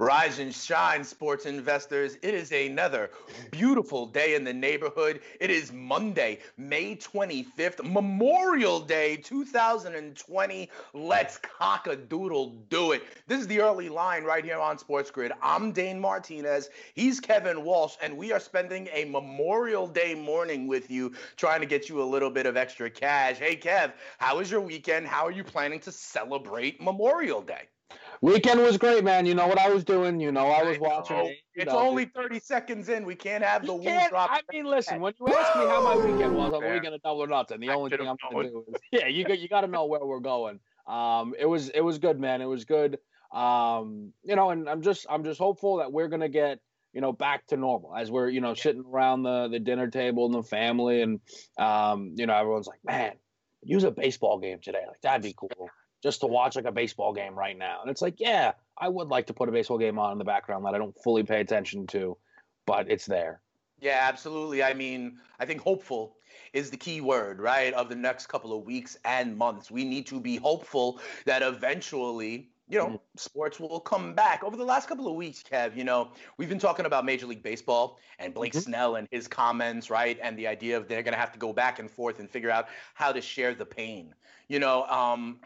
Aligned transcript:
Rise 0.00 0.38
and 0.38 0.54
shine, 0.54 1.02
sports 1.02 1.44
investors. 1.44 2.18
It 2.22 2.32
is 2.32 2.52
another 2.52 3.10
beautiful 3.50 4.06
day 4.06 4.36
in 4.36 4.44
the 4.44 4.52
neighborhood. 4.52 5.18
It 5.40 5.50
is 5.50 5.72
Monday, 5.72 6.38
May 6.56 6.94
25th, 6.94 7.84
Memorial 7.84 8.78
Day 8.78 9.16
2020. 9.16 10.70
Let's 10.94 11.38
cock 11.38 11.88
a 11.88 11.96
doodle 11.96 12.50
do 12.70 12.92
it. 12.92 13.02
This 13.26 13.40
is 13.40 13.48
the 13.48 13.60
early 13.60 13.88
line 13.88 14.22
right 14.22 14.44
here 14.44 14.60
on 14.60 14.78
Sports 14.78 15.10
Grid. 15.10 15.32
I'm 15.42 15.72
Dane 15.72 15.98
Martinez. 15.98 16.70
He's 16.94 17.18
Kevin 17.18 17.64
Walsh, 17.64 17.96
and 18.00 18.16
we 18.16 18.30
are 18.30 18.38
spending 18.38 18.88
a 18.92 19.04
Memorial 19.04 19.88
Day 19.88 20.14
morning 20.14 20.68
with 20.68 20.92
you, 20.92 21.12
trying 21.36 21.58
to 21.58 21.66
get 21.66 21.88
you 21.88 22.00
a 22.00 22.04
little 22.04 22.30
bit 22.30 22.46
of 22.46 22.56
extra 22.56 22.88
cash. 22.88 23.38
Hey, 23.38 23.56
Kev, 23.56 23.90
how 24.18 24.38
was 24.38 24.48
your 24.48 24.60
weekend? 24.60 25.08
How 25.08 25.26
are 25.26 25.32
you 25.32 25.42
planning 25.42 25.80
to 25.80 25.90
celebrate 25.90 26.80
Memorial 26.80 27.42
Day? 27.42 27.62
Weekend 28.20 28.60
was 28.60 28.76
great, 28.76 29.04
man. 29.04 29.26
You 29.26 29.34
know 29.34 29.46
what 29.46 29.58
I 29.58 29.68
was 29.68 29.84
doing. 29.84 30.18
You 30.18 30.32
know 30.32 30.48
I 30.48 30.62
was 30.62 30.78
watching. 30.78 31.16
Oh, 31.16 31.30
it's 31.54 31.72
know, 31.72 31.78
only 31.78 32.06
30 32.06 32.40
seconds 32.40 32.88
in. 32.88 33.04
We 33.04 33.14
can't 33.14 33.44
have 33.44 33.64
the 33.64 33.74
wool 33.74 34.00
drop. 34.08 34.30
I 34.32 34.40
mean, 34.52 34.64
listen, 34.64 35.00
when 35.00 35.14
you 35.18 35.28
ask 35.28 35.56
me 35.56 35.66
how 35.66 35.82
my 35.82 35.96
weekend 36.04 36.34
was, 36.34 36.52
I'm 36.52 36.60
going 36.60 36.82
to 36.82 36.98
double 36.98 37.22
or 37.22 37.26
nothing. 37.28 37.60
The 37.60 37.70
I 37.70 37.74
only 37.74 37.90
thing 37.90 38.08
I'm 38.08 38.16
going 38.30 38.46
to 38.46 38.52
do 38.52 38.64
is, 38.68 38.80
yeah, 38.92 39.06
you 39.06 39.24
got 39.24 39.38
you 39.38 39.48
got 39.48 39.60
to 39.60 39.68
know 39.68 39.86
where 39.86 40.04
we're 40.04 40.20
going. 40.20 40.58
Um, 40.86 41.34
it 41.38 41.46
was 41.46 41.68
it 41.68 41.80
was 41.80 41.98
good, 41.98 42.18
man. 42.18 42.40
It 42.42 42.46
was 42.46 42.64
good. 42.64 42.98
Um, 43.32 44.12
you 44.24 44.34
know, 44.34 44.50
and 44.50 44.68
I'm 44.68 44.82
just 44.82 45.06
I'm 45.08 45.22
just 45.22 45.38
hopeful 45.38 45.76
that 45.76 45.92
we're 45.92 46.08
going 46.08 46.22
to 46.22 46.28
get 46.28 46.58
you 46.92 47.00
know 47.00 47.12
back 47.12 47.46
to 47.48 47.56
normal 47.56 47.94
as 47.94 48.10
we're 48.10 48.28
you 48.28 48.40
know 48.40 48.54
sitting 48.54 48.84
around 48.84 49.22
the 49.22 49.48
the 49.48 49.60
dinner 49.60 49.88
table 49.88 50.26
and 50.26 50.34
the 50.34 50.42
family 50.42 51.02
and 51.02 51.20
um, 51.58 52.14
you 52.16 52.26
know 52.26 52.34
everyone's 52.34 52.66
like, 52.66 52.80
man, 52.84 53.12
use 53.62 53.84
a 53.84 53.92
baseball 53.92 54.38
game 54.40 54.58
today. 54.60 54.82
Like 54.88 55.00
that'd 55.02 55.22
be 55.22 55.34
cool 55.36 55.70
just 56.02 56.20
to 56.20 56.26
watch 56.26 56.56
like 56.56 56.64
a 56.64 56.72
baseball 56.72 57.12
game 57.12 57.34
right 57.34 57.58
now. 57.58 57.80
And 57.80 57.90
it's 57.90 58.02
like, 58.02 58.20
yeah, 58.20 58.52
I 58.76 58.88
would 58.88 59.08
like 59.08 59.26
to 59.26 59.34
put 59.34 59.48
a 59.48 59.52
baseball 59.52 59.78
game 59.78 59.98
on 59.98 60.12
in 60.12 60.18
the 60.18 60.24
background 60.24 60.64
that 60.64 60.74
I 60.74 60.78
don't 60.78 60.96
fully 61.02 61.22
pay 61.22 61.40
attention 61.40 61.86
to, 61.88 62.16
but 62.66 62.90
it's 62.90 63.06
there. 63.06 63.40
Yeah, 63.80 63.98
absolutely. 64.02 64.62
I 64.62 64.74
mean, 64.74 65.18
I 65.38 65.46
think 65.46 65.60
hopeful 65.60 66.16
is 66.52 66.70
the 66.70 66.76
key 66.76 67.00
word, 67.00 67.40
right? 67.40 67.72
Of 67.74 67.88
the 67.88 67.94
next 67.94 68.26
couple 68.26 68.56
of 68.56 68.64
weeks 68.64 68.96
and 69.04 69.36
months. 69.36 69.70
We 69.70 69.84
need 69.84 70.06
to 70.08 70.20
be 70.20 70.36
hopeful 70.36 71.00
that 71.26 71.42
eventually, 71.42 72.48
you 72.68 72.78
know, 72.78 72.86
mm-hmm. 72.86 72.96
sports 73.16 73.60
will 73.60 73.80
come 73.80 74.14
back. 74.14 74.42
Over 74.42 74.56
the 74.56 74.64
last 74.64 74.88
couple 74.88 75.06
of 75.08 75.14
weeks, 75.14 75.42
Kev, 75.42 75.76
you 75.76 75.84
know, 75.84 76.10
we've 76.36 76.48
been 76.48 76.58
talking 76.58 76.86
about 76.86 77.04
Major 77.04 77.26
League 77.26 77.42
Baseball 77.42 77.98
and 78.18 78.34
Blake 78.34 78.52
mm-hmm. 78.52 78.60
Snell 78.60 78.96
and 78.96 79.08
his 79.10 79.28
comments, 79.28 79.90
right? 79.90 80.18
And 80.22 80.38
the 80.38 80.46
idea 80.46 80.76
of 80.76 80.88
they're 80.88 81.02
going 81.02 81.14
to 81.14 81.20
have 81.20 81.32
to 81.32 81.38
go 81.38 81.52
back 81.52 81.78
and 81.78 81.90
forth 81.90 82.18
and 82.18 82.28
figure 82.28 82.50
out 82.50 82.68
how 82.94 83.12
to 83.12 83.20
share 83.20 83.54
the 83.54 83.66
pain. 83.66 84.14
You 84.48 84.58
know, 84.58 84.84
um, 84.84 85.40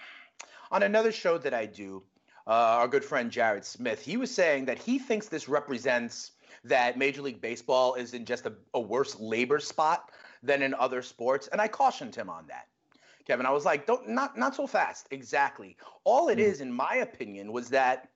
on 0.72 0.82
another 0.82 1.12
show 1.12 1.38
that 1.38 1.54
I 1.54 1.66
do, 1.66 2.02
uh, 2.46 2.50
our 2.50 2.88
good 2.88 3.04
friend 3.04 3.30
Jared 3.30 3.64
Smith, 3.64 4.02
he 4.02 4.16
was 4.16 4.34
saying 4.34 4.64
that 4.64 4.78
he 4.78 4.98
thinks 4.98 5.28
this 5.28 5.48
represents 5.48 6.32
that 6.64 6.98
Major 6.98 7.22
League 7.22 7.40
Baseball 7.40 7.94
is 7.94 8.14
in 8.14 8.24
just 8.24 8.46
a, 8.46 8.52
a 8.74 8.80
worse 8.80 9.18
labor 9.20 9.60
spot 9.60 10.10
than 10.42 10.62
in 10.62 10.74
other 10.74 11.02
sports, 11.02 11.48
and 11.52 11.60
I 11.60 11.68
cautioned 11.68 12.14
him 12.14 12.28
on 12.28 12.46
that. 12.48 12.66
Kevin, 13.24 13.46
I 13.46 13.50
was 13.50 13.64
like, 13.64 13.86
don't 13.86 14.08
not 14.08 14.36
not 14.36 14.56
so 14.56 14.66
fast. 14.66 15.06
Exactly. 15.12 15.76
All 16.02 16.28
it 16.28 16.38
mm. 16.38 16.42
is, 16.42 16.60
in 16.60 16.72
my 16.72 16.96
opinion, 16.96 17.52
was 17.52 17.68
that 17.68 18.08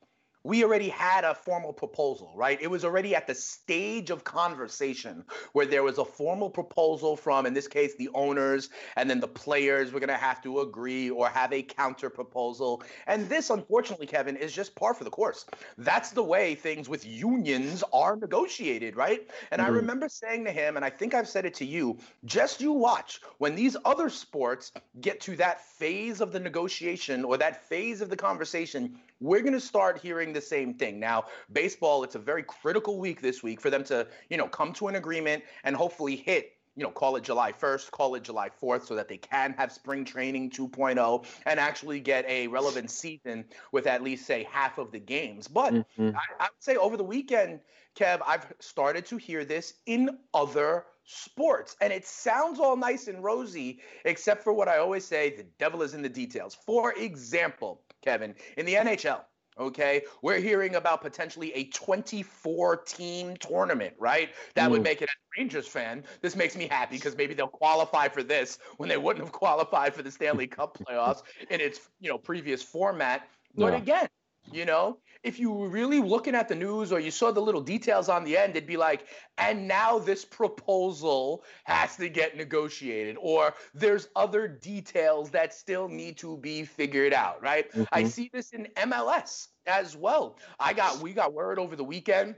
we 0.47 0.63
already 0.63 0.89
had 0.89 1.25
a 1.25 1.35
formal 1.35 1.73
proposal, 1.73 2.33
right? 2.37 2.63
It 2.63 2.69
was 2.69 2.85
already 2.85 3.17
at 3.17 3.27
the 3.27 3.35
stage 3.35 4.11
of 4.11 4.23
conversation 4.23 5.25
where 5.55 5.67
there 5.67 5.83
was 5.83 5.99
a 5.99 6.05
formal 6.05 6.49
proposal 6.49 7.17
from, 7.17 7.47
in 7.47 7.53
this 7.53 7.67
case, 7.67 7.97
the 7.97 8.09
owners, 8.15 8.71
and 8.97 9.11
then 9.11 9.19
the 9.19 9.27
players 9.27 9.93
were 9.93 9.99
going 9.99 10.09
to 10.09 10.15
have 10.15 10.41
to 10.45 10.61
agree 10.61 11.11
or 11.11 11.29
have 11.29 11.53
a 11.53 11.63
counter 11.63 12.09
proposal. 12.09 12.85
And 13.09 13.29
this, 13.29 13.51
unfortunately, 13.51 14.07
Kevin, 14.07 14.37
is 14.37 14.53
just 14.53 14.77
par 14.77 14.95
for 14.95 15.03
the 15.03 15.11
course. 15.11 15.47
That's 15.79 16.11
the 16.11 16.23
way 16.23 16.55
things 16.55 16.89
with 16.89 17.05
unions 17.05 17.83
are 17.93 18.15
negotiated, 18.15 18.95
right? 18.95 19.29
And 19.51 19.61
mm-hmm. 19.61 19.73
I 19.73 19.75
remember 19.75 20.09
saying 20.09 20.45
to 20.45 20.53
him, 20.53 20.77
and 20.77 20.85
I 20.85 20.91
think 20.91 21.13
I've 21.13 21.29
said 21.29 21.45
it 21.45 21.55
to 21.55 21.65
you, 21.65 21.99
just 22.25 22.61
you 22.61 22.71
watch 22.71 23.21
when 23.39 23.57
these 23.57 23.77
other 23.85 24.09
sports 24.09 24.71
get 25.01 25.21
to 25.23 25.35
that 25.37 25.61
phase 25.61 26.21
of 26.21 26.31
the 26.31 26.39
negotiation 26.39 27.25
or 27.25 27.37
that 27.37 27.69
phase 27.69 28.01
of 28.01 28.11
the 28.11 28.17
conversation, 28.17 29.01
we're 29.21 29.41
going 29.41 29.53
to 29.53 29.61
start 29.61 29.99
hearing 29.99 30.33
the 30.33 30.41
same 30.41 30.75
thing. 30.75 31.01
Now, 31.01 31.25
baseball, 31.53 32.05
it's 32.05 32.15
a 32.15 32.19
very 32.19 32.43
critical 32.43 32.99
week 32.99 33.21
this 33.21 33.43
week 33.43 33.61
for 33.61 33.71
them 33.71 33.85
to, 33.85 34.07
you 34.31 34.37
know, 34.37 34.49
come 34.49 34.73
to 34.75 34.89
an 34.89 34.97
agreement 34.97 35.43
and 35.65 35.75
hopefully 35.75 36.17
hit 36.17 36.53
you 36.77 36.83
know, 36.83 36.91
call 36.91 37.17
it 37.17 37.25
July 37.25 37.53
1st, 37.53 37.91
call 37.91 38.15
it 38.17 38.23
July 38.23 38.51
4th, 38.63 38.87
so 38.87 38.95
that 38.95 39.09
they 39.09 39.17
can 39.17 39.55
have 39.55 39.73
spring 39.73 40.05
training 40.05 40.51
2.0 40.51 41.25
and 41.47 41.59
actually 41.59 42.01
get 42.01 42.27
a 42.29 42.47
relevant 42.49 42.91
season 42.91 43.47
with 43.73 43.87
at 43.87 44.03
least, 44.03 44.27
say, 44.27 44.47
half 44.53 44.77
of 44.77 44.93
the 44.93 44.99
games. 44.99 45.49
But 45.49 45.73
mm-hmm. 45.73 46.11
I, 46.15 46.45
I, 46.45 46.45
would 46.45 46.63
say 46.63 46.77
over 46.77 46.99
the 46.99 47.05
weekend, 47.05 47.61
Kev, 47.99 48.21
I've 48.27 48.53
started 48.61 49.07
to 49.07 49.17
hear 49.17 49.47
this 49.47 49.75
in 49.87 50.19
other 50.35 50.85
sports. 51.07 51.77
And 51.81 51.93
it 51.93 52.05
sounds 52.05 52.61
all 52.61 52.77
nice 52.77 53.09
and 53.09 53.25
rosy, 53.25 53.81
except 54.05 54.45
for 54.45 54.53
what 54.53 54.69
I 54.69 54.77
always 54.77 55.07
say 55.07 55.35
the 55.35 55.47
devil 55.59 55.83
is 55.83 55.95
in 55.95 56.03
the 56.03 56.09
details. 56.11 56.55
For 56.55 56.93
example, 56.93 57.81
Kevin, 58.07 58.37
in 58.57 58.65
the 58.67 58.75
NHL, 58.75 59.23
Okay, 59.59 60.03
we're 60.21 60.39
hearing 60.39 60.75
about 60.75 61.01
potentially 61.01 61.51
a 61.55 61.65
24 61.69 62.77
team 62.77 63.39
tournament, 63.39 63.95
right? 63.99 64.29
That 64.55 64.67
Ooh. 64.67 64.73
would 64.73 64.83
mm. 64.83 64.85
make 64.85 65.01
it 65.01 65.09
a 65.09 65.41
Rangers 65.41 65.67
fan. 65.67 66.05
This 66.21 66.37
makes 66.37 66.57
me 66.57 66.69
happy 66.69 66.97
because 66.97 67.17
maybe 67.17 67.33
they'll 67.33 67.49
qualify 67.49 68.09
for 68.09 68.23
this 68.23 68.59
when 68.77 68.91
they 68.91 68.99
wouldn't 68.99 69.25
have 69.25 69.33
qualified 69.33 69.95
for 69.95 70.03
the 70.03 70.11
Stanley 70.11 70.47
Cup 70.47 70.77
playoffs 70.77 71.23
in 71.49 71.63
its, 71.63 71.81
you 72.01 72.11
know, 72.11 72.19
previous 72.19 72.63
format. 72.63 73.29
But 73.55 73.73
yeah. 73.73 73.79
again, 73.79 74.09
you 74.53 74.67
know, 74.67 74.99
if 75.27 75.41
you 75.41 75.51
were 75.51 75.69
really 75.69 75.99
looking 75.99 76.37
at 76.37 76.49
the 76.49 76.55
news 76.55 76.93
or 76.93 77.01
you 77.01 77.11
saw 77.11 77.33
the 77.33 77.41
little 77.41 77.61
details 77.61 78.09
on 78.09 78.23
the 78.23 78.39
end, 78.39 78.51
it'd 78.57 78.65
be 78.65 78.77
like, 78.77 79.07
and 79.39 79.67
now 79.67 79.99
this 79.99 80.25
proposal 80.25 81.43
has 81.65 81.97
to 81.97 82.09
get 82.09 82.37
negotiated, 82.37 83.17
or 83.21 83.53
there's 83.75 84.09
other 84.15 84.47
details 84.47 85.31
that 85.31 85.53
still 85.53 85.89
need 85.89 86.17
to 86.19 86.37
be 86.37 86.65
figured 86.65 87.13
out, 87.13 87.43
right? 87.43 87.73
Mm-hmm. 87.73 87.85
I 87.91 88.05
see 88.05 88.31
this 88.33 88.53
in 88.53 88.69
MLS 88.77 89.49
as 89.67 89.97
well. 89.97 90.39
I 90.61 90.73
got 90.73 91.01
we 91.01 91.13
got 91.13 91.35
word 91.35 91.59
over 91.59 91.75
the 91.75 91.85
weekend 91.85 92.37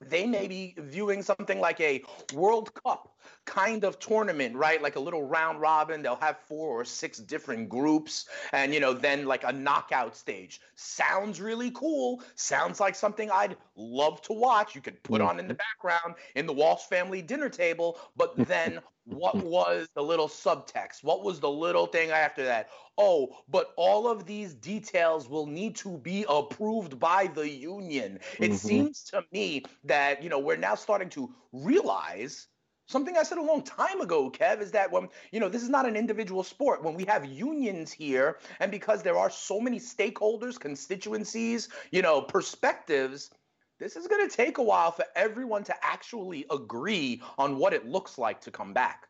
they 0.00 0.26
may 0.26 0.46
be 0.46 0.74
viewing 0.78 1.22
something 1.22 1.60
like 1.60 1.80
a 1.80 2.02
World 2.32 2.72
Cup 2.84 3.17
kind 3.48 3.82
of 3.82 3.98
tournament, 3.98 4.54
right? 4.54 4.82
Like 4.82 4.96
a 4.96 5.00
little 5.00 5.22
round 5.22 5.60
robin. 5.60 6.02
They'll 6.02 6.16
have 6.16 6.36
four 6.46 6.68
or 6.68 6.84
six 6.84 7.18
different 7.18 7.70
groups 7.70 8.28
and, 8.52 8.74
you 8.74 8.80
know, 8.80 8.92
then 8.92 9.24
like 9.24 9.42
a 9.44 9.52
knockout 9.52 10.14
stage. 10.16 10.60
Sounds 10.74 11.40
really 11.40 11.70
cool. 11.70 12.22
Sounds 12.34 12.78
like 12.78 12.94
something 12.94 13.30
I'd 13.30 13.56
love 13.74 14.20
to 14.22 14.34
watch. 14.34 14.74
You 14.74 14.82
could 14.82 15.02
put 15.02 15.22
on 15.22 15.40
in 15.40 15.48
the 15.48 15.54
mm-hmm. 15.54 15.62
background 15.82 16.16
in 16.36 16.46
the 16.46 16.52
Walsh 16.52 16.82
family 16.82 17.22
dinner 17.22 17.48
table. 17.48 17.98
But 18.16 18.36
then 18.48 18.80
what 19.04 19.36
was 19.36 19.88
the 19.94 20.02
little 20.02 20.28
subtext? 20.28 21.02
What 21.02 21.24
was 21.24 21.40
the 21.40 21.50
little 21.50 21.86
thing 21.86 22.10
after 22.10 22.44
that? 22.44 22.68
Oh, 22.98 23.34
but 23.48 23.72
all 23.76 24.08
of 24.08 24.26
these 24.26 24.52
details 24.52 25.28
will 25.28 25.46
need 25.46 25.76
to 25.76 25.96
be 25.98 26.26
approved 26.28 26.98
by 26.98 27.28
the 27.28 27.48
union. 27.48 28.18
It 28.38 28.50
mm-hmm. 28.50 28.54
seems 28.56 29.04
to 29.04 29.24
me 29.32 29.64
that, 29.84 30.22
you 30.22 30.28
know, 30.28 30.38
we're 30.38 30.56
now 30.56 30.74
starting 30.74 31.08
to 31.10 31.32
realize 31.52 32.48
something 32.88 33.16
I 33.16 33.22
said 33.22 33.38
a 33.38 33.42
long 33.42 33.62
time 33.62 34.00
ago, 34.00 34.30
Kev, 34.30 34.60
is 34.60 34.72
that 34.72 34.90
when, 34.90 35.08
you 35.30 35.38
know, 35.38 35.48
this 35.48 35.62
is 35.62 35.68
not 35.68 35.86
an 35.86 35.94
individual 35.94 36.42
sport. 36.42 36.82
When 36.82 36.94
we 36.94 37.04
have 37.04 37.24
unions 37.24 37.92
here, 37.92 38.38
and 38.58 38.70
because 38.70 39.02
there 39.02 39.16
are 39.16 39.30
so 39.30 39.60
many 39.60 39.78
stakeholders, 39.78 40.58
constituencies, 40.58 41.68
you 41.92 42.02
know, 42.02 42.20
perspectives, 42.20 43.30
this 43.78 43.94
is 43.94 44.08
going 44.08 44.28
to 44.28 44.36
take 44.36 44.58
a 44.58 44.62
while 44.62 44.90
for 44.90 45.04
everyone 45.14 45.62
to 45.64 45.74
actually 45.82 46.44
agree 46.50 47.22
on 47.38 47.58
what 47.58 47.72
it 47.72 47.86
looks 47.86 48.18
like 48.18 48.40
to 48.40 48.50
come 48.50 48.72
back 48.72 49.08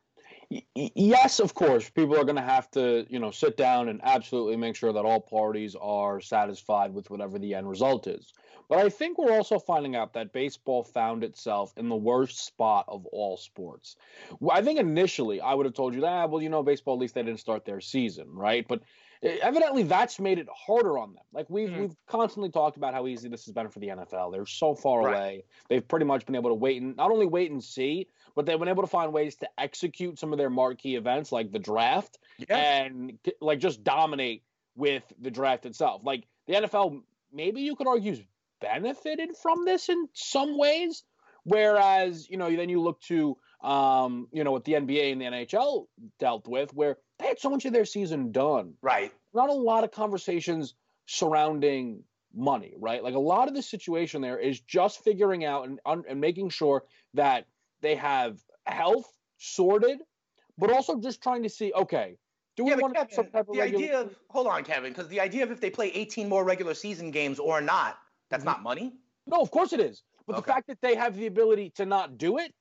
yes, 0.75 1.41
of 1.41 1.55
course, 1.55 1.89
people 1.91 2.17
are 2.17 2.25
going 2.25 2.37
to 2.37 2.43
have 2.43 2.71
to, 2.71 3.07
you 3.09 3.19
know, 3.19 3.31
sit 3.31 3.57
down 3.57 3.89
and 3.89 4.01
absolutely 4.03 4.57
make 4.57 4.77
sure 4.77 4.93
that 4.93 5.05
all 5.05 5.21
parties 5.21 5.77
are 5.81 6.21
satisfied 6.21 6.95
with 6.95 7.11
whatever 7.11 7.39
the 7.39 7.55
end 7.55 7.69
result 7.69 8.07
is. 8.07 8.33
But 8.69 8.79
I 8.79 8.89
think 8.91 9.17
we're 9.17 9.33
also 9.33 9.59
finding 9.59 9.97
out 9.97 10.13
that 10.13 10.33
baseball 10.33 10.83
found 10.85 11.25
itself 11.25 11.73
in 11.77 11.89
the 11.89 11.97
worst 11.97 12.45
spot 12.45 12.85
of 12.89 13.07
all 13.07 13.37
sports. 13.37 13.97
I 14.51 14.63
think 14.63 14.79
initially 14.79 15.41
I 15.41 15.55
would 15.55 15.65
have 15.67 15.75
told 15.75 15.95
you 15.95 16.03
that, 16.03 16.13
ah, 16.13 16.27
well, 16.27 16.43
you 16.43 16.51
know, 16.51 16.63
baseball 16.63 16.95
at 16.95 17.01
least 17.01 17.15
they 17.15 17.23
didn't 17.23 17.41
start 17.41 17.65
their 17.65 17.81
season, 17.81 18.29
right? 18.31 18.67
But 18.69 18.83
evidently 19.23 19.83
that's 19.85 20.21
made 20.21 20.39
it 20.39 20.47
harder 20.55 20.99
on 20.99 21.15
them. 21.15 21.25
Like 21.33 21.49
we've 21.51 21.71
Mhm. 21.71 21.81
we've 21.81 21.97
constantly 22.07 22.51
talked 22.51 22.77
about 22.77 22.95
how 22.95 23.07
easy 23.07 23.29
this 23.29 23.47
has 23.47 23.53
been 23.53 23.69
for 23.69 23.79
the 23.81 23.89
NFL. 23.89 24.31
They're 24.31 24.47
so 24.47 24.75
far 24.75 25.01
Right. 25.03 25.15
away. 25.17 25.45
They've 25.69 25.87
pretty 25.89 26.05
much 26.07 26.25
been 26.27 26.37
able 26.37 26.51
to 26.51 26.55
wait 26.55 26.81
and 26.83 26.95
not 26.97 27.11
only 27.11 27.27
wait 27.27 27.51
and 27.51 27.65
see, 27.65 28.09
but 28.37 28.47
they've 28.47 28.59
been 28.59 28.69
able 28.69 28.83
to 28.85 28.89
find 28.89 29.13
ways 29.13 29.35
to 29.37 29.49
execute 29.59 30.19
some 30.19 30.33
of 30.33 30.39
their 30.39 30.51
marquee 30.51 30.95
events 30.95 31.33
like 31.33 31.51
the 31.51 31.59
draft 31.59 32.19
Yeah. 32.37 32.57
and 32.59 33.19
like 33.41 33.59
just 33.61 33.83
dominate 33.83 34.45
with 34.77 35.11
the 35.19 35.31
draft 35.31 35.67
itself. 35.67 36.03
Like 36.05 36.29
the 36.47 36.55
NFL, 36.55 37.03
maybe 37.33 37.63
you 37.63 37.75
could 37.75 37.89
argue, 37.89 38.13
is 38.13 38.23
benefited 38.61 39.31
from 39.41 39.65
this 39.65 39.89
in 39.89 40.09
some 40.13 40.59
ways. 40.59 41.05
Whereas, 41.45 42.29
you 42.29 42.37
know, 42.37 42.55
then 42.55 42.69
you 42.69 42.81
look 42.83 43.01
to, 43.03 43.37
um, 43.63 44.29
you 44.33 44.45
know, 44.45 44.53
what 44.53 44.65
the 44.65 44.75
NBA 44.75 45.13
and 45.13 45.21
the 45.21 45.25
NHL 45.27 45.87
dealt 46.19 46.47
with, 46.47 46.75
where 46.75 46.99
they 47.19 47.27
had 47.27 47.39
so 47.39 47.49
much 47.49 47.65
of 47.65 47.73
their 47.73 47.85
season 47.87 48.33
done. 48.33 48.75
Right. 48.83 49.13
Not 49.33 49.49
a 49.49 49.55
lot 49.55 49.83
of 49.85 49.91
conversations 49.91 50.75
surrounding 51.07 52.03
money, 52.35 52.75
right? 52.79 53.03
Like 53.03 53.15
a 53.15 53.19
lot 53.21 53.49
of 53.49 53.55
the 53.55 53.63
situation 53.63 54.21
there 54.21 54.39
is 54.39 54.61
just 54.61 55.03
figuring 55.03 55.45
out 55.45 55.67
and, 55.67 55.81
and 55.87 56.21
making 56.21 56.51
sure 56.51 56.85
that 57.15 57.47
they 57.81 57.95
have 57.97 58.39
health 58.67 59.11
sorted, 59.39 59.99
but 60.59 60.71
also 60.71 61.01
just 61.01 61.23
trying 61.23 61.45
to 61.45 61.49
see, 61.49 61.73
okay, 61.73 62.17
do 62.57 62.65
we 62.65 62.71
Yeah, 62.73 62.77
want 62.77 62.95
to 62.95 63.01
have 63.01 63.13
some 63.13 63.31
type 63.31 63.49
of 63.49 63.55
the 63.55 63.61
regular- 63.61 63.85
idea 63.85 64.01
of 64.01 64.15
hold 64.29 64.47
on, 64.49 64.65
Kevin, 64.65 64.93
because 64.93 65.09
the 65.09 65.21
idea 65.21 65.45
of 65.45 65.51
if 65.51 65.61
they 65.61 65.71
play 65.71 65.89
18 65.95 66.29
more 66.29 66.45
regular 66.45 66.75
season 66.75 67.11
games 67.11 67.39
or 67.39 67.61
not, 67.61 67.99
that's 68.29 68.43
Mhm. 68.43 68.47
not 68.47 68.63
money. 68.63 68.93
No, 69.27 69.41
of 69.41 69.51
course 69.51 69.73
it 69.73 69.81
is. 69.81 70.03
But 70.27 70.37
the 70.37 70.43
fact 70.43 70.67
that 70.69 70.81
they 70.81 70.95
have 70.95 71.17
the 71.17 71.27
ability 71.27 71.71
to 71.71 71.87
not 71.87 72.19
do 72.19 72.39
it, 72.39 72.55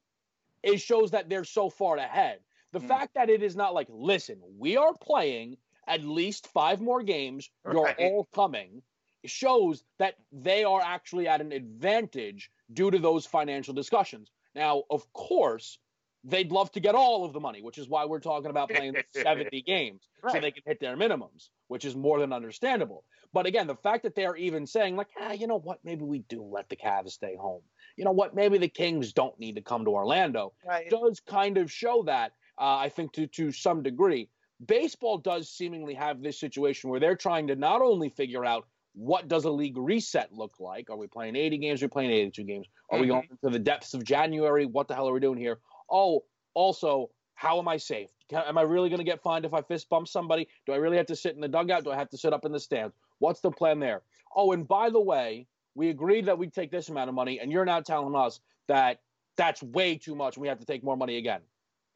it 0.63 0.77
shows 0.77 1.11
that 1.11 1.29
they're 1.29 1.43
so 1.43 1.69
far 1.69 1.97
ahead. 1.97 2.43
The 2.71 2.79
Mm. 2.79 2.87
fact 2.87 3.13
that 3.15 3.29
it 3.29 3.43
is 3.43 3.55
not 3.55 3.73
like, 3.73 3.87
listen, 3.89 4.41
we 4.57 4.77
are 4.77 4.93
playing 4.93 5.57
at 5.87 6.03
least 6.03 6.47
five 6.47 6.81
more 6.81 7.01
games, 7.03 7.49
you're 7.65 7.93
all 7.99 8.25
coming, 8.33 8.83
shows 9.25 9.83
that 9.97 10.15
they 10.31 10.63
are 10.63 10.81
actually 10.81 11.27
at 11.27 11.41
an 11.41 11.51
advantage 11.51 12.51
due 12.73 12.91
to 12.91 12.99
those 12.99 13.25
financial 13.25 13.73
discussions. 13.73 14.31
Now, 14.53 14.83
of 14.89 15.11
course, 15.13 15.79
they'd 16.27 16.51
love 16.51 16.71
to 16.73 16.79
get 16.79 16.93
all 16.93 17.23
of 17.23 17.33
the 17.33 17.39
money, 17.39 17.61
which 17.61 17.77
is 17.77 17.87
why 17.87 18.05
we're 18.05 18.19
talking 18.19 18.49
about 18.49 18.69
playing 18.69 18.95
70 19.11 19.61
games 19.61 20.09
so 20.29 20.39
they 20.39 20.51
can 20.51 20.63
hit 20.65 20.79
their 20.79 20.97
minimums, 20.97 21.49
which 21.69 21.85
is 21.85 21.95
more 21.95 22.19
than 22.19 22.33
understandable. 22.33 23.05
But 23.33 23.45
again, 23.45 23.67
the 23.67 23.75
fact 23.75 24.03
that 24.03 24.13
they're 24.13 24.35
even 24.35 24.67
saying, 24.67 24.95
like, 24.97 25.07
ah, 25.19 25.31
you 25.31 25.47
know 25.47 25.59
what, 25.59 25.83
maybe 25.85 26.03
we 26.03 26.19
do 26.19 26.43
let 26.43 26.69
the 26.69 26.75
Cavs 26.75 27.11
stay 27.11 27.35
home. 27.35 27.61
You 27.95 28.03
know 28.05 28.11
what, 28.11 28.35
maybe 28.35 28.57
the 28.57 28.67
Kings 28.67 29.13
don't 29.13 29.39
need 29.39 29.55
to 29.55 29.61
come 29.61 29.85
to 29.85 29.91
Orlando 29.91 30.53
Right. 30.65 30.89
does 30.89 31.19
kind 31.21 31.57
of 31.57 31.71
show 31.71 32.03
that, 32.03 32.33
uh, 32.59 32.75
I 32.75 32.89
think, 32.89 33.13
to, 33.13 33.27
to 33.27 33.51
some 33.51 33.81
degree. 33.81 34.29
Baseball 34.65 35.19
does 35.19 35.49
seemingly 35.49 35.93
have 35.93 36.21
this 36.21 36.39
situation 36.39 36.89
where 36.89 36.99
they're 36.99 37.15
trying 37.15 37.47
to 37.47 37.55
not 37.55 37.81
only 37.81 38.09
figure 38.09 38.43
out 38.43 38.67
what 38.93 39.27
does 39.27 39.45
a 39.45 39.51
league 39.51 39.77
reset 39.77 40.33
look 40.33 40.59
like? 40.59 40.89
Are 40.89 40.97
we 40.97 41.05
playing 41.07 41.35
80 41.35 41.59
games? 41.59 41.83
Are 41.83 41.85
we 41.85 41.89
playing 41.89 42.11
82 42.11 42.43
games? 42.43 42.67
Are 42.89 42.97
we 42.97 43.05
Mhm. 43.05 43.09
going 43.09 43.29
to 43.43 43.49
the 43.51 43.59
depths 43.59 43.93
of 43.93 44.03
January? 44.03 44.65
What 44.65 44.87
the 44.87 44.95
hell 44.95 45.07
are 45.07 45.13
we 45.13 45.19
doing 45.19 45.37
here? 45.37 45.61
Oh, 45.89 46.23
also, 46.53 47.09
how 47.35 47.59
am 47.59 47.67
I 47.67 47.77
safe? 47.77 48.09
Am 48.31 48.57
I 48.57 48.63
really 48.63 48.89
going 48.89 48.99
to 48.99 49.05
get 49.05 49.21
fined 49.21 49.45
if 49.45 49.53
I 49.53 49.61
fist 49.61 49.89
bump 49.89 50.07
somebody? 50.07 50.47
Do 50.65 50.73
I 50.73 50.77
really 50.77 50.97
have 50.97 51.05
to 51.07 51.15
sit 51.15 51.35
in 51.35 51.41
the 51.41 51.47
dugout? 51.47 51.83
Do 51.83 51.91
I 51.91 51.95
have 51.95 52.09
to 52.09 52.17
sit 52.17 52.33
up 52.33 52.45
in 52.45 52.51
the 52.51 52.59
stands? 52.59 52.95
What's 53.19 53.41
the 53.41 53.51
plan 53.51 53.79
there? 53.79 54.01
Oh, 54.35 54.51
and 54.51 54.67
by 54.67 54.89
the 54.89 54.99
way, 54.99 55.47
we 55.75 55.89
agreed 55.89 56.25
that 56.25 56.37
we'd 56.37 56.53
take 56.53 56.71
this 56.71 56.89
amount 56.89 57.09
of 57.09 57.15
money, 57.15 57.39
and 57.39 57.51
you're 57.51 57.65
now 57.65 57.81
telling 57.81 58.15
us 58.15 58.39
that 58.67 58.99
that's 59.37 59.63
way 59.63 59.95
too 59.95 60.15
much 60.15 60.35
and 60.35 60.41
we 60.41 60.47
have 60.47 60.59
to 60.59 60.65
take 60.65 60.83
more 60.83 60.97
money 60.97 61.17
again. 61.17 61.41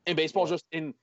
And 0.05 0.15
baseball's 0.15 0.49
just 0.49 0.65
in 0.71 0.93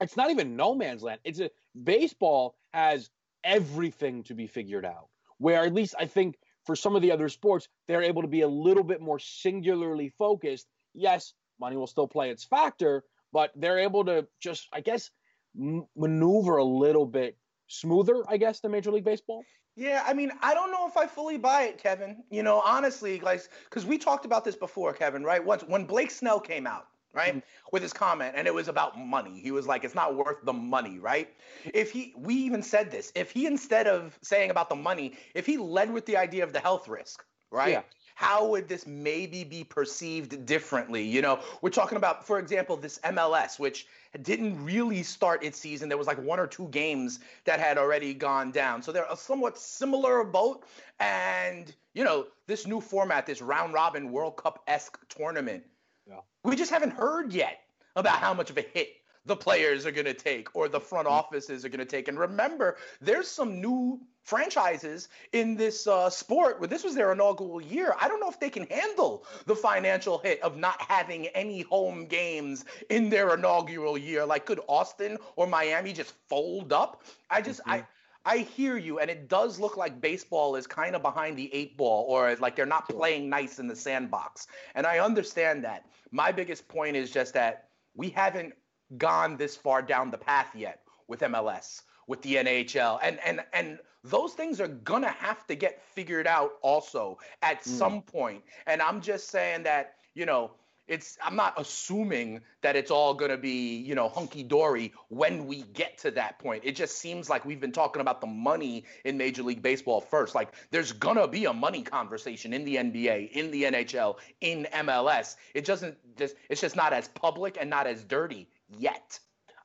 it's 0.00 0.16
not 0.16 0.30
even 0.30 0.56
no 0.56 0.74
man's 0.74 1.02
land. 1.02 1.20
It's 1.24 1.40
a 1.40 1.50
baseball 1.82 2.56
has 2.72 3.10
everything 3.42 4.22
to 4.24 4.34
be 4.34 4.46
figured 4.46 4.84
out. 4.84 5.08
Where 5.38 5.64
at 5.64 5.72
least 5.72 5.94
I 5.98 6.06
think 6.06 6.36
for 6.64 6.76
some 6.76 6.94
of 6.94 7.02
the 7.02 7.12
other 7.12 7.28
sports, 7.28 7.68
they're 7.86 8.02
able 8.02 8.22
to 8.22 8.28
be 8.28 8.42
a 8.42 8.48
little 8.48 8.84
bit 8.84 9.00
more 9.00 9.18
singularly 9.18 10.12
focused. 10.18 10.66
Yes, 10.94 11.32
money 11.60 11.76
will 11.76 11.86
still 11.86 12.08
play 12.08 12.30
its 12.30 12.44
factor, 12.44 13.04
but 13.32 13.50
they're 13.56 13.78
able 13.78 14.04
to 14.06 14.26
just, 14.40 14.68
I 14.72 14.80
guess, 14.80 15.10
m- 15.58 15.86
maneuver 15.96 16.56
a 16.56 16.64
little 16.64 17.06
bit 17.06 17.36
smoother, 17.66 18.24
I 18.28 18.36
guess, 18.36 18.60
than 18.60 18.72
Major 18.72 18.90
League 18.90 19.04
Baseball. 19.04 19.44
Yeah, 19.76 20.02
I 20.06 20.12
mean, 20.12 20.32
I 20.42 20.54
don't 20.54 20.72
know 20.72 20.88
if 20.88 20.96
I 20.96 21.06
fully 21.06 21.38
buy 21.38 21.62
it, 21.64 21.78
Kevin. 21.78 22.24
You 22.30 22.42
know, 22.42 22.60
honestly, 22.60 23.20
like, 23.20 23.42
because 23.64 23.86
we 23.86 23.96
talked 23.96 24.24
about 24.24 24.44
this 24.44 24.56
before, 24.56 24.92
Kevin, 24.92 25.22
right? 25.22 25.44
Once 25.44 25.62
when 25.62 25.84
Blake 25.84 26.10
Snell 26.10 26.40
came 26.40 26.66
out, 26.66 26.88
right, 27.12 27.36
Mhm. 27.36 27.42
with 27.70 27.82
his 27.82 27.92
comment, 27.92 28.34
and 28.36 28.48
it 28.48 28.54
was 28.54 28.66
about 28.68 28.98
money. 28.98 29.38
He 29.40 29.52
was 29.52 29.66
like, 29.68 29.84
"It's 29.84 29.94
not 29.94 30.16
worth 30.16 30.38
the 30.42 30.52
money," 30.52 30.98
right? 30.98 31.32
If 31.72 31.92
he, 31.92 32.12
we 32.16 32.34
even 32.34 32.62
said 32.62 32.90
this, 32.90 33.12
if 33.14 33.30
he 33.30 33.46
instead 33.46 33.86
of 33.86 34.18
saying 34.20 34.50
about 34.50 34.68
the 34.68 34.74
money, 34.76 35.16
if 35.34 35.46
he 35.46 35.58
led 35.58 35.92
with 35.92 36.06
the 36.06 36.16
idea 36.16 36.42
of 36.42 36.52
the 36.52 36.60
health 36.60 36.88
risk, 36.88 37.24
right? 37.50 37.70
Yeah. 37.70 37.82
How 38.18 38.44
would 38.48 38.66
this 38.66 38.84
maybe 38.84 39.44
be 39.44 39.62
perceived 39.62 40.44
differently? 40.44 41.04
You 41.04 41.22
know, 41.22 41.38
we're 41.62 41.70
talking 41.70 41.96
about, 41.96 42.26
for 42.26 42.40
example, 42.40 42.76
this 42.76 42.98
MLS, 43.04 43.60
which 43.60 43.86
didn't 44.22 44.60
really 44.64 45.04
start 45.04 45.44
its 45.44 45.56
season. 45.56 45.88
There 45.88 45.96
was 45.96 46.08
like 46.08 46.20
one 46.20 46.40
or 46.40 46.48
two 46.48 46.66
games 46.70 47.20
that 47.44 47.60
had 47.60 47.78
already 47.78 48.14
gone 48.14 48.50
down. 48.50 48.82
So 48.82 48.90
they're 48.90 49.06
a 49.08 49.16
somewhat 49.16 49.56
similar 49.56 50.24
boat. 50.24 50.64
And, 50.98 51.72
you 51.94 52.02
know, 52.02 52.26
this 52.48 52.66
new 52.66 52.80
format, 52.80 53.24
this 53.24 53.40
round 53.40 53.72
robin 53.72 54.10
World 54.10 54.36
Cup 54.36 54.64
esque 54.66 54.98
tournament, 55.08 55.62
Yeah. 56.04 56.18
we 56.42 56.56
just 56.56 56.72
haven't 56.72 56.94
heard 56.94 57.32
yet 57.32 57.60
about 57.94 58.18
how 58.18 58.34
much 58.34 58.50
of 58.50 58.58
a 58.58 58.62
hit 58.62 58.96
the 59.28 59.36
players 59.36 59.86
are 59.86 59.92
going 59.92 60.06
to 60.06 60.14
take 60.14 60.54
or 60.56 60.68
the 60.68 60.80
front 60.80 61.06
offices 61.06 61.64
are 61.64 61.68
going 61.68 61.78
to 61.78 61.84
take. 61.84 62.08
And 62.08 62.18
remember, 62.18 62.76
there's 63.00 63.28
some 63.28 63.60
new 63.60 64.00
franchises 64.24 65.08
in 65.32 65.56
this 65.56 65.86
uh, 65.86 66.10
sport 66.10 66.58
where 66.58 66.68
this 66.68 66.84
was 66.84 66.94
their 66.94 67.12
inaugural 67.12 67.60
year. 67.60 67.94
I 68.00 68.08
don't 68.08 68.20
know 68.20 68.28
if 68.28 68.40
they 68.40 68.50
can 68.50 68.66
handle 68.66 69.24
the 69.46 69.54
financial 69.54 70.18
hit 70.18 70.42
of 70.42 70.56
not 70.56 70.80
having 70.82 71.28
any 71.28 71.62
home 71.62 72.06
games 72.06 72.64
in 72.90 73.08
their 73.08 73.34
inaugural 73.34 73.96
year. 73.96 74.26
Like, 74.26 74.44
could 74.46 74.60
Austin 74.68 75.18
or 75.36 75.46
Miami 75.46 75.92
just 75.92 76.14
fold 76.28 76.72
up? 76.72 77.04
I 77.30 77.40
just, 77.40 77.60
I. 77.66 77.84
I 78.24 78.38
hear 78.38 78.76
you, 78.76 78.98
and 78.98 79.08
it 79.08 79.28
does 79.28 79.58
look 79.58 79.78
like 79.78 80.02
baseball 80.02 80.56
is 80.56 80.66
kind 80.66 80.94
of 80.94 81.00
behind 81.00 81.38
the 81.38 81.54
eight 81.54 81.78
ball, 81.78 82.04
or 82.10 82.36
like 82.40 82.56
they're 82.56 82.66
not 82.66 82.86
playing 82.86 83.30
nice 83.30 83.58
in 83.58 83.68
the 83.68 83.76
sandbox. 83.76 84.48
And 84.74 84.86
I 84.86 84.98
understand 84.98 85.64
that. 85.64 85.86
My 86.10 86.30
biggest 86.30 86.68
point 86.68 86.94
is 86.94 87.10
just 87.10 87.32
that 87.34 87.68
we 87.94 88.10
haven't 88.10 88.52
gone 88.96 89.36
this 89.36 89.56
far 89.56 89.82
down 89.82 90.10
the 90.10 90.18
path 90.18 90.54
yet 90.54 90.80
with 91.08 91.20
MLS, 91.20 91.82
with 92.06 92.22
the 92.22 92.36
NHL, 92.36 92.98
and 93.02 93.18
and 93.24 93.44
and 93.52 93.78
those 94.04 94.32
things 94.32 94.60
are 94.60 94.68
gonna 94.68 95.10
have 95.10 95.46
to 95.48 95.54
get 95.54 95.82
figured 95.82 96.26
out 96.26 96.52
also 96.62 97.18
at 97.42 97.60
Mm. 97.62 97.66
some 97.66 98.02
point. 98.02 98.44
And 98.66 98.80
I'm 98.80 99.00
just 99.00 99.28
saying 99.28 99.64
that 99.64 99.94
you 100.14 100.24
know 100.26 100.52
it's 100.86 101.18
I'm 101.22 101.36
not 101.36 101.52
assuming 101.58 102.40
that 102.62 102.74
it's 102.74 102.90
all 102.90 103.12
going 103.12 103.30
to 103.30 103.36
be, 103.36 103.76
you 103.76 103.94
know, 103.94 104.08
hunky 104.08 104.42
dory 104.42 104.94
when 105.08 105.46
we 105.46 105.60
get 105.62 105.98
to 105.98 106.10
that 106.12 106.38
point. 106.38 106.62
It 106.64 106.76
just 106.76 106.96
seems 106.96 107.28
like 107.28 107.44
we've 107.44 107.60
been 107.60 107.72
talking 107.72 108.00
about 108.00 108.22
the 108.22 108.26
money 108.26 108.84
in 109.04 109.18
Major 109.18 109.42
League 109.42 109.60
Baseball 109.62 110.00
first. 110.00 110.34
Like 110.34 110.48
there's 110.70 110.92
going 110.92 111.18
to 111.18 111.28
be 111.28 111.44
a 111.44 111.52
money 111.52 111.82
conversation 111.82 112.54
in 112.54 112.64
the 112.64 112.76
NBA, 112.76 113.32
in 113.32 113.50
the 113.50 113.64
NHL, 113.64 114.16
in 114.40 114.66
MLS. 114.72 115.36
It 115.54 115.66
doesn't 115.66 115.98
just 116.16 116.34
it's 116.48 116.62
just 116.62 116.74
not 116.74 116.94
as 116.94 117.06
public 117.08 117.58
and 117.60 117.68
not 117.68 117.86
as 117.86 118.02
dirty 118.02 118.48
yet. 118.68 119.18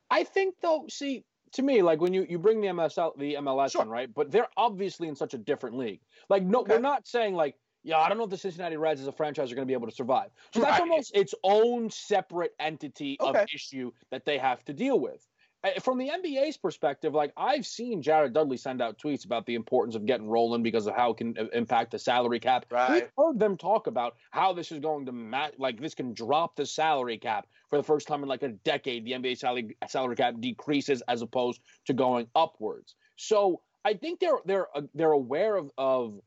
I 0.09 0.23
think 0.23 0.55
though, 0.61 0.85
see, 0.89 1.25
to 1.53 1.61
me, 1.61 1.81
like 1.81 2.01
when 2.01 2.13
you 2.13 2.25
you 2.29 2.39
bring 2.39 2.61
the 2.61 2.67
MLS 2.67 2.97
out, 2.97 3.17
the 3.17 3.35
MLS 3.35 3.71
Sure. 3.71 3.83
in, 3.83 3.89
right? 3.89 4.13
But 4.13 4.31
they're 4.31 4.49
obviously 4.57 5.07
in 5.07 5.15
such 5.15 5.33
a 5.33 5.37
different 5.37 5.77
league. 5.77 6.01
Like, 6.29 6.43
no, 6.43 6.59
Okay. 6.61 6.73
we're 6.75 6.81
not 6.81 7.07
saying 7.07 7.35
like, 7.35 7.55
yeah, 7.83 7.97
I 7.97 8.07
don't 8.07 8.17
know 8.17 8.23
if 8.23 8.29
the 8.29 8.37
Cincinnati 8.37 8.77
Reds 8.77 9.01
as 9.01 9.07
a 9.07 9.11
franchise 9.11 9.51
are 9.51 9.55
going 9.55 9.67
to 9.67 9.69
be 9.69 9.73
able 9.73 9.89
to 9.89 9.95
survive. 9.95 10.31
So 10.53 10.61
that's 10.61 10.79
almost 10.79 11.15
its 11.15 11.35
own 11.43 11.89
separate 11.89 12.53
entity 12.59 13.17
of 13.19 13.35
issue 13.53 13.91
that 14.09 14.25
they 14.25 14.37
have 14.37 14.63
to 14.65 14.73
deal 14.73 14.99
with. 14.99 15.27
From 15.81 15.97
the 15.97 16.09
NBA's 16.09 16.57
perspective, 16.57 17.13
like 17.13 17.31
I've 17.37 17.65
seen 17.65 18.01
Jared 18.01 18.33
Dudley 18.33 18.57
send 18.57 18.81
out 18.81 18.97
tweets 18.97 19.23
about 19.23 19.45
the 19.45 19.55
importance 19.55 19.95
of 19.95 20.05
getting 20.05 20.27
rolling 20.27 20.61
because 20.61 20.87
of 20.87 20.95
how 20.95 21.11
it 21.11 21.17
can 21.17 21.37
uh, 21.39 21.45
impact 21.53 21.91
the 21.91 21.99
salary 21.99 22.41
cap. 22.41 22.65
Right. 22.69 22.91
We've 22.91 23.09
heard 23.17 23.39
them 23.39 23.55
talk 23.55 23.87
about 23.87 24.17
how 24.31 24.51
this 24.51 24.73
is 24.73 24.79
going 24.79 25.05
to 25.05 25.13
match, 25.13 25.53
like 25.57 25.79
this 25.79 25.95
can 25.95 26.13
drop 26.13 26.57
the 26.57 26.65
salary 26.65 27.17
cap 27.17 27.47
for 27.69 27.77
the 27.77 27.83
first 27.83 28.09
time 28.09 28.23
in 28.23 28.29
like 28.29 28.43
a 28.43 28.49
decade. 28.49 29.05
The 29.05 29.13
NBA 29.13 29.37
salary 29.37 29.77
salary 29.87 30.17
cap 30.17 30.35
decreases 30.39 31.01
as 31.07 31.21
opposed 31.21 31.61
to 31.85 31.93
going 31.93 32.27
upwards. 32.35 32.95
So 33.15 33.61
I 33.85 33.93
think 33.93 34.19
they're 34.19 34.39
they're 34.45 34.67
uh, 34.75 34.81
they're 34.93 35.11
aware 35.11 35.55
of 35.55 35.71
of 35.77 36.19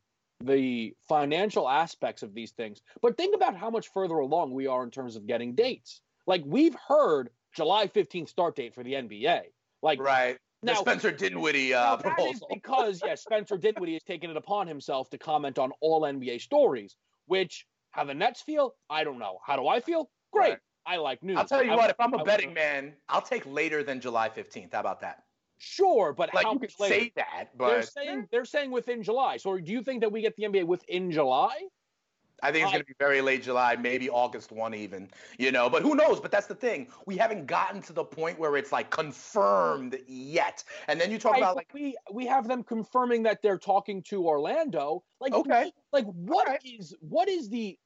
the 0.43 0.95
financial 1.07 1.69
aspects 1.69 2.23
of 2.23 2.33
these 2.33 2.51
things. 2.51 2.81
But 3.01 3.17
think 3.17 3.35
about 3.35 3.55
how 3.55 3.69
much 3.69 3.89
further 3.89 4.15
along 4.15 4.53
we 4.53 4.65
are 4.67 4.83
in 4.83 4.91
terms 4.91 5.15
of 5.15 5.27
getting 5.27 5.53
dates. 5.53 6.01
Like 6.25 6.43
we've 6.45 6.75
heard 6.87 7.29
July 7.55 7.87
15th 7.87 8.29
start 8.29 8.55
date 8.55 8.73
for 8.73 8.83
the 8.83 8.93
NBA. 8.93 9.41
Like 9.81 9.99
Right. 9.99 10.37
The 10.63 10.71
now, 10.73 10.79
Spencer 10.81 11.11
Dinwiddie 11.11 11.73
uh, 11.73 11.97
proposal. 11.97 12.47
because 12.51 12.99
yes, 13.05 13.21
Spencer 13.21 13.57
Dinwiddie 13.57 13.93
has 13.93 14.03
taken 14.03 14.29
it 14.31 14.37
upon 14.37 14.65
himself 14.67 15.07
to 15.11 15.17
comment 15.17 15.59
on 15.59 15.71
all 15.81 16.01
NBA 16.01 16.41
stories. 16.41 16.95
Which 17.27 17.65
how 17.91 18.05
the 18.05 18.13
Nets 18.15 18.41
feel, 18.41 18.73
I 18.89 19.03
don't 19.03 19.19
know. 19.19 19.37
How 19.45 19.55
do 19.55 19.67
I 19.67 19.79
feel? 19.79 20.09
Great. 20.33 20.49
Right. 20.49 20.57
I 20.87 20.97
like 20.97 21.21
news. 21.21 21.37
I'll 21.37 21.45
tell 21.45 21.63
you 21.63 21.71
I- 21.71 21.75
what, 21.75 21.89
if 21.91 21.95
I'm 21.99 22.13
I 22.13 22.15
a 22.15 22.17
wanna- 22.19 22.25
betting 22.25 22.53
man, 22.53 22.93
I'll 23.09 23.21
take 23.21 23.45
later 23.45 23.83
than 23.83 23.99
July 24.01 24.29
15th. 24.29 24.73
How 24.73 24.79
about 24.79 25.01
that? 25.01 25.23
Sure, 25.59 26.13
but 26.13 26.33
like 26.35 26.45
how 26.45 26.53
you 26.53 26.59
could 26.59 26.71
later? 26.79 26.93
say 26.95 27.11
that, 27.15 27.49
but 27.57 27.69
they're 27.69 27.81
saying 27.81 28.27
they're 28.31 28.45
saying 28.45 28.69
within 28.71 29.01
July. 29.03 29.37
So 29.37 29.57
do 29.57 29.71
you 29.71 29.81
think 29.81 30.01
that 30.01 30.11
we 30.11 30.21
get 30.21 30.35
the 30.35 30.43
NBA 30.43 30.65
within 30.65 31.11
July? 31.11 31.55
I 32.43 32.51
think 32.51 32.63
it's 32.63 32.71
going 32.71 32.81
to 32.81 32.85
be 32.85 32.93
very 32.99 33.21
late 33.21 33.43
July, 33.43 33.75
maybe 33.75 34.09
August 34.09 34.51
1 34.51 34.73
even, 34.75 35.09
you 35.39 35.51
know, 35.51 35.69
but 35.69 35.81
who 35.81 35.95
knows? 35.95 36.19
But 36.19 36.31
that's 36.31 36.47
the 36.47 36.55
thing. 36.55 36.87
We 37.05 37.17
haven't 37.17 37.47
gotten 37.47 37.81
to 37.83 37.93
the 37.93 38.03
point 38.03 38.37
where 38.37 38.55
it's 38.57 38.71
like 38.71 38.89
confirmed 38.91 39.97
yet. 40.07 40.63
And 40.87 41.01
then 41.01 41.11
you 41.11 41.17
talk 41.17 41.31
Right, 41.31 41.41
about 41.41 41.55
like, 41.55 41.69
we 41.73 41.97
we 42.11 42.25
have 42.27 42.47
them 42.47 42.63
confirming 42.63 43.23
that 43.23 43.41
they're 43.41 43.57
talking 43.57 44.03
to 44.03 44.25
Orlando. 44.27 45.03
Like 45.19 45.33
Okay. 45.33 45.71
like 45.91 46.05
what 46.05 46.47
is 46.63 46.91
Okay. 46.91 46.97
what 47.01 47.27
is 47.29 47.49
the 47.49 47.77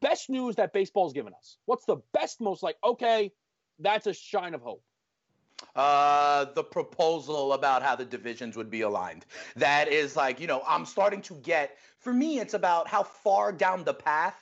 best 0.00 0.28
news 0.30 0.56
that 0.56 0.72
baseball's 0.72 1.12
given 1.12 1.34
us? 1.34 1.58
What's 1.66 1.84
the 1.86 1.98
best 2.12 2.40
most 2.40 2.62
like 2.62 2.76
okay, 2.84 3.32
that's 3.78 4.06
a 4.06 4.12
shine 4.12 4.54
of 4.54 4.62
hope. 4.62 4.82
Uh, 5.74 6.46
the 6.54 6.64
proposal 6.64 7.52
about 7.52 7.82
how 7.82 7.96
the 7.96 8.04
divisions 8.04 8.56
would 8.56 8.70
be 8.70 8.82
aligned. 8.82 9.24
That 9.56 9.88
is 9.88 10.16
like, 10.16 10.40
you 10.40 10.46
know, 10.46 10.62
I'm 10.66 10.84
starting 10.84 11.22
to 11.22 11.34
get, 11.34 11.78
for 11.98 12.12
me, 12.12 12.40
it's 12.40 12.54
about 12.54 12.88
how 12.88 13.02
far 13.02 13.52
down 13.52 13.84
the 13.84 13.94
path 13.94 14.36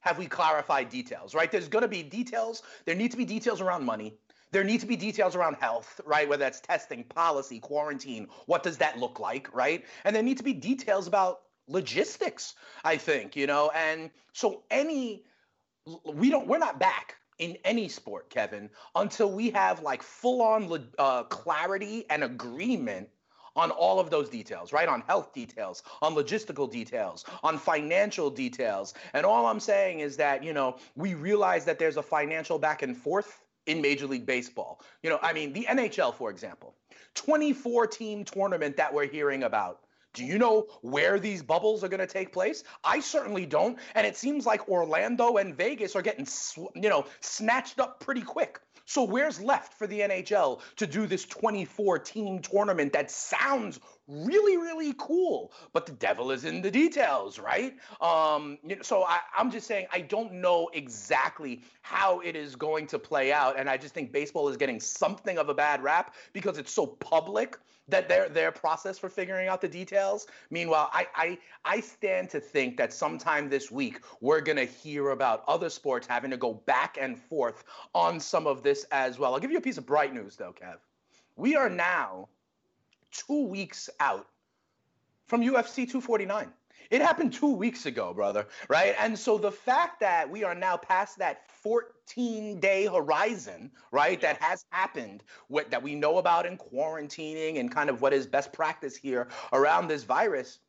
have 0.00 0.18
we 0.18 0.26
clarified 0.26 0.88
details, 0.88 1.34
right? 1.34 1.50
There's 1.50 1.68
going 1.68 1.82
to 1.82 1.88
be 1.88 2.02
details. 2.02 2.62
There 2.84 2.94
need 2.94 3.10
to 3.10 3.16
be 3.16 3.24
details 3.24 3.60
around 3.60 3.84
money. 3.84 4.14
There 4.52 4.62
need 4.62 4.80
to 4.80 4.86
be 4.86 4.96
details 4.96 5.34
around 5.34 5.56
health, 5.56 6.00
right? 6.06 6.28
Whether 6.28 6.44
that's 6.44 6.60
testing, 6.60 7.02
policy, 7.02 7.58
quarantine. 7.58 8.28
What 8.46 8.62
does 8.62 8.78
that 8.78 8.98
look 8.98 9.18
like, 9.18 9.52
right? 9.54 9.84
And 10.04 10.14
there 10.14 10.22
need 10.22 10.38
to 10.38 10.44
be 10.44 10.52
details 10.52 11.08
about 11.08 11.40
logistics, 11.66 12.54
I 12.84 12.96
think, 12.96 13.34
you 13.34 13.48
know? 13.48 13.72
And 13.74 14.10
so 14.32 14.62
any, 14.70 15.24
we 16.04 16.30
don't, 16.30 16.46
we're 16.46 16.58
not 16.58 16.78
back 16.78 17.16
in 17.38 17.56
any 17.64 17.88
sport, 17.88 18.30
Kevin, 18.30 18.70
until 18.94 19.30
we 19.30 19.50
have 19.50 19.82
like 19.82 20.02
full 20.02 20.42
on 20.42 20.88
uh, 20.98 21.24
clarity 21.24 22.06
and 22.10 22.24
agreement 22.24 23.08
on 23.56 23.70
all 23.70 23.98
of 23.98 24.10
those 24.10 24.28
details, 24.28 24.72
right? 24.72 24.88
On 24.88 25.02
health 25.02 25.32
details, 25.32 25.82
on 26.02 26.14
logistical 26.14 26.70
details, 26.70 27.24
on 27.42 27.58
financial 27.58 28.30
details. 28.30 28.94
And 29.14 29.24
all 29.24 29.46
I'm 29.46 29.60
saying 29.60 30.00
is 30.00 30.16
that, 30.18 30.44
you 30.44 30.52
know, 30.52 30.76
we 30.94 31.14
realize 31.14 31.64
that 31.64 31.78
there's 31.78 31.96
a 31.96 32.02
financial 32.02 32.58
back 32.58 32.82
and 32.82 32.96
forth 32.96 33.42
in 33.66 33.80
Major 33.80 34.06
League 34.06 34.26
Baseball. 34.26 34.80
You 35.02 35.10
know, 35.10 35.18
I 35.22 35.32
mean, 35.32 35.52
the 35.52 35.66
NHL, 35.68 36.14
for 36.14 36.30
example, 36.30 36.74
24 37.14 37.86
team 37.86 38.24
tournament 38.24 38.76
that 38.76 38.92
we're 38.92 39.08
hearing 39.08 39.42
about. 39.42 39.80
Do 40.16 40.24
you 40.24 40.38
know 40.38 40.68
where 40.80 41.20
these 41.20 41.42
bubbles 41.42 41.84
are 41.84 41.88
going 41.88 42.00
to 42.00 42.06
take 42.06 42.32
place? 42.32 42.64
I 42.82 43.00
certainly 43.00 43.44
don't. 43.44 43.78
And 43.94 44.06
it 44.06 44.16
seems 44.16 44.46
like 44.46 44.66
Orlando 44.66 45.36
and 45.36 45.54
Vegas 45.54 45.94
are 45.94 46.00
getting, 46.00 46.26
you 46.74 46.88
know, 46.88 47.04
snatched 47.20 47.78
up 47.78 48.00
pretty 48.00 48.22
quick. 48.22 48.58
So 48.86 49.04
where's 49.04 49.38
left 49.42 49.74
for 49.74 49.86
the 49.86 50.00
NHL 50.00 50.62
to 50.76 50.86
do 50.86 51.06
this 51.06 51.26
24 51.26 51.98
team 51.98 52.38
tournament 52.38 52.94
that 52.94 53.10
sounds 53.10 53.78
really, 54.08 54.56
really 54.56 54.94
cool, 54.98 55.52
but 55.72 55.86
the 55.86 55.92
devil 55.92 56.30
is 56.30 56.44
in 56.44 56.62
the 56.62 56.70
details, 56.70 57.38
right? 57.38 57.74
Um, 58.00 58.58
you 58.64 58.76
know, 58.76 58.82
so 58.82 59.04
I, 59.04 59.20
I'm 59.36 59.50
just 59.50 59.66
saying 59.66 59.86
I 59.92 60.00
don't 60.00 60.34
know 60.34 60.70
exactly 60.74 61.62
how 61.82 62.20
it 62.20 62.36
is 62.36 62.56
going 62.56 62.86
to 62.88 62.98
play 62.98 63.32
out, 63.32 63.58
and 63.58 63.68
I 63.68 63.76
just 63.76 63.94
think 63.94 64.12
baseball 64.12 64.48
is 64.48 64.56
getting 64.56 64.80
something 64.80 65.38
of 65.38 65.48
a 65.48 65.54
bad 65.54 65.82
rap 65.82 66.14
because 66.32 66.58
it's 66.58 66.72
so 66.72 66.86
public 66.86 67.58
that 67.88 68.08
their 68.08 68.28
their 68.28 68.50
process 68.50 68.98
for 68.98 69.08
figuring 69.08 69.48
out 69.48 69.60
the 69.60 69.68
details. 69.68 70.26
Meanwhile, 70.50 70.90
I 70.92 71.06
I 71.14 71.38
I 71.64 71.80
stand 71.80 72.30
to 72.30 72.40
think 72.40 72.76
that 72.76 72.92
sometime 72.92 73.48
this 73.48 73.70
week 73.70 74.00
we're 74.20 74.40
gonna 74.40 74.64
hear 74.64 75.10
about 75.10 75.44
other 75.46 75.68
sports 75.70 76.06
having 76.06 76.30
to 76.30 76.36
go 76.36 76.54
back 76.54 76.98
and 77.00 77.18
forth 77.18 77.64
on 77.94 78.20
some 78.20 78.46
of 78.46 78.62
this 78.62 78.84
as 78.90 79.18
well. 79.18 79.34
I'll 79.34 79.40
give 79.40 79.50
you 79.52 79.58
a 79.58 79.62
piece 79.62 79.78
of 79.78 79.86
bright 79.86 80.14
news 80.14 80.36
though, 80.36 80.52
Kev. 80.52 80.76
We 81.36 81.54
are 81.54 81.68
now 81.68 82.28
two 83.16 83.46
weeks 83.46 83.88
out 84.00 84.26
from 85.26 85.42
UFC 85.42 85.88
249. 85.88 86.52
It 86.90 87.00
happened 87.00 87.32
two 87.32 87.52
weeks 87.52 87.86
ago, 87.86 88.14
brother, 88.14 88.46
right? 88.68 88.94
And 88.98 89.18
so 89.18 89.38
the 89.38 89.50
fact 89.50 90.00
that 90.00 90.30
we 90.30 90.44
are 90.44 90.54
now 90.54 90.76
past 90.76 91.18
that 91.18 91.50
14 91.62 92.60
day 92.60 92.86
horizon, 92.86 93.72
right, 93.90 94.20
that 94.20 94.40
has 94.40 94.64
happened, 94.70 95.24
what, 95.48 95.70
that 95.70 95.82
we 95.82 95.94
know 95.94 96.18
about 96.18 96.46
in 96.46 96.56
quarantining 96.56 97.58
and 97.58 97.72
kind 97.72 97.90
of 97.90 98.02
what 98.02 98.12
is 98.12 98.26
best 98.26 98.52
practice 98.52 98.94
here 98.94 99.28
around 99.52 99.88
this 99.88 100.04
virus. 100.04 100.60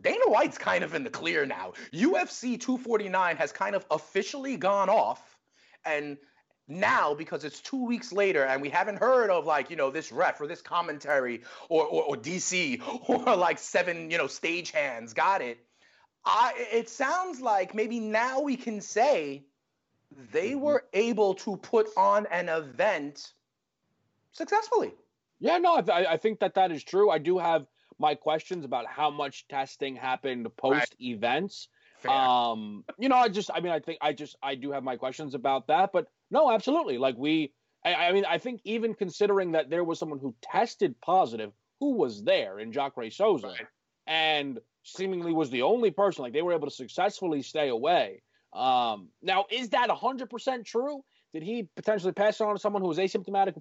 Dana 0.00 0.24
White's 0.26 0.58
kind 0.58 0.84
of 0.84 0.94
in 0.94 1.04
the 1.04 1.10
clear 1.10 1.46
now. 1.46 1.72
UFC 1.92 2.60
249 2.60 3.36
has 3.36 3.52
kind 3.52 3.74
of 3.74 3.86
officially 3.90 4.56
gone 4.56 4.88
off. 4.88 5.36
And 5.84 6.18
now, 6.68 7.14
because 7.14 7.44
it's 7.44 7.60
two 7.60 7.84
weeks 7.84 8.12
later 8.12 8.44
and 8.44 8.60
we 8.60 8.68
haven't 8.68 8.96
heard 8.96 9.30
of 9.30 9.46
like, 9.46 9.70
you 9.70 9.76
know, 9.76 9.90
this 9.90 10.10
ref 10.10 10.40
or 10.40 10.46
this 10.46 10.60
commentary 10.60 11.42
or, 11.68 11.84
or, 11.84 12.02
or 12.04 12.16
DC 12.16 12.80
or 13.08 13.36
like 13.36 13.58
seven, 13.58 14.10
you 14.10 14.18
know, 14.18 14.26
stagehands 14.26 15.14
got 15.14 15.42
it. 15.42 15.58
I, 16.24 16.52
it 16.72 16.88
sounds 16.88 17.40
like 17.40 17.74
maybe 17.74 18.00
now 18.00 18.40
we 18.40 18.56
can 18.56 18.80
say 18.80 19.44
they 20.32 20.54
were 20.54 20.84
able 20.92 21.34
to 21.34 21.56
put 21.56 21.88
on 21.96 22.26
an 22.26 22.48
event 22.48 23.32
successfully. 24.32 24.92
Yeah, 25.38 25.58
no, 25.58 25.76
I, 25.76 25.82
th- 25.82 26.06
I 26.08 26.16
think 26.16 26.40
that 26.40 26.54
that 26.54 26.72
is 26.72 26.82
true. 26.82 27.10
I 27.10 27.18
do 27.18 27.38
have 27.38 27.66
my 27.98 28.14
questions 28.14 28.64
about 28.64 28.86
how 28.86 29.10
much 29.10 29.46
testing 29.48 29.96
happened 29.96 30.48
post 30.56 30.94
events. 31.00 31.68
Fair. 31.98 32.10
Um, 32.10 32.84
you 32.98 33.08
know, 33.08 33.16
I 33.16 33.28
just, 33.28 33.50
I 33.54 33.60
mean, 33.60 33.72
I 33.72 33.80
think 33.80 33.98
I 34.00 34.12
just, 34.12 34.36
I 34.42 34.54
do 34.54 34.72
have 34.72 34.82
my 34.82 34.96
questions 34.96 35.34
about 35.34 35.68
that, 35.68 35.92
but 35.92 36.08
no, 36.30 36.50
absolutely. 36.50 36.98
Like 36.98 37.16
we, 37.16 37.52
I, 37.84 37.94
I 37.94 38.12
mean, 38.12 38.24
I 38.24 38.38
think 38.38 38.60
even 38.64 38.94
considering 38.94 39.52
that 39.52 39.70
there 39.70 39.84
was 39.84 39.98
someone 39.98 40.18
who 40.18 40.34
tested 40.42 40.94
positive, 41.00 41.52
who 41.80 41.92
was 41.94 42.22
there 42.24 42.58
in 42.58 42.72
Jacare 42.72 43.10
Souza, 43.10 43.48
Right. 43.48 43.66
and 44.06 44.58
seemingly 44.82 45.32
was 45.32 45.50
the 45.50 45.62
only 45.62 45.90
person, 45.90 46.22
like 46.22 46.32
they 46.32 46.42
were 46.42 46.52
able 46.52 46.68
to 46.68 46.74
successfully 46.74 47.42
stay 47.42 47.68
away. 47.68 48.22
Um, 48.52 49.08
now, 49.22 49.44
is 49.50 49.68
that 49.70 49.90
100% 49.90 50.64
true? 50.64 51.04
Did 51.32 51.42
he 51.42 51.68
potentially 51.76 52.12
pass 52.12 52.40
it 52.40 52.44
on 52.44 52.54
to 52.54 52.60
someone 52.60 52.80
who 52.82 52.88
was 52.88 52.98
asymptomatic? 52.98 53.54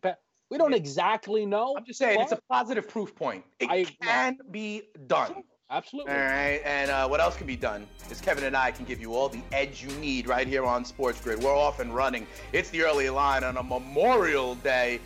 We 0.49 0.57
don't 0.57 0.73
exactly 0.73 1.45
know. 1.45 1.75
I'm 1.77 1.83
just 1.85 1.99
saying 1.99 2.21
it's 2.21 2.31
a 2.31 2.39
positive 2.49 2.87
proof 2.87 3.13
point. 3.15 3.43
It 3.59 3.69
I- 3.69 3.85
can 4.01 4.37
be 4.51 4.83
done. 5.07 5.43
Absolutely. 5.71 6.11
All 6.11 6.19
right, 6.19 6.61
and 6.63 6.91
uh, 6.91 7.07
what 7.07 7.19
else 7.19 7.35
can 7.35 7.47
be 7.47 7.55
done 7.55 7.87
is 8.11 8.21
Kevin 8.21 8.43
and 8.43 8.55
I 8.55 8.69
can 8.69 8.85
give 8.85 9.01
you 9.01 9.15
all 9.15 9.29
the 9.29 9.41
edge 9.51 9.83
you 9.83 9.89
need 9.97 10.27
right 10.27 10.47
here 10.47 10.63
on 10.63 10.85
Sports 10.85 11.19
Grid. 11.19 11.41
We're 11.41 11.55
off 11.55 11.79
and 11.79 11.93
running. 11.93 12.27
It's 12.53 12.69
the 12.69 12.83
early 12.83 13.09
line 13.09 13.43
on 13.43 13.57
a 13.57 13.63
Memorial 13.63 14.55
Day. 14.55 14.99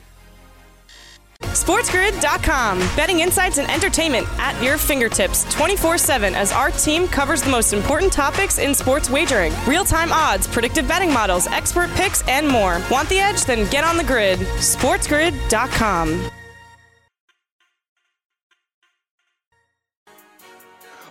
SportsGrid.com. 1.42 2.80
Betting 2.98 3.22
insights 3.22 3.58
and 3.58 3.72
entertainment 3.72 4.28
at 4.38 4.62
your 4.62 4.78
fingertips 4.78 5.46
24 5.54 5.98
7 5.98 6.36
as 6.36 6.51
our 6.51 6.72
team 6.72 7.08
covers 7.08 7.42
the 7.42 7.50
most 7.50 7.72
important 7.72 8.12
topics 8.12 8.60
in 8.60 8.75
sports 8.75 9.10
wagering 9.10 9.54
real 9.66 9.86
time 9.86 10.12
odds, 10.12 10.46
predictive 10.46 10.88
betting 10.88 11.13
models, 11.13 11.48
expert 11.48 11.89
picks, 11.92 12.28
and 12.28 12.46
more. 12.46 12.82
Want 12.92 13.08
the 13.08 13.20
edge? 13.20 13.46
Then 13.46 13.70
get 13.70 13.86
on 13.86 13.96
the 13.96 14.04
grid. 14.04 14.39
SportsGrid.com. 14.39 16.30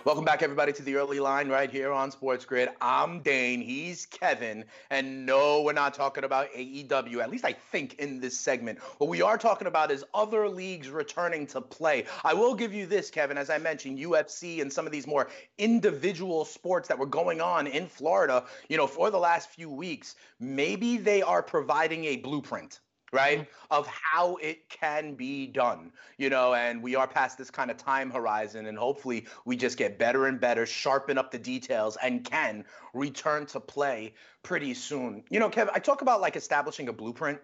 Welcome 0.09 0.25
back, 0.25 0.41
everybody, 0.41 0.73
to 0.73 0.81
the 0.81 0.95
early 0.95 1.19
line 1.19 1.49
right 1.49 1.69
here 1.69 1.91
on 1.91 2.09
Sports 2.09 2.43
Grid. 2.43 2.69
I'm 2.81 3.19
Dane. 3.21 3.61
He's 3.61 4.07
Kevin. 4.07 4.65
And 4.89 5.23
no, 5.23 5.61
we're 5.61 5.73
not 5.73 5.93
talking 5.93 6.23
about 6.23 6.51
AEW, 6.51 7.21
at 7.21 7.29
least 7.29 7.45
I 7.45 7.53
think 7.53 7.93
in 7.99 8.19
this 8.19 8.35
segment. 8.35 8.79
What 8.97 9.07
we 9.07 9.21
are 9.21 9.37
talking 9.37 9.67
about 9.67 9.91
is 9.91 10.03
other 10.15 10.49
leagues 10.49 10.89
returning 10.89 11.45
to 11.45 11.61
play. 11.61 12.05
I 12.23 12.33
will 12.33 12.55
give 12.55 12.73
you 12.73 12.87
this, 12.87 13.11
Kevin, 13.11 13.37
as 13.37 13.51
I 13.51 13.59
mentioned, 13.59 13.99
UFC 13.99 14.63
and 14.63 14.73
some 14.73 14.87
of 14.87 14.91
these 14.91 15.05
more 15.05 15.29
individual 15.59 16.43
sports 16.43 16.87
that 16.87 16.97
were 16.97 17.05
going 17.05 17.39
on 17.39 17.67
in 17.67 17.85
Florida, 17.85 18.45
you 18.67 18.77
know, 18.77 18.87
for 18.87 19.11
the 19.11 19.19
last 19.19 19.51
few 19.51 19.69
weeks. 19.69 20.15
Maybe 20.39 20.97
they 20.97 21.21
are 21.21 21.43
providing 21.43 22.05
a 22.05 22.15
blueprint 22.17 22.79
right 23.11 23.39
mm-hmm. 23.39 23.71
of 23.71 23.87
how 23.87 24.35
it 24.37 24.67
can 24.69 25.13
be 25.13 25.47
done 25.47 25.91
you 26.17 26.29
know 26.29 26.53
and 26.53 26.81
we 26.81 26.95
are 26.95 27.07
past 27.07 27.37
this 27.37 27.49
kind 27.49 27.71
of 27.71 27.77
time 27.77 28.09
horizon 28.09 28.67
and 28.67 28.77
hopefully 28.77 29.25
we 29.45 29.55
just 29.55 29.77
get 29.77 29.97
better 29.97 30.27
and 30.27 30.39
better 30.39 30.65
sharpen 30.65 31.17
up 31.17 31.31
the 31.31 31.39
details 31.39 31.97
and 32.03 32.23
can 32.23 32.63
return 32.93 33.45
to 33.45 33.59
play 33.59 34.13
pretty 34.43 34.73
soon. 34.73 35.23
You 35.29 35.39
know 35.39 35.49
kev 35.49 35.69
i 35.73 35.79
talk 35.79 36.01
about 36.01 36.21
like 36.21 36.35
establishing 36.35 36.89
a 36.89 36.93
blueprint 36.93 37.39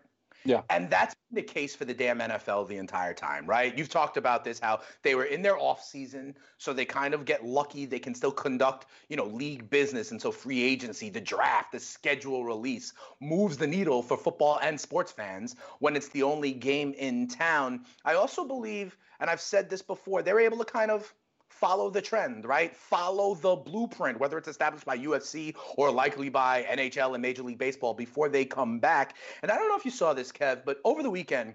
Yeah. 0.45 0.61
and 0.69 0.89
that's 0.89 1.15
the 1.31 1.41
case 1.41 1.75
for 1.75 1.85
the 1.85 1.93
damn 1.93 2.19
NFL 2.19 2.67
the 2.67 2.77
entire 2.77 3.13
time, 3.13 3.45
right? 3.47 3.75
You've 3.77 3.89
talked 3.89 4.15
about 4.15 4.43
this, 4.43 4.59
how 4.59 4.81
they 5.01 5.15
were 5.15 5.25
in 5.25 5.41
their 5.41 5.57
off 5.57 5.83
season, 5.83 6.35
so 6.57 6.71
they 6.71 6.85
kind 6.85 7.13
of 7.13 7.25
get 7.25 7.43
lucky. 7.43 7.85
They 7.85 7.99
can 7.99 8.13
still 8.13 8.31
conduct, 8.31 8.85
you 9.09 9.17
know, 9.17 9.25
league 9.25 9.69
business, 9.69 10.11
and 10.11 10.21
so 10.21 10.31
free 10.31 10.63
agency, 10.63 11.09
the 11.09 11.19
draft, 11.19 11.71
the 11.71 11.79
schedule 11.79 12.45
release 12.45 12.93
moves 13.19 13.57
the 13.57 13.67
needle 13.67 14.01
for 14.01 14.17
football 14.17 14.59
and 14.61 14.79
sports 14.79 15.11
fans 15.11 15.55
when 15.79 15.95
it's 15.95 16.09
the 16.09 16.23
only 16.23 16.53
game 16.53 16.93
in 16.97 17.27
town. 17.27 17.83
I 18.05 18.13
also 18.13 18.45
believe, 18.45 18.97
and 19.19 19.29
I've 19.29 19.41
said 19.41 19.69
this 19.69 19.81
before, 19.81 20.21
they're 20.21 20.39
able 20.39 20.59
to 20.59 20.65
kind 20.65 20.91
of 20.91 21.13
follow 21.49 21.89
the 21.89 22.01
trend, 22.01 22.45
right? 22.45 22.75
Follow 22.75 23.35
the 23.35 23.55
blueprint, 23.55 24.19
whether 24.19 24.37
it's 24.37 24.47
established 24.47 24.85
by 24.85 24.97
UFC 24.97 25.55
or 25.77 25.91
likely 25.91 26.29
by 26.29 26.63
NHL 26.63 27.13
and 27.13 27.21
Major 27.21 27.43
League 27.43 27.57
Baseball 27.57 27.93
before 27.93 28.29
they 28.29 28.45
come 28.45 28.79
back. 28.79 29.15
And 29.41 29.51
I 29.51 29.55
don't 29.55 29.69
know 29.69 29.77
if 29.77 29.85
you 29.85 29.91
saw 29.91 30.13
this, 30.13 30.31
Kev, 30.31 30.63
but 30.65 30.79
over 30.83 31.01
the 31.01 31.09
weekend, 31.09 31.53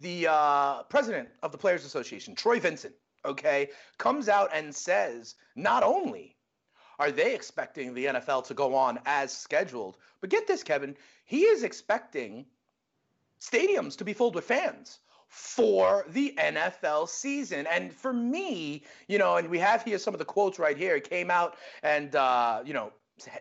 the 0.00 0.28
uh, 0.28 0.82
president 0.84 1.28
of 1.42 1.52
the 1.52 1.58
Players 1.58 1.84
Association, 1.84 2.34
Troy 2.34 2.60
Vincent, 2.60 2.94
okay, 3.24 3.70
comes 3.98 4.28
out 4.28 4.50
and 4.54 4.74
says 4.74 5.34
not 5.56 5.82
only 5.82 6.36
are 6.98 7.10
they 7.10 7.34
expecting 7.34 7.94
the 7.94 8.06
NFL 8.06 8.46
to 8.46 8.54
go 8.54 8.74
on 8.74 8.98
as 9.06 9.32
scheduled, 9.32 9.96
but 10.20 10.30
get 10.30 10.46
this, 10.46 10.62
Kevin, 10.62 10.96
he 11.24 11.42
is 11.42 11.62
expecting 11.62 12.46
stadiums 13.40 13.96
to 13.96 14.04
be 14.04 14.12
filled 14.12 14.34
with 14.34 14.44
fans 14.44 15.00
for 15.30 16.04
the 16.08 16.34
NFL 16.36 17.08
season. 17.08 17.66
And 17.68 17.94
for 17.94 18.12
me, 18.12 18.82
you 19.06 19.16
know, 19.16 19.36
and 19.36 19.48
we 19.48 19.60
have 19.60 19.84
here 19.84 19.98
some 19.98 20.12
of 20.12 20.18
the 20.18 20.24
quotes 20.24 20.58
right 20.58 20.76
here. 20.76 20.96
It 20.96 21.08
came 21.08 21.30
out 21.30 21.56
and 21.84 22.14
uh, 22.16 22.62
you 22.64 22.74
know 22.74 22.92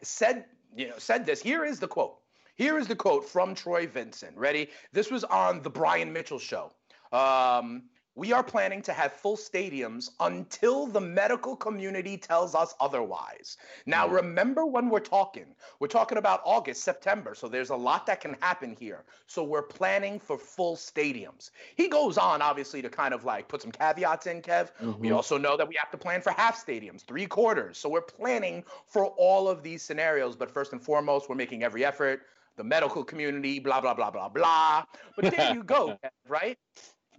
said 0.04 0.46
you 0.76 0.88
know 0.88 0.96
said 0.98 1.26
this. 1.26 1.42
Here 1.42 1.66
is 1.66 1.80
the 1.80 1.88
quote. 1.88 2.20
Here 2.56 2.78
is 2.78 2.88
the 2.88 2.96
quote 2.96 3.28
from 3.28 3.56
Troy 3.56 3.88
Vincent. 3.88 4.38
Ready? 4.38 4.70
This 4.94 5.10
was 5.10 5.24
on 5.24 5.64
the 5.64 5.70
Brian 5.70 6.14
Mitchell 6.14 6.40
show. 6.40 6.72
Um, 7.12 7.84
we 8.16 8.34
are 8.34 8.44
planning 8.44 8.82
to 8.82 8.94
have 8.94 9.14
full 9.14 9.38
stadiums 9.38 10.10
until 10.20 10.88
the 10.88 11.00
medical 11.00 11.56
community 11.56 12.18
tells 12.18 12.56
us 12.56 12.74
otherwise. 12.80 13.58
Now, 13.86 14.08
hmm. 14.08 14.16
remember 14.16 14.66
when 14.66 14.90
we're 14.90 15.00
talking, 15.00 15.46
we're 15.80 15.88
talking 15.88 16.18
about 16.18 16.42
August, 16.44 16.84
September, 16.84 17.36
so 17.36 17.48
there's 17.48 17.70
a 17.70 17.76
lot 17.76 18.06
that 18.08 18.20
can 18.22 18.36
happen 18.42 18.76
here. 18.78 19.04
So 19.28 19.44
we're 19.44 19.64
planning 19.64 20.20
for 20.20 20.38
full 20.38 20.76
stadiums. 20.76 21.52
He 21.76 21.88
goes 21.88 22.18
on, 22.18 22.42
obviously, 22.42 22.82
to 22.82 22.90
kind 22.90 23.14
of 23.14 23.24
like 23.24 23.48
put 23.48 23.62
some 23.62 23.72
caveats 23.72 24.28
in, 24.28 24.42
Kev. 24.42 24.70
Mm-hmm. 24.82 25.00
We 25.00 25.12
also 25.12 25.38
know 25.38 25.56
that 25.56 25.68
we 25.68 25.76
have 25.76 25.92
to 25.92 25.98
plan 25.98 26.22
for 26.22 26.32
half 26.32 26.64
stadiums, 26.64 27.06
three 27.06 27.26
quarters. 27.26 27.78
So 27.78 27.90
we're 27.90 28.02
planning 28.02 28.64
for 28.88 29.08
all 29.18 29.48
of 29.48 29.64
these 29.64 29.82
scenarios. 29.82 30.36
But 30.36 30.52
first 30.52 30.74
and 30.74 30.82
foremost, 30.82 31.30
we're 31.30 31.36
making 31.36 31.64
every 31.64 31.86
effort. 31.86 32.24
The 32.58 32.64
medical 32.64 33.06
community, 33.06 33.60
blah, 33.60 33.80
blah, 33.80 33.94
blah, 33.94 34.12
blah, 34.12 34.28
blah. 34.28 34.84
But 35.16 35.34
there 35.34 35.54
you 35.54 35.64
go, 35.64 35.98
right? 36.28 36.58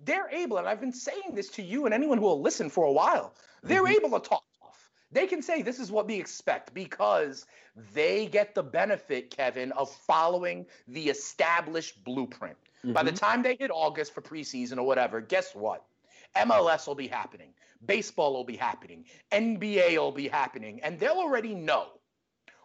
They're 0.04 0.28
able, 0.30 0.58
and 0.58 0.68
I've 0.68 0.80
been 0.80 0.92
saying 0.92 1.34
this 1.34 1.48
to 1.50 1.62
you 1.62 1.84
and 1.84 1.94
anyone 1.94 2.18
who 2.18 2.24
will 2.24 2.40
listen 2.40 2.70
for 2.70 2.84
a 2.84 2.92
while, 2.92 3.34
they're 3.62 3.82
mm-hmm. 3.82 4.04
able 4.06 4.20
to 4.20 4.28
talk 4.28 4.44
tough. 4.62 4.90
They 5.12 5.26
can 5.26 5.42
say 5.42 5.62
this 5.62 5.78
is 5.78 5.90
what 5.90 6.06
we 6.06 6.18
expect 6.18 6.72
because 6.72 7.46
they 7.94 8.26
get 8.26 8.54
the 8.54 8.62
benefit, 8.62 9.30
Kevin, 9.30 9.72
of 9.72 9.90
following 9.90 10.66
the 10.88 11.08
established 11.08 12.02
blueprint. 12.04 12.56
Mm-hmm. 12.84 12.92
By 12.92 13.02
the 13.02 13.10
mm-hmm. 13.10 13.24
time 13.24 13.42
they 13.42 13.56
hit 13.56 13.70
August 13.70 14.14
for 14.14 14.22
preseason 14.22 14.78
or 14.78 14.84
whatever, 14.84 15.20
guess 15.20 15.54
what? 15.54 15.84
MLS 16.36 16.86
will 16.86 16.94
be 16.94 17.08
happening, 17.08 17.48
baseball 17.86 18.32
will 18.32 18.44
be 18.44 18.56
happening, 18.56 19.04
NBA 19.32 19.98
will 19.98 20.12
be 20.12 20.28
happening, 20.28 20.80
and 20.82 20.98
they'll 20.98 21.18
already 21.18 21.54
know 21.54 21.88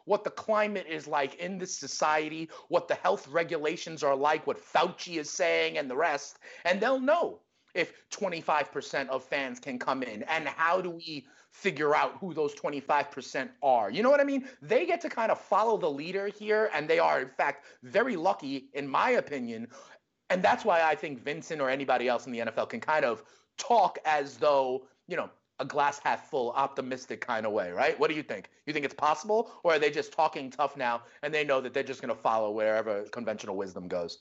what 0.05 0.23
the 0.23 0.29
climate 0.29 0.85
is 0.87 1.07
like 1.07 1.35
in 1.35 1.57
this 1.57 1.77
society, 1.77 2.49
what 2.69 2.87
the 2.87 2.95
health 2.95 3.27
regulations 3.27 4.03
are 4.03 4.15
like, 4.15 4.47
what 4.47 4.57
Fauci 4.57 5.17
is 5.17 5.29
saying, 5.29 5.77
and 5.77 5.89
the 5.89 5.95
rest. 5.95 6.39
And 6.63 6.79
they'll 6.79 6.99
know 6.99 7.39
if 7.73 7.93
25% 8.09 9.09
of 9.09 9.23
fans 9.23 9.59
can 9.59 9.77
come 9.77 10.01
in. 10.01 10.23
And 10.23 10.47
how 10.47 10.79
do 10.81 10.89
we 10.89 11.25
figure 11.51 11.95
out 11.95 12.17
who 12.19 12.33
those 12.33 12.55
25% 12.55 13.49
are? 13.61 13.91
You 13.91 14.03
know 14.03 14.09
what 14.09 14.19
i 14.19 14.23
mean? 14.23 14.47
They 14.61 14.85
get 14.85 15.01
to 15.01 15.09
kind 15.09 15.31
of 15.31 15.39
follow 15.39 15.77
the 15.77 15.89
leader 15.89 16.27
here 16.27 16.69
and 16.73 16.87
they 16.87 16.99
are 16.99 17.21
in 17.21 17.29
fact 17.29 17.65
very 17.83 18.15
lucky 18.15 18.69
in 18.73 18.87
my 18.87 19.11
opinion. 19.11 19.67
And 20.29 20.41
that's 20.41 20.65
why 20.65 20.81
i 20.81 20.95
think 20.95 21.23
vincent 21.23 21.61
or 21.61 21.69
anybody 21.69 22.07
else 22.07 22.25
in 22.25 22.31
the 22.31 22.39
nfl 22.39 22.67
can 22.67 22.79
kind 22.79 23.05
of 23.05 23.23
talk 23.57 23.99
as 24.05 24.37
though 24.37 24.85
you 25.07 25.15
know 25.15 25.29
a 25.59 25.65
glass 25.65 25.99
half 25.99 26.29
full, 26.29 26.51
optimistic 26.51 27.21
kind 27.21 27.45
of 27.45 27.51
way, 27.51 27.71
right? 27.71 27.97
What 27.99 28.09
do 28.09 28.15
you 28.15 28.23
think? 28.23 28.49
You 28.65 28.73
think 28.73 28.85
it's 28.85 28.93
possible, 28.93 29.51
or 29.63 29.73
are 29.73 29.79
they 29.79 29.89
just 29.89 30.11
talking 30.11 30.49
tough 30.49 30.75
now 30.75 31.03
and 31.23 31.33
they 31.33 31.43
know 31.43 31.61
that 31.61 31.73
they're 31.73 31.83
just 31.83 32.01
going 32.01 32.13
to 32.13 32.21
follow 32.21 32.51
wherever 32.51 33.03
conventional 33.03 33.55
wisdom 33.55 33.87
goes? 33.87 34.19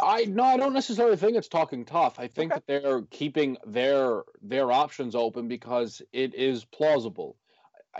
I 0.00 0.26
no, 0.26 0.44
I 0.44 0.56
don't 0.56 0.72
necessarily 0.72 1.16
think 1.16 1.36
it's 1.36 1.48
talking 1.48 1.84
tough. 1.84 2.20
I 2.20 2.28
think 2.28 2.52
okay. 2.52 2.62
that 2.66 2.82
they're 2.82 3.02
keeping 3.02 3.56
their 3.66 4.22
their 4.40 4.70
options 4.70 5.14
open 5.14 5.48
because 5.48 6.02
it 6.12 6.34
is 6.34 6.64
plausible. 6.64 7.36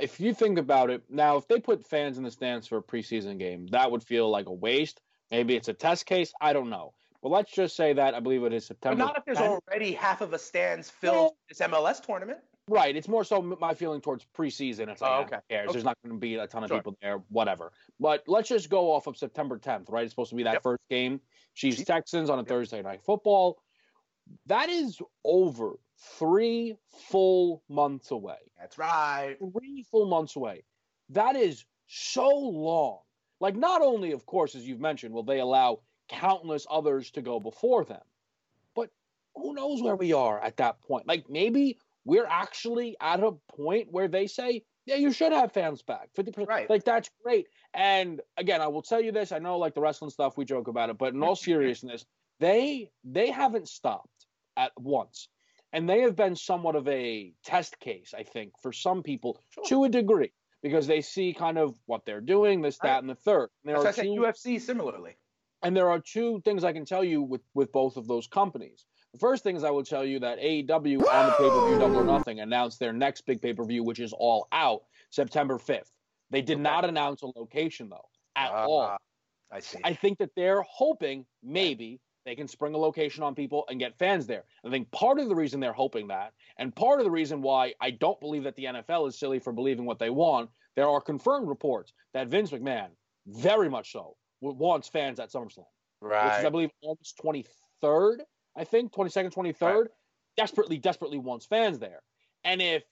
If 0.01 0.21
you 0.21 0.35
think 0.35 0.59
about 0.59 0.91
it, 0.91 1.03
now 1.09 1.37
if 1.37 1.49
they 1.49 1.59
put 1.59 1.85
fans 1.85 2.19
in 2.19 2.25
the 2.25 2.31
stands 2.31 2.69
for 2.69 2.79
a 2.79 2.83
preseason 2.83 3.39
game, 3.39 3.67
that 3.69 3.91
would 3.91 4.05
feel 4.05 4.31
like 4.31 4.47
a 4.47 4.53
waste. 4.53 5.01
Maybe 5.31 5.57
it's 5.57 5.69
a 5.69 5.73
test 5.73 6.07
case. 6.07 6.33
I 6.41 6.53
don't 6.53 6.71
know. 6.71 6.95
But 7.23 7.31
let's 7.31 7.51
just 7.51 7.75
say 7.75 7.93
that 7.95 8.15
I 8.15 8.21
believe 8.21 8.45
it 8.45 8.53
is 8.53 8.67
September. 8.67 8.99
But 8.99 9.05
not 9.05 9.19
if 9.19 9.25
there's 9.25 9.39
10th. 9.39 9.61
already 9.69 9.93
half 9.93 10.21
of 10.21 10.33
a 10.33 10.39
stands 10.39 10.91
filled 10.91 11.33
this 11.49 11.59
MLS 11.59 12.01
tournament. 12.01 12.39
Right. 12.69 12.97
It's 12.97 13.07
more 13.07 13.23
so 13.23 13.41
my 13.43 13.75
feeling 13.75 14.01
towards 14.01 14.27
preseason. 14.37 14.89
It's 14.89 15.01
like, 15.01 15.11
oh, 15.13 15.23
okay. 15.23 15.37
Okay. 15.51 15.73
There's 15.73 15.85
not 15.85 15.97
going 16.03 16.17
to 16.17 16.21
be 16.21 16.35
a 16.35 16.49
ton 16.49 16.65
of 16.65 16.69
sure. 16.69 16.79
people 16.79 16.97
there, 17.01 17.23
whatever. 17.29 17.73
But 18.01 18.25
let's 18.27 18.49
just 18.49 18.69
go 18.71 18.93
off 18.93 19.07
of 19.07 19.17
September 19.17 19.59
10th, 19.59 19.89
right? 19.89 20.05
It's 20.05 20.13
supposed 20.13 20.31
to 20.31 20.37
be 20.37 20.43
that 20.43 20.55
yep. 20.55 20.63
first 20.63 20.83
game. 20.91 21.21
Chiefs 21.55 21.85
Texans 21.85 22.29
on 22.29 22.39
a 22.39 22.43
yep. 22.43 22.49
Thursday 22.49 22.83
night 22.83 23.03
football. 23.05 23.59
That 24.47 24.69
is 24.69 25.01
over 25.25 25.79
three 26.19 26.77
full 27.09 27.63
months 27.69 28.11
away. 28.11 28.39
That's 28.59 28.77
right. 28.79 29.37
Three 29.39 29.85
full 29.91 30.07
months 30.07 30.35
away. 30.35 30.65
That 31.11 31.37
is 31.37 31.65
so 31.87 32.29
long. 32.29 32.99
Like, 33.39 33.55
not 33.55 33.83
only, 33.83 34.13
of 34.13 34.27
course, 34.27 34.55
as 34.55 34.67
you've 34.67 34.81
mentioned, 34.81 35.15
will 35.15 35.23
they 35.23 35.41
allow 35.41 35.81
countless 36.09 36.67
others 36.71 37.11
to 37.13 37.23
go 37.23 37.39
before 37.39 37.85
them, 37.85 38.03
but 38.75 38.91
who 39.35 39.55
knows 39.55 39.83
where 39.83 39.97
we 39.97 40.13
are 40.13 40.41
at 40.41 40.57
that 40.57 40.81
point? 40.81 41.07
Like, 41.07 41.29
maybe 41.29 41.79
we're 42.07 42.27
actually 42.27 42.97
at 43.01 43.21
a 43.21 43.33
point 43.57 43.89
where 43.91 44.09
they 44.09 44.29
say, 44.29 44.63
yeah, 44.87 44.95
you 44.95 45.11
should 45.13 45.33
have 45.33 45.53
fans 45.53 45.83
back. 45.83 46.09
50%. 46.17 46.47
Right. 46.47 46.71
Like, 46.71 46.85
that's 46.85 47.11
great. 47.23 47.49
And 47.75 48.21
again, 48.39 48.63
I 48.63 48.69
will 48.69 48.83
tell 48.83 49.01
you 49.01 49.11
this. 49.11 49.33
I 49.33 49.41
know, 49.41 49.59
like, 49.59 49.75
the 49.75 49.81
wrestling 49.81 50.11
stuff, 50.11 50.39
we 50.39 50.45
joke 50.45 50.69
about 50.69 50.89
it, 50.89 50.97
but 50.97 51.13
in 51.13 51.23
all 51.23 51.37
seriousness, 51.51 52.07
they 52.39 52.91
they 53.05 53.31
haven't 53.31 53.69
stopped 53.69 54.27
at 54.57 54.71
once. 54.79 55.29
And 55.73 55.89
they 55.89 56.03
have 56.03 56.15
been 56.15 56.37
somewhat 56.37 56.77
of 56.77 56.87
a 56.87 57.35
test 57.45 57.79
case, 57.81 58.15
I 58.17 58.23
think, 58.23 58.53
for 58.63 58.73
some 58.73 59.03
people 59.03 59.41
sure. 59.51 59.65
to 59.65 59.85
a 59.85 59.89
degree, 59.89 60.33
because 60.63 60.87
they 60.87 61.01
see 61.01 61.35
kind 61.35 61.59
of 61.59 61.75
what 61.87 62.07
they're 62.07 62.21
doing, 62.21 62.63
this, 62.63 62.79
that, 62.83 63.01
and 63.01 63.11
the 63.11 63.17
third. 63.17 63.49
And 63.65 63.75
there 63.75 63.83
That's 63.83 63.99
are 63.99 64.03
two, 64.03 64.09
UFC 64.11 64.61
similarly. 64.61 65.17
And 65.63 65.77
there 65.77 65.91
are 65.91 65.99
two 65.99 66.41
things 66.45 66.63
I 66.63 66.73
can 66.73 66.85
tell 66.85 67.03
you 67.03 67.21
with, 67.21 67.41
with 67.53 67.73
both 67.73 67.97
of 67.97 68.07
those 68.07 68.29
companies. 68.29 68.87
First 69.19 69.43
thing 69.43 69.57
is 69.57 69.65
I 69.65 69.71
will 69.71 69.85
tell 69.85 70.05
you 70.05 70.19
that 70.21 70.41
AEW 70.41 71.07
on 71.07 71.27
the 71.27 71.33
pay 71.33 71.49
per 71.49 71.69
view 71.69 71.79
Double 71.79 71.99
or 71.99 72.05
Nothing 72.05 72.41
announced 72.41 72.79
their 72.79 72.93
next 72.93 73.27
big 73.27 73.41
pay 73.41 73.53
per 73.53 73.65
view, 73.65 73.83
which 73.83 74.01
is 74.01 74.13
all 74.13 74.49
out 74.53 74.83
September 75.11 75.59
5th. 75.59 75.91
They 76.31 76.43
did 76.43 76.55
okay. 76.55 76.63
not 76.63 76.85
announce 76.85 77.23
a 77.23 77.27
location 77.37 77.89
though 77.89 78.09
at 78.37 78.51
uh, 78.51 78.67
all. 78.69 78.97
I 79.53 79.61
see. 79.61 79.79
I 79.85 79.95
think 79.95 80.19
that 80.19 80.31
they're 80.35 80.63
hoping 80.63 81.25
maybe 81.43 82.01
they 82.25 82.35
can 82.35 82.49
spring 82.49 82.75
a 82.75 82.79
location 82.79 83.23
on 83.23 83.35
people 83.35 83.65
and 83.71 83.79
get 83.79 83.97
fans 83.97 84.27
there. 84.27 84.45
I 84.65 84.71
think 84.71 84.91
part 84.91 85.21
of 85.21 85.29
the 85.29 85.35
reason 85.35 85.61
they're 85.61 85.73
hoping 85.73 86.09
that, 86.09 86.33
and 86.59 86.75
part 86.75 86.99
of 86.99 87.05
the 87.05 87.11
reason 87.11 87.41
why 87.41 87.73
I 87.81 87.93
don't 87.93 88.21
believe 88.21 88.43
that 88.43 88.57
the 88.57 88.65
NFL 88.65 89.09
is 89.09 89.19
silly 89.19 89.39
for 89.39 89.53
believing 89.53 89.85
what 89.87 90.01
they 90.01 90.11
want, 90.11 90.51
there 90.75 90.89
are 90.89 91.01
confirmed 91.01 91.49
reports 91.49 91.93
that 92.13 92.27
Vince 92.27 92.51
McMahon, 92.51 92.89
very 93.27 93.71
much 93.71 93.93
so, 93.93 94.17
wants 94.41 94.89
fans 94.89 95.21
at 95.21 95.31
SummerSlam. 95.31 95.67
Right. 96.01 96.25
Which 96.25 96.41
is, 96.41 96.45
I 96.45 96.51
believe, 96.51 96.71
August 96.83 97.19
23rd. 97.25 98.19
I 98.57 98.65
think 98.65 98.93
22nd, 98.93 99.33
23rd, 99.33 99.61
right. 99.61 99.87
desperately, 100.37 100.79
desperately 100.79 101.19
wants 101.19 101.47
fans 101.47 101.79
there. 101.79 102.01
And 102.45 102.63
if 102.63 102.85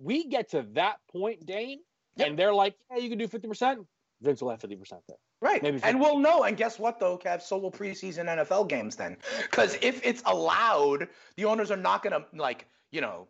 we 0.00 0.26
get 0.26 0.50
to 0.50 0.66
that 0.72 0.96
point, 1.10 1.46
Dane, 1.46 1.80
yep. 2.16 2.28
and 2.28 2.38
they're 2.38 2.54
like, 2.54 2.74
yeah, 2.90 2.98
you 2.98 3.08
can 3.08 3.18
do 3.18 3.28
50%, 3.28 3.84
Vince 4.22 4.40
will 4.40 4.50
have 4.50 4.60
50% 4.60 4.88
there. 5.08 5.16
Right. 5.40 5.62
Maybe 5.62 5.80
and 5.82 6.00
we'll 6.00 6.18
know. 6.18 6.44
And 6.44 6.56
guess 6.56 6.78
what, 6.78 7.00
though, 7.00 7.18
Kev? 7.18 7.42
So 7.42 7.58
will 7.58 7.72
preseason 7.72 8.26
NFL 8.26 8.68
games 8.68 8.94
then. 8.94 9.16
Because 9.42 9.76
if 9.82 10.00
it's 10.04 10.22
allowed, 10.24 11.08
the 11.36 11.44
owners 11.44 11.70
are 11.70 11.76
not 11.76 12.02
going 12.02 12.12
to, 12.12 12.24
like, 12.32 12.66
you 12.92 13.00
know, 13.00 13.26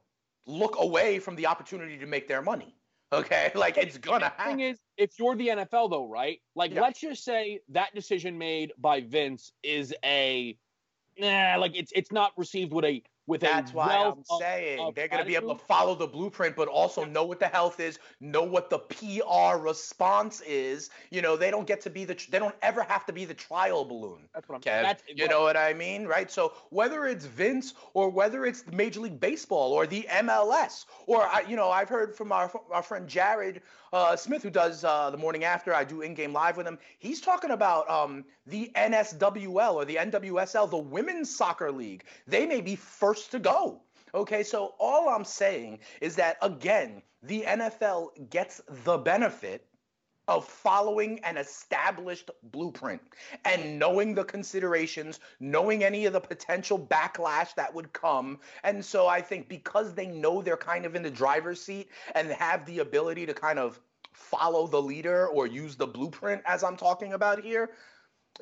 look 0.46 0.76
away 0.78 1.18
from 1.18 1.36
the 1.36 1.46
opportunity 1.46 1.96
to 1.98 2.06
make 2.06 2.28
their 2.28 2.42
money. 2.42 2.76
Okay. 3.14 3.52
Like, 3.54 3.76
it's 3.76 3.98
going 3.98 4.20
to 4.20 4.28
happen. 4.28 4.56
thing 4.56 4.60
is, 4.60 4.78
if 4.96 5.18
you're 5.18 5.36
the 5.36 5.48
NFL, 5.48 5.90
though, 5.90 6.08
right? 6.08 6.40
Like, 6.56 6.72
let's 6.72 6.98
just 6.98 7.22
say 7.22 7.60
that 7.68 7.94
decision 7.94 8.38
made 8.38 8.72
by 8.78 9.02
Vince 9.02 9.52
is 9.62 9.94
a 10.02 10.56
nah, 11.22 11.56
like 11.58 11.76
it's 11.76 11.92
it's 11.94 12.12
not 12.12 12.32
received 12.36 12.72
with 12.72 12.84
a 12.84 13.02
with 13.26 13.40
That's 13.40 13.72
why 13.72 13.94
I'm 13.94 14.18
of, 14.30 14.40
saying 14.40 14.80
of 14.80 14.94
they're 14.94 15.08
going 15.08 15.22
to 15.22 15.26
be 15.26 15.36
able 15.36 15.54
to 15.54 15.64
follow 15.64 15.94
the 15.94 16.06
blueprint, 16.06 16.56
but 16.56 16.68
also 16.68 17.04
know 17.04 17.24
what 17.24 17.38
the 17.38 17.46
health 17.46 17.78
is, 17.78 17.98
know 18.20 18.42
what 18.42 18.68
the 18.68 18.78
PR 18.78 19.58
response 19.58 20.40
is. 20.40 20.90
You 21.10 21.22
know, 21.22 21.36
they 21.36 21.50
don't 21.50 21.66
get 21.66 21.80
to 21.82 21.90
be 21.90 22.04
the, 22.04 22.18
they 22.30 22.38
don't 22.38 22.54
ever 22.62 22.82
have 22.82 23.06
to 23.06 23.12
be 23.12 23.24
the 23.24 23.34
trial 23.34 23.84
balloon. 23.84 24.28
That's 24.34 24.48
what 24.48 24.56
I'm 24.56 24.62
saying. 24.62 24.82
That's, 24.82 25.02
you 25.06 25.28
know 25.28 25.42
what 25.42 25.56
I 25.56 25.72
mean, 25.72 26.06
right? 26.06 26.30
So 26.30 26.52
whether 26.70 27.06
it's 27.06 27.26
Vince 27.26 27.74
or 27.94 28.10
whether 28.10 28.44
it's 28.44 28.64
Major 28.72 29.00
League 29.00 29.20
Baseball 29.20 29.72
or 29.72 29.86
the 29.86 30.06
MLS, 30.10 30.86
or 31.06 31.22
I, 31.22 31.42
you 31.48 31.56
know, 31.56 31.70
I've 31.70 31.88
heard 31.88 32.16
from 32.16 32.32
our 32.32 32.50
our 32.72 32.82
friend 32.82 33.08
Jared 33.08 33.62
uh, 33.92 34.16
Smith 34.16 34.42
who 34.42 34.50
does 34.50 34.84
uh, 34.84 35.10
the 35.10 35.18
morning 35.18 35.44
after. 35.44 35.74
I 35.74 35.84
do 35.84 36.00
in-game 36.00 36.32
live 36.32 36.56
with 36.56 36.66
him. 36.66 36.78
He's 36.98 37.20
talking 37.20 37.50
about 37.50 37.88
um, 37.90 38.24
the 38.46 38.70
NSWL 38.74 39.74
or 39.74 39.84
the 39.84 39.96
NWSL, 39.96 40.70
the 40.70 40.78
Women's 40.78 41.34
Soccer 41.34 41.70
League. 41.70 42.04
They 42.26 42.46
may 42.46 42.60
be 42.60 42.76
first 42.76 43.11
first 43.12 43.30
to 43.30 43.38
go. 43.38 43.82
Okay, 44.14 44.42
so 44.42 44.72
all 44.78 45.10
I'm 45.10 45.26
saying 45.26 45.80
is 46.00 46.16
that 46.16 46.38
again, 46.40 47.02
the 47.22 47.42
NFL 47.42 48.30
gets 48.30 48.62
the 48.84 48.96
benefit 48.96 49.66
of 50.28 50.48
following 50.48 51.18
an 51.24 51.36
established 51.36 52.30
blueprint 52.44 53.02
and 53.44 53.78
knowing 53.78 54.14
the 54.14 54.24
considerations, 54.24 55.20
knowing 55.40 55.84
any 55.84 56.06
of 56.06 56.14
the 56.14 56.20
potential 56.20 56.78
backlash 56.78 57.54
that 57.54 57.74
would 57.74 57.92
come. 57.92 58.40
And 58.64 58.82
so 58.82 59.08
I 59.08 59.20
think 59.20 59.46
because 59.46 59.92
they 59.92 60.06
know 60.06 60.40
they're 60.40 60.56
kind 60.56 60.86
of 60.86 60.94
in 60.94 61.02
the 61.02 61.10
driver's 61.10 61.60
seat 61.60 61.90
and 62.14 62.30
have 62.30 62.64
the 62.64 62.78
ability 62.78 63.26
to 63.26 63.34
kind 63.34 63.58
of 63.58 63.78
follow 64.14 64.66
the 64.66 64.80
leader 64.80 65.26
or 65.26 65.46
use 65.46 65.76
the 65.76 65.86
blueprint 65.86 66.40
as 66.46 66.64
I'm 66.64 66.78
talking 66.78 67.12
about 67.12 67.44
here, 67.44 67.72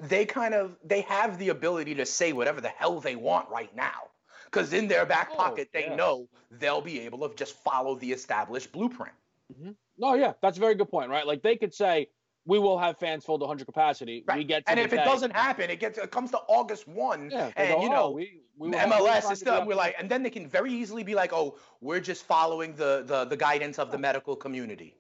they 0.01 0.27
kind 0.27 0.55
of 0.55 0.77
they 0.85 1.01
have 1.01 1.39
the 1.39 1.49
ability 1.49 1.97
to 1.97 2.07
say 2.07 2.33
whatever 2.33 2.61
the 2.61 2.69
hell 2.69 3.01
they 3.01 3.17
want 3.17 3.49
right 3.51 3.75
now 3.75 4.11
because 4.51 4.73
in 4.73 4.89
their 4.89 5.07
back 5.07 5.29
oh, 5.33 5.37
pocket 5.37 5.69
they 5.73 5.87
yeah. 5.87 5.95
know 5.95 6.29
they'll 6.51 6.81
be 6.81 7.01
able 7.01 7.29
to 7.29 7.35
just 7.35 7.55
follow 7.55 7.95
the 7.97 8.11
established 8.13 8.73
blueprint. 8.73 9.15
Mm-hmm. 9.53 9.71
Oh 10.03 10.15
yeah, 10.15 10.33
that's 10.43 10.57
a 10.57 10.61
very 10.61 10.75
good 10.75 10.89
point, 10.89 11.11
right? 11.11 11.27
Like 11.27 11.43
they 11.43 11.57
could 11.57 11.75
say 11.75 12.09
we 12.47 12.59
will 12.59 12.79
have 12.79 12.99
fans 12.99 13.25
full 13.25 13.39
to 13.39 13.45
100 13.45 13.65
capacity. 13.65 14.25
Right. 14.27 14.39
We 14.39 14.45
get 14.45 14.65
and 14.67 14.81
if 14.81 14.91
day. 14.91 15.01
it 15.01 15.05
doesn't 15.05 15.35
happen, 15.35 15.71
it 15.71 15.81
gets 15.81 15.99
it 15.99 16.11
comes 16.11 16.31
to 16.33 16.39
August 16.49 16.89
one, 16.89 17.31
yeah, 17.31 17.51
and 17.57 17.75
go, 17.75 17.83
you 17.83 17.89
know 17.89 18.05
oh, 18.05 18.11
we, 18.11 18.41
we 18.57 18.71
MLS 18.71 19.31
is 19.31 19.39
still 19.39 19.65
we're 19.67 19.75
like, 19.75 19.95
and 19.99 20.09
then 20.09 20.23
they 20.23 20.31
can 20.31 20.47
very 20.49 20.73
easily 20.73 21.03
be 21.03 21.15
like, 21.15 21.33
oh, 21.33 21.57
we're 21.81 22.01
just 22.01 22.25
following 22.25 22.75
the 22.75 23.05
the 23.07 23.25
the 23.25 23.37
guidance 23.37 23.79
of 23.79 23.91
the 23.91 23.99
medical 23.99 24.37
community. 24.37 24.95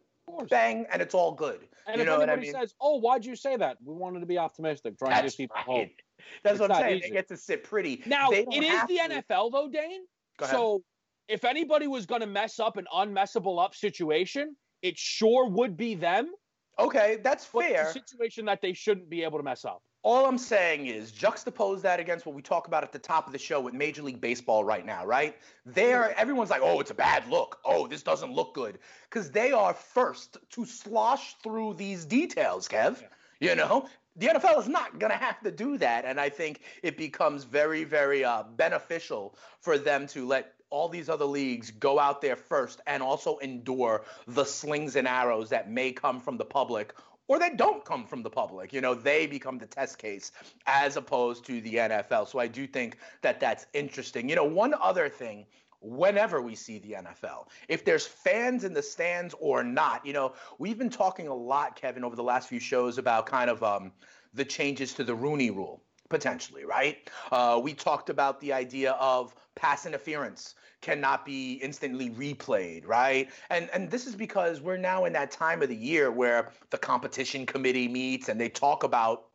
Bang, 0.48 0.86
and 0.92 1.02
it's 1.02 1.14
all 1.14 1.32
good. 1.32 1.60
And 1.86 1.96
you 1.96 2.02
if 2.02 2.06
know 2.06 2.16
anybody 2.20 2.32
I 2.32 2.52
mean? 2.52 2.52
says, 2.52 2.74
"Oh, 2.80 3.00
why'd 3.00 3.24
you 3.24 3.34
say 3.34 3.56
that?" 3.56 3.78
We 3.82 3.94
wanted 3.94 4.20
to 4.20 4.26
be 4.26 4.38
optimistic, 4.38 4.96
trying 4.96 5.10
That's 5.10 5.34
to 5.34 5.42
get 5.42 5.50
people 5.50 5.56
right. 5.56 5.64
home. 5.64 5.90
That's 6.42 6.54
It's 6.54 6.60
what 6.60 6.70
I'm 6.72 6.82
saying. 6.82 6.98
easy. 6.98 7.08
They 7.08 7.14
get 7.14 7.28
to 7.28 7.36
sit 7.36 7.64
pretty. 7.64 8.02
Now 8.06 8.30
They 8.30 8.46
it 8.50 8.62
is 8.64 8.80
the 8.88 8.96
to- 8.96 9.22
NFL 9.28 9.52
though, 9.52 9.68
Dane. 9.68 10.02
So 10.50 10.82
if 11.28 11.44
anybody 11.44 11.86
was 11.86 12.06
going 12.06 12.22
to 12.22 12.26
mess 12.26 12.58
up 12.58 12.76
an 12.76 12.86
unmessable 12.94 13.62
up 13.62 13.74
situation, 13.74 14.56
it 14.82 14.96
sure 14.98 15.48
would 15.48 15.76
be 15.76 15.94
them. 15.94 16.32
Okay, 16.78 17.18
that's 17.22 17.44
fair. 17.44 17.92
situation 17.92 18.46
that 18.46 18.62
they 18.62 18.72
shouldn't 18.72 19.10
be 19.10 19.22
able 19.22 19.38
to 19.38 19.44
mess 19.44 19.64
up. 19.66 19.82
All 20.02 20.24
I'm 20.24 20.38
saying 20.38 20.86
is 20.86 21.12
juxtapose 21.12 21.82
that 21.82 22.00
against 22.00 22.24
what 22.24 22.34
we 22.34 22.40
talk 22.40 22.68
about 22.68 22.82
at 22.82 22.90
the 22.90 22.98
top 22.98 23.26
of 23.26 23.34
the 23.34 23.38
show 23.38 23.60
with 23.60 23.74
Major 23.74 24.02
League 24.02 24.18
Baseball 24.18 24.64
right 24.64 24.86
now, 24.86 25.04
right? 25.04 25.36
There, 25.66 26.18
everyone's 26.18 26.48
like, 26.48 26.62
"Oh, 26.64 26.80
it's 26.80 26.90
a 26.90 26.94
bad 26.94 27.28
look. 27.28 27.58
Oh, 27.66 27.86
this 27.86 28.02
doesn't 28.02 28.32
look 28.32 28.54
good," 28.54 28.78
because 29.10 29.30
they 29.30 29.52
are 29.52 29.74
first 29.74 30.38
to 30.52 30.64
slosh 30.64 31.34
through 31.42 31.74
these 31.74 32.06
details, 32.06 32.66
Kev. 32.66 33.02
You 33.40 33.54
know, 33.54 33.88
the 34.16 34.26
NFL 34.26 34.58
is 34.58 34.68
not 34.68 34.98
going 34.98 35.12
to 35.12 35.18
have 35.18 35.40
to 35.40 35.50
do 35.50 35.78
that, 35.78 36.04
and 36.04 36.20
I 36.20 36.28
think 36.28 36.60
it 36.82 36.96
becomes 36.96 37.44
very, 37.44 37.84
very 37.84 38.24
uh, 38.24 38.44
beneficial 38.56 39.36
for 39.60 39.78
them 39.78 40.06
to 40.08 40.26
let 40.26 40.54
all 40.70 40.88
these 40.88 41.08
other 41.08 41.24
leagues 41.24 41.70
go 41.72 41.98
out 41.98 42.20
there 42.20 42.36
first 42.36 42.80
and 42.86 43.02
also 43.02 43.38
endure 43.38 44.04
the 44.28 44.44
slings 44.44 44.96
and 44.96 45.06
arrows 45.06 45.48
that 45.50 45.70
may 45.70 45.92
come 45.92 46.20
from 46.20 46.36
the 46.36 46.44
public 46.44 46.94
or 47.26 47.38
that 47.38 47.56
don't 47.56 47.84
come 47.84 48.06
from 48.06 48.22
the 48.22 48.30
public. 48.30 48.72
You 48.72 48.80
know, 48.80 48.94
they 48.94 49.26
become 49.26 49.58
the 49.58 49.66
test 49.66 49.98
case 49.98 50.32
as 50.66 50.96
opposed 50.96 51.44
to 51.46 51.60
the 51.60 51.74
NFL. 51.74 52.28
So 52.28 52.38
I 52.38 52.48
do 52.48 52.66
think 52.66 52.98
that 53.22 53.38
that's 53.38 53.66
interesting. 53.72 54.28
You 54.28 54.36
know, 54.36 54.44
one 54.44 54.74
other 54.80 55.08
thing 55.08 55.46
whenever 55.80 56.40
we 56.40 56.54
see 56.54 56.78
the 56.78 56.92
NFL. 56.92 57.48
If 57.68 57.84
there's 57.84 58.06
fans 58.06 58.64
in 58.64 58.74
the 58.74 58.82
stands 58.82 59.34
or 59.40 59.62
not, 59.64 60.04
you 60.04 60.12
know, 60.12 60.34
we've 60.58 60.78
been 60.78 60.90
talking 60.90 61.28
a 61.28 61.34
lot, 61.34 61.76
Kevin, 61.76 62.04
over 62.04 62.16
the 62.16 62.22
last 62.22 62.48
few 62.48 62.60
shows 62.60 62.98
about 62.98 63.26
kind 63.26 63.50
of 63.50 63.62
um, 63.62 63.92
the 64.34 64.44
changes 64.44 64.94
to 64.94 65.04
the 65.04 65.14
Rooney 65.14 65.50
rule. 65.50 65.82
Potentially, 66.08 66.64
right? 66.64 67.08
Uh, 67.30 67.60
we 67.62 67.72
talked 67.72 68.10
about 68.10 68.40
the 68.40 68.52
idea 68.52 68.92
of 68.92 69.32
pass 69.54 69.86
interference 69.86 70.56
cannot 70.80 71.24
be 71.24 71.54
instantly 71.62 72.10
replayed, 72.10 72.84
right? 72.84 73.30
And 73.48 73.70
and 73.72 73.88
this 73.88 74.08
is 74.08 74.16
because 74.16 74.60
we're 74.60 74.76
now 74.76 75.04
in 75.04 75.12
that 75.12 75.30
time 75.30 75.62
of 75.62 75.68
the 75.68 75.76
year 75.76 76.10
where 76.10 76.50
the 76.70 76.78
competition 76.78 77.46
committee 77.46 77.86
meets 77.86 78.28
and 78.28 78.40
they 78.40 78.48
talk 78.48 78.82
about 78.82 79.26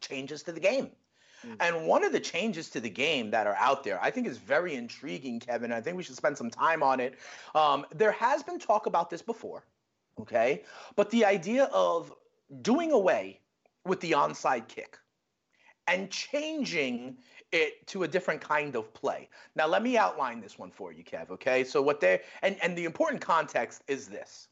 changes 0.00 0.42
to 0.42 0.50
the 0.50 0.58
game. 0.58 0.90
And 1.60 1.86
one 1.86 2.04
of 2.04 2.12
the 2.12 2.20
changes 2.20 2.68
to 2.70 2.80
the 2.80 2.90
game 2.90 3.30
that 3.30 3.46
are 3.46 3.56
out 3.56 3.84
there, 3.84 3.98
I 4.02 4.10
think 4.10 4.26
is 4.26 4.38
very 4.38 4.74
intriguing, 4.74 5.40
Kevin. 5.40 5.72
I 5.72 5.80
think 5.80 5.96
we 5.96 6.02
should 6.02 6.16
spend 6.16 6.36
some 6.36 6.50
time 6.50 6.82
on 6.82 7.00
it. 7.00 7.18
Um, 7.54 7.86
there 7.94 8.12
has 8.12 8.42
been 8.42 8.58
talk 8.58 8.86
about 8.86 9.10
this 9.10 9.22
before, 9.22 9.64
okay? 10.20 10.62
But 10.96 11.10
the 11.10 11.24
idea 11.24 11.64
of 11.72 12.12
doing 12.62 12.92
away 12.92 13.40
with 13.84 14.00
the 14.00 14.12
onside 14.12 14.68
kick 14.68 14.98
and 15.88 16.10
changing 16.10 17.16
it 17.50 17.86
to 17.88 18.04
a 18.04 18.08
different 18.08 18.40
kind 18.40 18.76
of 18.76 18.92
play. 18.94 19.28
Now, 19.56 19.66
let 19.66 19.82
me 19.82 19.98
outline 19.98 20.40
this 20.40 20.58
one 20.58 20.70
for 20.70 20.92
you, 20.92 21.04
Kev, 21.04 21.30
okay? 21.30 21.64
So, 21.64 21.82
what 21.82 22.00
they 22.00 22.20
and, 22.42 22.56
and 22.62 22.76
the 22.76 22.84
important 22.84 23.20
context 23.20 23.82
is 23.88 24.08
this. 24.08 24.48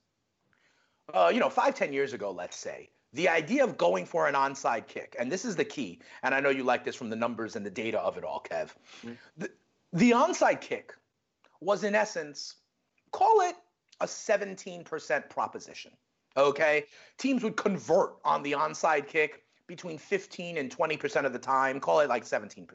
Uh, 1.13 1.31
you 1.33 1.41
know, 1.41 1.49
five, 1.49 1.75
ten 1.75 1.93
years 1.93 2.13
ago, 2.13 2.31
let's 2.31 2.57
say, 2.57 2.91
the 3.13 3.29
idea 3.29 3.65
of 3.65 3.77
going 3.77 4.07
for 4.07 4.29
an 4.29 4.35
onside 4.35 4.87
kick, 4.87 5.17
and 5.19 5.31
this 5.31 5.45
is 5.45 5.57
the 5.57 5.65
key, 5.65 6.01
and 6.23 6.35
I 6.35 6.41
know 6.41 6.51
you 6.51 6.63
like 6.63 6.85
this 6.85 6.95
from 6.95 7.11
the 7.11 7.17
numbers 7.17 7.57
and 7.57 7.67
the 7.67 7.71
data 7.71 7.99
of 8.01 8.17
it 8.17 8.25
all, 8.25 8.45
Kev. 8.49 8.71
Mm-hmm. 9.05 9.13
The, 9.39 9.51
the 9.93 10.11
onside 10.13 10.61
kick 10.61 10.95
was, 11.61 11.85
in 11.85 11.95
essence, 11.95 12.57
call 13.11 13.41
it 13.43 13.57
a 14.01 14.07
17% 14.07 15.29
proposition. 15.29 15.93
Okay? 16.37 16.85
Teams 17.19 17.43
would 17.43 17.57
convert 17.57 18.17
on 18.25 18.43
the 18.43 18.53
onside 18.53 19.09
kick 19.09 19.43
between 19.67 19.99
15 19.99 20.59
and 20.59 20.77
20% 20.77 21.25
of 21.25 21.33
the 21.33 21.39
time, 21.39 21.81
call 21.81 22.01
it 22.01 22.09
like 22.09 22.25
17%. 22.25 22.67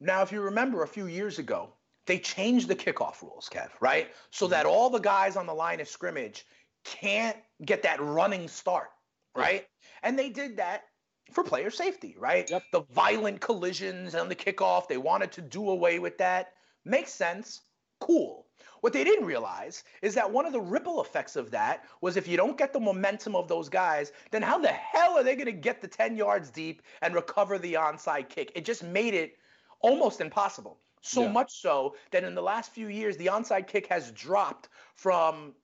Now, 0.00 0.22
if 0.22 0.32
you 0.32 0.40
remember 0.40 0.82
a 0.82 0.88
few 0.88 1.06
years 1.06 1.38
ago, 1.38 1.74
they 2.06 2.18
changed 2.18 2.68
the 2.68 2.74
kickoff 2.74 3.22
rules, 3.22 3.48
Kev, 3.52 3.68
right? 3.80 4.10
So 4.30 4.46
mm-hmm. 4.46 4.52
that 4.52 4.66
all 4.66 4.90
the 4.90 4.98
guys 4.98 5.36
on 5.36 5.46
the 5.46 5.54
line 5.54 5.80
of 5.80 5.88
scrimmage 5.88 6.46
can't 6.84 7.36
get 7.64 7.82
that 7.82 8.00
running 8.00 8.48
start, 8.48 8.90
right? 9.34 9.66
And 10.02 10.18
they 10.18 10.30
did 10.30 10.56
that 10.58 10.84
for 11.32 11.44
player 11.44 11.70
safety, 11.70 12.16
right? 12.18 12.50
Yep. 12.50 12.62
The 12.72 12.82
violent 12.82 13.40
collisions 13.40 14.14
on 14.14 14.28
the 14.28 14.34
kickoff, 14.34 14.88
they 14.88 14.96
wanted 14.98 15.32
to 15.32 15.42
do 15.42 15.70
away 15.70 15.98
with 15.98 16.18
that. 16.18 16.54
Makes 16.84 17.12
sense. 17.14 17.60
Cool. 18.00 18.46
What 18.80 18.92
they 18.94 19.04
didn't 19.04 19.26
realize 19.26 19.84
is 20.00 20.14
that 20.14 20.30
one 20.30 20.46
of 20.46 20.52
the 20.52 20.60
ripple 20.60 21.02
effects 21.02 21.36
of 21.36 21.50
that 21.50 21.86
was 22.00 22.16
if 22.16 22.26
you 22.26 22.36
don't 22.36 22.56
get 22.56 22.72
the 22.72 22.80
momentum 22.80 23.36
of 23.36 23.46
those 23.46 23.68
guys, 23.68 24.12
then 24.30 24.42
how 24.42 24.58
the 24.58 24.68
hell 24.68 25.18
are 25.18 25.22
they 25.22 25.34
going 25.36 25.46
to 25.46 25.52
get 25.52 25.80
the 25.82 25.88
10 25.88 26.16
yards 26.16 26.50
deep 26.50 26.82
and 27.02 27.14
recover 27.14 27.58
the 27.58 27.74
onside 27.74 28.28
kick? 28.30 28.52
It 28.54 28.64
just 28.64 28.82
made 28.82 29.14
it 29.14 29.36
almost 29.80 30.20
impossible. 30.20 30.80
So 31.02 31.22
Yeah. 31.22 31.32
much 31.32 31.60
so 31.60 31.96
that 32.10 32.24
in 32.24 32.34
the 32.34 32.42
last 32.42 32.72
few 32.72 32.88
years, 32.88 33.16
the 33.16 33.26
onside 33.26 33.66
kick 33.66 33.86
has 33.88 34.12
dropped 34.12 34.68
from 34.94 35.54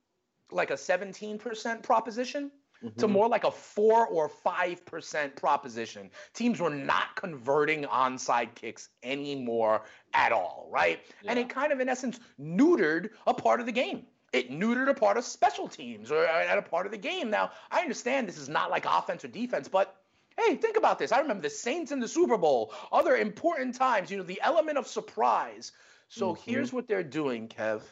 like 0.50 0.70
a 0.70 0.74
17% 0.74 1.82
proposition 1.82 2.50
to 2.82 2.88
mm-hmm. 2.88 3.12
more 3.12 3.28
like 3.28 3.44
a 3.44 3.50
4 3.50 4.06
or 4.06 4.30
5% 4.44 5.36
proposition. 5.36 6.10
Teams 6.34 6.60
were 6.60 6.70
not 6.70 7.16
converting 7.16 7.84
onside 7.84 8.54
kicks 8.54 8.90
anymore 9.02 9.82
at 10.12 10.32
all, 10.32 10.68
right? 10.70 11.00
And 11.26 11.38
it 11.38 11.48
kind 11.48 11.72
of, 11.72 11.80
in 11.80 11.88
essence, 11.88 12.20
neutered 12.40 13.10
a 13.26 13.34
part 13.34 13.60
of 13.60 13.66
the 13.66 13.72
game. 13.72 14.06
It 14.32 14.50
neutered 14.50 14.88
a 14.88 14.94
part 14.94 15.16
of 15.16 15.24
special 15.24 15.68
teams 15.68 16.10
or 16.10 16.26
uh, 16.26 16.44
at 16.44 16.58
a 16.58 16.62
part 16.62 16.84
of 16.84 16.92
the 16.92 16.98
game. 16.98 17.30
Now, 17.30 17.52
I 17.70 17.80
understand 17.80 18.28
this 18.28 18.38
is 18.38 18.48
not 18.48 18.70
like 18.70 18.84
offense 18.84 19.24
or 19.24 19.28
defense, 19.28 19.68
but 19.68 19.96
hey, 20.36 20.56
think 20.56 20.76
about 20.76 20.98
this. 20.98 21.12
I 21.12 21.20
remember 21.20 21.42
the 21.42 21.50
Saints 21.50 21.92
in 21.92 22.00
the 22.00 22.08
Super 22.08 22.36
Bowl, 22.36 22.72
other 22.92 23.16
important 23.16 23.74
times, 23.74 24.10
you 24.10 24.18
know, 24.18 24.24
the 24.24 24.40
element 24.42 24.76
of 24.76 24.86
surprise. 24.86 25.72
So 26.08 26.34
mm-hmm. 26.34 26.50
here's 26.50 26.72
what 26.72 26.86
they're 26.86 27.02
doing, 27.02 27.48
Kev. 27.48 27.82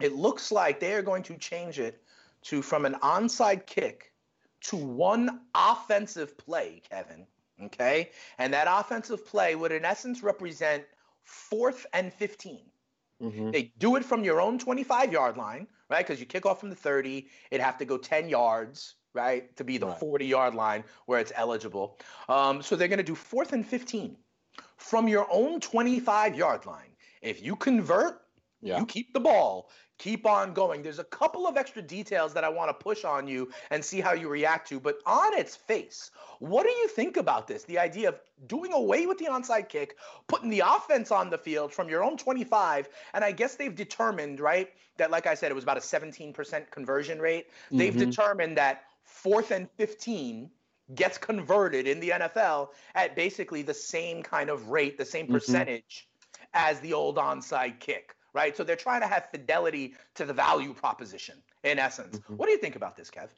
It 0.00 0.12
looks 0.14 0.52
like 0.52 0.80
they 0.80 0.94
are 0.94 1.02
going 1.02 1.22
to 1.24 1.36
change 1.36 1.78
it 1.78 2.02
to 2.42 2.62
from 2.62 2.84
an 2.86 2.94
onside 3.02 3.66
kick 3.66 4.12
to 4.60 4.76
one 4.76 5.40
offensive 5.54 6.36
play, 6.38 6.82
Kevin. 6.88 7.26
Okay? 7.62 8.10
And 8.38 8.52
that 8.52 8.68
offensive 8.70 9.26
play 9.26 9.54
would, 9.54 9.72
in 9.72 9.84
essence, 9.84 10.22
represent 10.22 10.84
fourth 11.24 11.86
and 11.92 12.12
15. 12.12 12.60
Mm-hmm. 13.22 13.50
They 13.50 13.72
do 13.78 13.96
it 13.96 14.04
from 14.04 14.22
your 14.22 14.40
own 14.40 14.58
25 14.58 15.12
yard 15.12 15.36
line, 15.36 15.66
right? 15.90 16.06
Because 16.06 16.20
you 16.20 16.26
kick 16.26 16.46
off 16.46 16.60
from 16.60 16.70
the 16.70 16.76
30, 16.76 17.26
it'd 17.50 17.64
have 17.64 17.76
to 17.78 17.84
go 17.84 17.98
10 17.98 18.28
yards, 18.28 18.94
right? 19.12 19.54
To 19.56 19.64
be 19.64 19.78
the 19.78 19.86
Right. 19.86 19.98
40 19.98 20.26
yard 20.26 20.54
line 20.54 20.84
where 21.06 21.18
it's 21.18 21.32
eligible. 21.34 21.98
Um, 22.28 22.62
so 22.62 22.76
they're 22.76 22.88
going 22.88 22.98
to 22.98 23.04
do 23.04 23.16
fourth 23.16 23.52
and 23.52 23.66
15 23.66 24.16
from 24.76 25.08
your 25.08 25.26
own 25.30 25.60
25 25.60 26.36
yard 26.36 26.64
line. 26.66 26.94
If 27.20 27.42
you 27.42 27.56
convert, 27.56 28.22
Yeah. 28.60 28.78
you 28.78 28.86
keep 28.86 29.12
the 29.12 29.20
ball. 29.20 29.70
Keep 29.98 30.26
on 30.26 30.52
going. 30.52 30.82
There's 30.82 31.00
a 31.00 31.04
couple 31.04 31.46
of 31.46 31.56
extra 31.56 31.82
details 31.82 32.32
that 32.34 32.44
I 32.44 32.48
want 32.48 32.68
to 32.70 32.74
push 32.74 33.04
on 33.04 33.26
you 33.26 33.50
and 33.70 33.84
see 33.84 34.00
how 34.00 34.12
you 34.12 34.28
react 34.28 34.68
to. 34.68 34.78
But 34.78 34.98
on 35.06 35.36
its 35.36 35.56
face, 35.56 36.10
what 36.38 36.64
do 36.64 36.70
you 36.70 36.88
think 36.88 37.16
about 37.16 37.48
this? 37.48 37.64
The 37.64 37.78
idea 37.78 38.08
of 38.10 38.20
doing 38.46 38.72
away 38.72 39.06
with 39.06 39.18
the 39.18 39.26
onside 39.26 39.68
kick, 39.68 39.96
putting 40.28 40.50
the 40.50 40.62
offense 40.64 41.10
on 41.10 41.30
the 41.30 41.38
field 41.38 41.72
from 41.72 41.88
your 41.88 42.04
own 42.04 42.16
25. 42.16 42.88
And 43.12 43.24
I 43.24 43.32
guess 43.32 43.56
they've 43.56 43.74
determined, 43.74 44.38
right, 44.38 44.70
that, 44.98 45.10
like 45.10 45.26
I 45.26 45.34
said, 45.34 45.50
it 45.50 45.54
was 45.54 45.64
about 45.64 45.78
a 45.78 45.80
17% 45.80 46.70
conversion 46.70 47.20
rate. 47.20 47.48
They've 47.70 47.94
Mhm. 47.94 47.98
determined 47.98 48.56
that 48.56 48.84
fourth 49.02 49.50
and 49.50 49.68
15 49.72 50.50
gets 50.94 51.18
converted 51.18 51.86
in 51.86 52.00
the 52.00 52.12
NFL 52.12 52.72
at 52.94 53.14
basically 53.16 53.62
the 53.62 53.74
same 53.74 54.22
kind 54.22 54.48
of 54.48 54.68
rate, 54.68 54.96
the 54.96 55.04
same 55.04 55.26
Mhm. 55.26 55.32
percentage 55.32 56.08
as 56.54 56.80
the 56.80 56.92
old 56.92 57.16
onside 57.16 57.78
kick. 57.80 58.14
Right? 58.34 58.56
So 58.56 58.64
they're 58.64 58.76
trying 58.76 59.00
to 59.00 59.06
have 59.06 59.28
fidelity 59.30 59.94
to 60.14 60.24
the 60.24 60.32
value 60.32 60.74
proposition 60.74 61.36
in 61.64 61.78
essence. 61.78 62.18
Mm-hmm. 62.18 62.36
What 62.36 62.46
do 62.46 62.52
you 62.52 62.58
think 62.58 62.76
about 62.76 62.96
this, 62.96 63.10
Kev? 63.10 63.28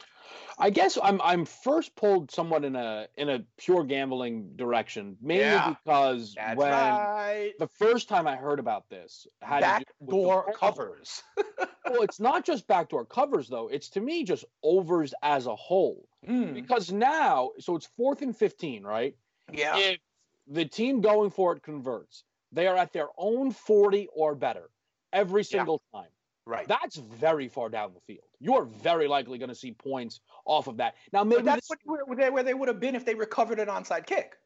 I 0.59 0.71
guess 0.71 0.99
I'm 1.03 1.21
I'm 1.23 1.45
first 1.45 1.97
pulled 1.97 2.31
somewhat 2.31 2.65
in 2.65 2.77
a 2.77 3.09
in 3.17 3.29
a 3.29 3.45
pure 3.57 3.85
gambling 3.85 4.57
direction, 4.57 5.17
mainly 5.21 5.45
yeah, 5.45 5.71
because 5.71 6.37
when 6.55 6.71
right. 6.71 7.53
the 7.59 7.67
first 7.67 8.09
time 8.09 8.27
I 8.27 8.37
heard 8.37 8.59
about 8.59 8.89
this 8.89 9.27
had 9.41 9.61
backdoor 9.61 10.53
covers. 10.53 11.23
well, 11.37 12.03
it's 12.03 12.21
not 12.21 12.45
just 12.45 12.67
backdoor 12.67 13.07
covers 13.07 13.49
though. 13.49 13.69
It's 13.69 13.89
to 13.91 14.01
me 14.01 14.25
just 14.25 14.45
overs 14.63 15.15
as 15.23 15.47
a 15.47 15.57
whole. 15.57 16.07
Mm. 16.29 16.53
Because 16.53 16.93
now, 16.93 17.51
so 17.59 17.77
it's 17.77 17.89
fourth 17.97 18.23
and 18.23 18.37
fifteen, 18.37 18.83
right? 18.83 19.17
Yeah. 19.53 19.79
If 19.79 19.99
the 20.47 20.67
team 20.67 21.01
going 21.01 21.31
for 21.31 21.57
it 21.57 21.63
converts, 21.63 22.25
they 22.53 22.67
are 22.67 22.77
at 22.77 22.93
their 22.93 23.09
own 23.17 23.51
forty 23.51 24.09
or 24.13 24.35
better 24.35 24.69
every 25.13 25.45
single 25.45 25.83
yeah. 25.93 26.01
time. 26.01 26.11
Right. 26.47 26.67
That's 26.67 26.97
very 26.97 27.49
far 27.49 27.69
down 27.69 27.93
the 27.95 28.01
field. 28.01 28.27
You're 28.41 28.65
very 28.65 29.07
likely 29.07 29.39
going 29.39 29.51
to 29.51 29.55
see 29.55 29.73
points 29.73 30.21
off 30.45 30.67
of 30.67 30.79
that. 30.79 30.97
Now, 31.13 31.23
maybe 31.23 31.43
but 31.43 31.45
that's 31.45 31.69
this, 31.69 31.79
where, 31.85 32.05
where 32.05 32.43
they 32.43 32.55
would 32.55 32.69
have 32.69 32.81
been 32.81 32.95
if 32.95 33.05
they 33.05 33.15
recovered 33.15 33.61
an 33.61 33.69
onside 33.69 34.07
kick. 34.07 34.37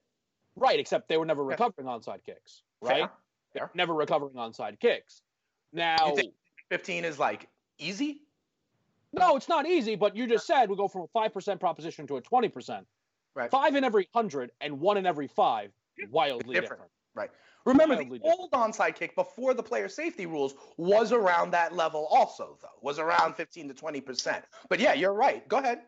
Right, 0.56 0.78
except 0.78 1.08
they 1.08 1.16
were 1.16 1.24
never 1.24 1.44
recovering 1.44 1.88
onside 1.88 2.24
kicks. 2.24 2.62
Right. 2.80 3.08
Fair. 3.52 3.70
Never 3.74 3.94
recovering 3.94 4.34
onside 4.34 4.78
kicks. 4.80 5.22
Now, 5.72 6.14
15 6.70 7.04
is 7.04 7.18
like 7.18 7.48
easy. 7.78 8.22
No, 9.12 9.36
it's 9.36 9.48
not 9.48 9.66
easy. 9.66 9.94
But 9.94 10.16
you 10.16 10.26
just 10.26 10.46
said 10.46 10.68
we 10.68 10.76
go 10.76 10.88
from 10.88 11.02
a 11.02 11.06
five 11.08 11.32
percent 11.32 11.60
proposition 11.60 12.06
to 12.08 12.16
a 12.16 12.20
twenty 12.20 12.48
percent. 12.48 12.86
Right. 13.34 13.50
Five 13.50 13.74
in 13.74 13.84
every 13.84 14.08
hundred 14.14 14.50
and 14.60 14.80
one 14.80 14.96
in 14.96 15.06
every 15.06 15.28
five. 15.28 15.70
Wildly 16.10 16.54
different. 16.54 16.62
different. 16.62 16.90
Right. 17.14 17.30
Remember, 17.64 17.96
the 17.96 18.20
old 18.22 18.50
onside 18.52 18.94
kick 18.94 19.14
before 19.14 19.54
the 19.54 19.62
player 19.62 19.88
safety 19.88 20.26
rules 20.26 20.54
was 20.76 21.12
around 21.12 21.52
that 21.52 21.74
level, 21.74 22.06
also, 22.10 22.58
though, 22.60 22.68
was 22.82 22.98
around 22.98 23.34
15 23.36 23.68
to 23.68 23.74
20%. 23.74 24.42
But 24.68 24.80
yeah, 24.80 24.92
you're 24.92 25.14
right. 25.14 25.46
Go 25.48 25.58
ahead. 25.58 25.80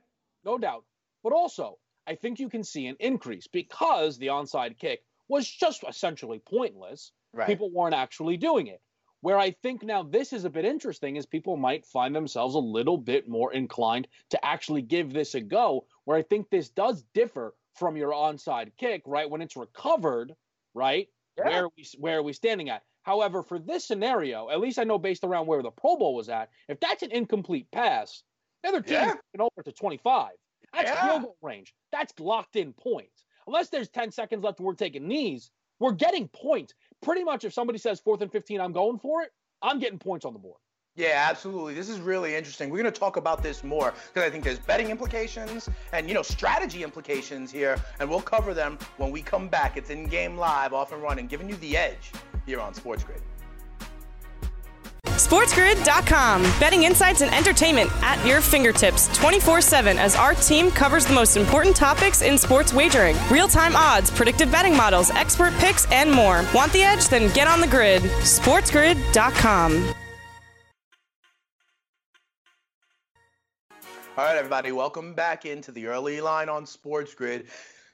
No 0.45 0.57
doubt. 0.57 0.85
But 1.23 1.33
also, 1.33 1.79
I 2.07 2.15
think 2.15 2.39
you 2.39 2.49
can 2.49 2.65
see 2.65 2.87
an 2.87 2.97
increase 2.99 3.47
because 3.47 4.17
the 4.17 4.29
onside 4.29 4.79
kick 4.79 5.01
was 5.29 5.51
just 5.51 5.85
essentially 5.87 6.39
pointless. 6.39 7.13
Right. 7.33 7.47
People 7.47 7.71
weren't 7.71 7.95
actually 7.95 8.37
doing 8.37 8.69
it. 8.69 8.81
Where 9.21 9.39
I 9.39 9.51
think 9.51 9.83
now 9.83 10.03
this 10.03 10.33
is 10.33 10.45
a 10.45 10.51
bit 10.51 10.65
interesting 10.65 11.17
is 11.17 11.27
people 11.27 11.57
might 11.57 11.85
find 11.85 12.15
themselves 12.15 12.55
a 12.55 12.61
little 12.61 12.97
bit 12.97 13.29
more 13.29 13.53
inclined 13.53 14.07
to 14.31 14.45
actually 14.45 14.83
give 14.83 15.13
this 15.13 15.35
a 15.35 15.41
go. 15.41 15.87
Where 16.05 16.17
I 16.17 16.23
think 16.23 16.49
this 16.49 16.69
does 16.69 17.03
differ 17.13 17.55
from 17.75 17.97
your 17.97 18.13
onside 18.13 18.77
kick, 18.79 19.03
right? 19.05 19.29
When 19.29 19.43
it's 19.43 19.57
recovered, 19.57 20.33
right? 20.75 21.09
Yeah. 21.39 21.45
Where 21.45 21.65
are 21.65 21.71
we 21.77 21.87
where 21.99 22.19
are 22.19 22.23
we 22.23 22.33
standing 22.33 22.71
at? 22.71 22.83
However, 23.03 23.43
for 23.43 23.59
this 23.59 23.87
scenario, 23.87 24.51
at 24.51 24.61
least 24.61 24.79
I 24.79 24.85
know 24.85 24.99
based 24.99 25.23
around 25.23 25.47
where 25.47 25.63
the 25.63 25.71
Pro 25.71 25.97
Bowl 25.97 26.15
was 26.15 26.29
at, 26.29 26.51
if 26.69 26.81
that's 26.81 27.03
an 27.03 27.13
incomplete 27.13 27.71
pass, 27.71 28.23
the 28.63 28.71
other 28.71 28.81
team 28.81 28.95
yeah. 28.95 29.13
is 29.13 29.41
over 29.41 29.63
to 29.65 29.73
25. 29.73 30.31
That's 30.73 30.91
yeah. 30.91 31.09
field 31.09 31.23
goal 31.23 31.37
range. 31.41 31.73
That's 31.93 32.13
locked 32.19 32.57
in 32.57 32.73
points. 32.73 33.25
Unless 33.47 33.69
there's 33.69 33.89
10 33.89 34.11
seconds 34.11 34.43
left 34.43 34.59
and 34.59 34.67
we're 34.67 34.75
taking 34.75 35.07
knees, 35.07 35.51
we're 35.79 35.93
getting 35.93 36.29
points. 36.29 36.75
Pretty 37.01 37.23
much 37.23 37.45
if 37.45 37.53
somebody 37.53 37.79
says 37.79 38.01
fourth 38.01 38.23
and 38.23 38.33
15, 38.33 38.61
I'm 38.61 38.73
going 38.73 38.99
for 38.99 39.23
it, 39.23 39.31
I'm 39.63 39.79
getting 39.79 39.99
points 39.99 40.25
on 40.25 40.33
the 40.33 40.39
board. 40.39 40.59
Yeah, 40.97 41.27
absolutely. 41.29 41.75
This 41.75 41.91
is 41.91 42.01
really 42.01 42.35
interesting. 42.35 42.71
We're 42.71 42.83
going 42.83 42.93
to 42.93 42.99
talk 42.99 43.19
about 43.19 43.43
this 43.43 43.63
more 43.63 43.93
because 44.13 44.27
I 44.27 44.31
think 44.31 44.45
there's 44.45 44.59
betting 44.59 44.89
implications 44.89 45.69
and 45.93 46.09
you 46.09 46.15
know 46.15 46.23
strategy 46.23 46.83
implications 46.83 47.53
here, 47.53 47.77
and 48.01 48.09
we'll 48.09 48.23
cover 48.23 48.55
them 48.55 48.79
when 48.97 49.11
we 49.11 49.21
come 49.21 49.49
back. 49.49 49.77
It's 49.77 49.91
in 49.91 50.07
game 50.07 50.39
live, 50.39 50.73
off 50.73 50.93
and 50.93 51.03
running, 51.03 51.27
giving 51.27 51.51
you 51.51 51.57
the 51.57 51.77
edge 51.77 52.13
here 52.47 52.61
on 52.61 52.73
Sports 52.73 53.05
Grid. 53.05 53.21
SportsGrid.com. 55.05 56.43
Betting 56.61 56.85
insights 56.85 57.21
and 57.21 57.35
entertainment 57.35 57.91
at 58.03 58.25
your 58.27 58.41
fingertips 58.41 59.15
24 59.19 59.61
7 59.61 59.99
as 59.99 60.17
our 60.17 60.35
team 60.35 60.71
covers 60.71 61.05
the 61.05 61.13
most 61.13 61.37
important 61.37 61.77
topics 61.77 62.23
in 62.23 62.39
sports 62.39 62.73
wagering 62.73 63.17
real 63.31 63.49
time 63.49 63.77
odds, 63.77 64.11
predictive 64.11 64.51
betting 64.51 64.75
models, 64.75 65.11
expert 65.11 65.53
picks, 65.55 65.91
and 65.93 66.11
more. 66.11 66.43
Want 66.55 66.73
the 66.73 66.83
edge? 66.83 67.07
Then 67.09 67.31
get 67.35 67.49
on 67.49 67.61
the 67.61 67.67
grid. 67.67 68.03
SportsGrid.com. 68.03 69.95
All 74.19 74.25
right, 74.25 74.39
everybody, 74.39 74.73
welcome 74.73 75.13
back 75.13 75.45
into 75.45 75.71
the 75.71 75.89
early 75.89 76.23
line 76.23 76.49
on 76.49 76.65
Sports 76.65 77.13
Grid. 77.13 77.49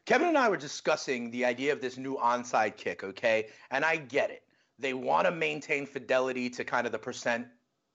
Kevin 0.05 0.29
and 0.29 0.39
I 0.39 0.49
were 0.49 0.57
discussing 0.57 1.33
the 1.33 1.45
idea 1.45 1.73
of 1.73 1.81
this 1.81 1.99
new 1.99 2.17
onside 2.17 2.77
kick, 2.77 3.03
okay? 3.03 3.49
And 3.73 3.85
I 3.85 3.97
get 3.97 4.31
it. 4.31 4.45
They 4.79 4.95
want 4.95 5.27
to 5.27 5.33
maintain 5.33 5.85
fidelity 5.85 6.49
to 6.51 6.63
kind 6.63 6.87
of 6.87 6.93
the 6.93 6.99
percent 6.99 7.49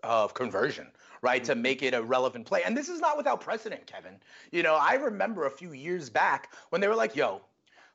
of 0.03 0.33
conversion, 0.33 0.87
right? 1.21 1.41
Mm-hmm. 1.41 1.53
To 1.53 1.55
make 1.55 1.83
it 1.83 1.93
a 1.93 2.03
relevant 2.03 2.45
play. 2.45 2.63
And 2.65 2.75
this 2.75 2.89
is 2.89 2.99
not 2.99 3.15
without 3.15 3.39
precedent, 3.39 3.87
Kevin. 3.87 4.17
You 4.51 4.61
know, 4.61 4.75
I 4.75 4.95
remember 4.95 5.45
a 5.45 5.51
few 5.51 5.71
years 5.71 6.09
back 6.09 6.53
when 6.71 6.81
they 6.81 6.89
were 6.89 6.95
like, 6.95 7.15
yo, 7.15 7.39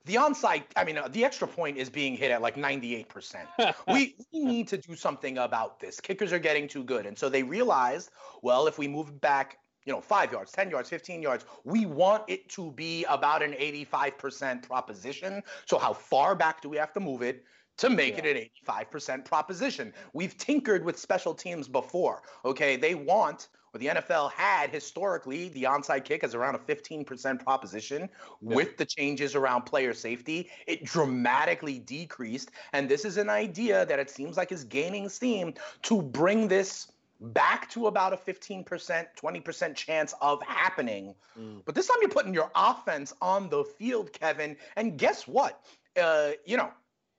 the 0.07 0.15
onside, 0.15 0.63
I 0.77 0.85
mean, 0.85 0.97
uh, 0.97 1.09
the 1.09 1.27
extra 1.27 1.47
point 1.47 1.77
is 1.77 1.91
being 1.91 2.17
hit 2.17 2.31
at 2.31 2.41
like 2.41 2.57
98%. 2.57 3.37
we, 3.89 4.17
we 4.33 4.45
need 4.45 4.69
to 4.69 4.79
do 4.79 4.97
something 4.97 5.37
about 5.37 5.79
this. 5.79 6.01
Kickers 6.01 6.33
are 6.33 6.39
getting 6.39 6.69
too 6.69 6.85
good. 6.85 7.05
And 7.05 7.19
so 7.19 7.29
they 7.29 7.43
realized, 7.43 8.11
well, 8.41 8.67
if 8.67 8.79
we 8.79 8.89
move 8.89 9.21
back 9.21 9.59
you 9.85 9.93
know, 9.93 10.01
five 10.01 10.33
yards, 10.33 10.53
10 10.53 10.71
yards, 10.71 10.89
15 10.89 11.23
yards. 11.23 11.45
We 11.65 11.87
want 11.87 12.25
it 12.29 12.49
to 12.51 12.71
be 12.73 13.05
about 13.05 13.43
an 13.43 13.53
85% 13.53 14.63
proposition. 14.63 15.43
So, 15.67 15.79
how 15.79 15.93
far 15.93 16.35
back 16.35 16.61
do 16.61 16.69
we 16.69 16.77
have 16.77 16.93
to 16.95 17.01
move 17.01 17.23
it? 17.23 17.45
To 17.79 17.89
make 17.89 18.19
yeah. 18.19 18.27
it 18.27 18.51
an 18.69 18.75
85% 18.75 19.25
proposition. 19.25 19.93
We've 20.13 20.37
tinkered 20.37 20.85
with 20.85 20.99
special 20.99 21.35
teams 21.35 21.69
before. 21.69 22.23
Okay. 22.45 22.77
They 22.77 22.95
want, 22.95 23.49
or 23.73 23.81
the 23.81 23.87
NFL 23.87 24.31
had 24.33 24.71
historically, 24.71 25.49
the 25.49 25.65
onside 25.65 26.05
kick 26.05 26.23
as 26.23 26.35
around 26.35 26.55
a 26.55 26.59
15% 26.59 27.43
proposition. 27.43 28.03
Yeah. 28.43 28.55
With 28.55 28.77
the 28.77 28.85
changes 28.85 29.35
around 29.35 29.63
player 29.63 29.95
safety, 29.95 30.51
it 30.67 30.85
dramatically 30.85 31.79
decreased. 31.79 32.51
And 32.75 32.89
this 32.89 33.07
is 33.07 33.17
an 33.17 33.31
idea 33.31 33.87
that 33.87 33.99
it 33.99 34.11
seems 34.11 34.37
like 34.37 34.53
is 34.53 34.65
gaining 34.65 35.09
steam 35.09 35.55
to 35.83 36.03
bring 36.03 36.49
this 36.49 36.92
back 37.23 37.71
to 37.71 37.87
about 37.87 38.13
a 38.13 38.17
15%, 38.17 39.07
20% 39.17 39.75
chance 39.75 40.15
of 40.21 40.43
happening. 40.43 41.15
Mm. 41.39 41.63
But 41.65 41.75
this 41.75 41.87
time 41.87 41.99
you're 42.01 42.11
putting 42.11 42.35
your 42.35 42.51
offense 42.55 43.15
on 43.23 43.49
the 43.49 43.65
field, 43.65 44.13
Kevin. 44.13 44.57
And 44.77 44.99
guess 44.99 45.29
what? 45.29 45.65
Uh, 46.01 46.33
you 46.45 46.57
know, 46.57 46.71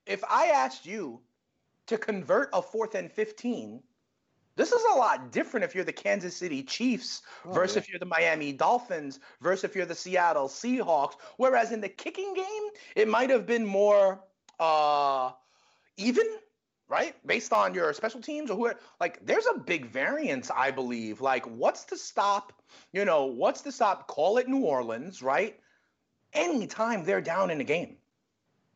if 0.06 0.24
I 0.30 0.48
asked 0.48 0.86
you 0.86 1.22
to 1.88 1.98
convert 1.98 2.50
a 2.54 2.62
fourth 2.62 2.96
and 2.96 3.12
15, 3.12 3.82
this 4.56 4.72
is 4.72 4.84
a 4.94 4.96
lot 4.96 5.32
different 5.32 5.64
if 5.64 5.74
you're 5.74 5.84
the 5.84 5.94
Kansas 5.94 6.36
City 6.36 6.62
Chiefs 6.62 7.24
oh, 7.46 7.54
versus 7.54 7.76
yeah. 7.76 7.82
if 7.82 7.90
you're 7.90 8.00
the 8.00 8.06
Miami 8.06 8.52
Dolphins 8.52 9.20
versus 9.42 9.64
if 9.64 9.76
you're 9.76 9.86
the 9.86 9.96
Seattle 9.96 10.48
Seahawks. 10.48 11.14
Whereas 11.38 11.72
in 11.72 11.82
the 11.82 11.90
kicking 11.90 12.34
game, 12.34 12.64
it 12.96 13.08
might 13.08 13.30
have 13.30 13.46
been 13.48 13.66
more 13.66 14.24
uh, 14.60 15.32
even 15.98 16.26
right? 16.90 17.16
Based 17.26 17.54
on 17.54 17.74
your 17.74 17.94
special 17.94 18.22
teams 18.22 18.52
or 18.52 18.58
who, 18.58 18.72
like, 19.00 19.26
there's 19.26 19.48
a 19.48 19.58
big 19.60 19.88
variance, 19.88 20.52
I 20.56 20.72
believe. 20.72 21.22
Like, 21.22 21.46
what's 21.46 21.86
to 21.86 21.98
stop, 21.98 22.54
you 22.92 23.06
know, 23.06 23.26
what's 23.26 23.62
to 23.62 23.72
stop, 23.72 24.08
call 24.08 24.38
it 24.38 24.48
New 24.48 24.62
Orleans, 24.62 25.22
right? 25.22 25.60
Anytime 26.34 27.04
they're 27.04 27.22
down 27.22 27.52
in 27.52 27.62
a 27.62 27.64
game. 27.64 27.98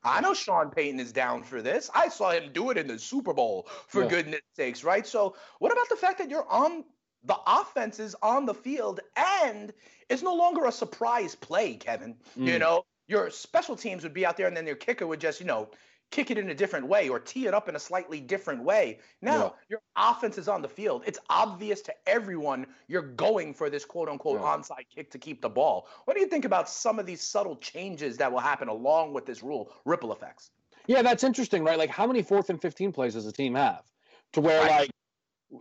I 0.04 0.22
know 0.22 0.34
Sean 0.34 0.70
Payton 0.70 1.00
is 1.00 1.12
down 1.12 1.44
for 1.44 1.62
this. 1.62 1.90
I 1.94 2.08
saw 2.08 2.32
him 2.32 2.52
do 2.54 2.70
it 2.70 2.78
in 2.78 2.88
the 2.88 2.98
Super 2.98 3.34
Bowl, 3.34 3.68
for 3.88 4.04
yeah. 4.04 4.10
goodness 4.10 4.42
sakes, 4.56 4.84
right? 4.84 5.06
So, 5.06 5.36
what 5.60 5.72
about 5.72 5.90
the 5.90 5.96
fact 5.96 6.18
that 6.20 6.30
you're 6.30 6.48
on 6.50 6.86
the 7.24 7.38
offense 7.46 8.00
is 8.00 8.16
on 8.22 8.46
the 8.46 8.54
field 8.54 9.02
and 9.16 9.74
it's 10.10 10.22
no 10.22 10.34
longer 10.34 10.66
a 10.66 10.72
surprise 10.72 11.36
play, 11.36 11.76
Kevin? 11.76 12.16
Mm. 12.38 12.48
You 12.48 12.60
know, 12.60 12.86
your 13.08 13.30
special 13.30 13.76
teams 13.76 14.04
would 14.04 14.14
be 14.14 14.26
out 14.26 14.38
there 14.38 14.48
and 14.48 14.56
then 14.56 14.68
your 14.68 14.76
kicker 14.76 15.08
would 15.08 15.20
just, 15.20 15.40
you 15.40 15.46
know, 15.46 15.70
kick 16.12 16.32
it 16.32 16.38
in 16.38 16.50
a 16.50 16.56
different 16.56 16.88
way 16.88 17.10
or 17.10 17.20
tee 17.20 17.48
it 17.48 17.54
up 17.54 17.68
in 17.68 17.76
a 17.76 17.80
slightly 17.80 18.20
different 18.20 18.64
way. 18.64 19.00
Now 19.22 19.38
yeah. 19.38 19.50
your 19.70 19.82
offense 19.96 20.38
is 20.38 20.48
on 20.48 20.62
the 20.62 20.68
field. 20.68 21.04
It's 21.06 21.20
obvious 21.30 21.82
to 21.82 21.94
everyone 22.06 22.66
you're 22.88 23.02
going 23.02 23.54
for 23.54 23.70
this 23.70 23.86
quote 23.86 24.10
unquote 24.10 24.40
yeah. 24.40 24.48
onside 24.48 24.86
kick 24.94 25.12
to 25.12 25.18
keep 25.18 25.42
the 25.42 25.50
ball. 25.50 25.88
What 26.06 26.16
do 26.16 26.22
you 26.22 26.28
think 26.28 26.46
about 26.46 26.70
some 26.70 27.00
of 27.00 27.06
these 27.06 27.22
subtle 27.22 27.58
changes 27.58 28.18
that 28.18 28.32
will 28.32 28.40
happen 28.40 28.68
along 28.68 29.14
with 29.14 29.26
this 29.26 29.44
rule, 29.44 29.72
ripple 29.86 30.12
effects? 30.12 30.52
Yeah, 30.88 31.02
that's 31.02 31.24
interesting, 31.24 31.64
right? 31.64 31.78
Like 31.78 31.90
how 31.90 32.08
many 32.08 32.22
fourth 32.22 32.50
and 32.50 32.62
15 32.62 32.94
plays 32.94 33.14
does 33.14 33.26
a 33.26 33.32
team 33.32 33.56
have? 33.56 33.84
To 34.34 34.42
where 34.42 34.62
right. 34.62 34.82
like 34.82 34.92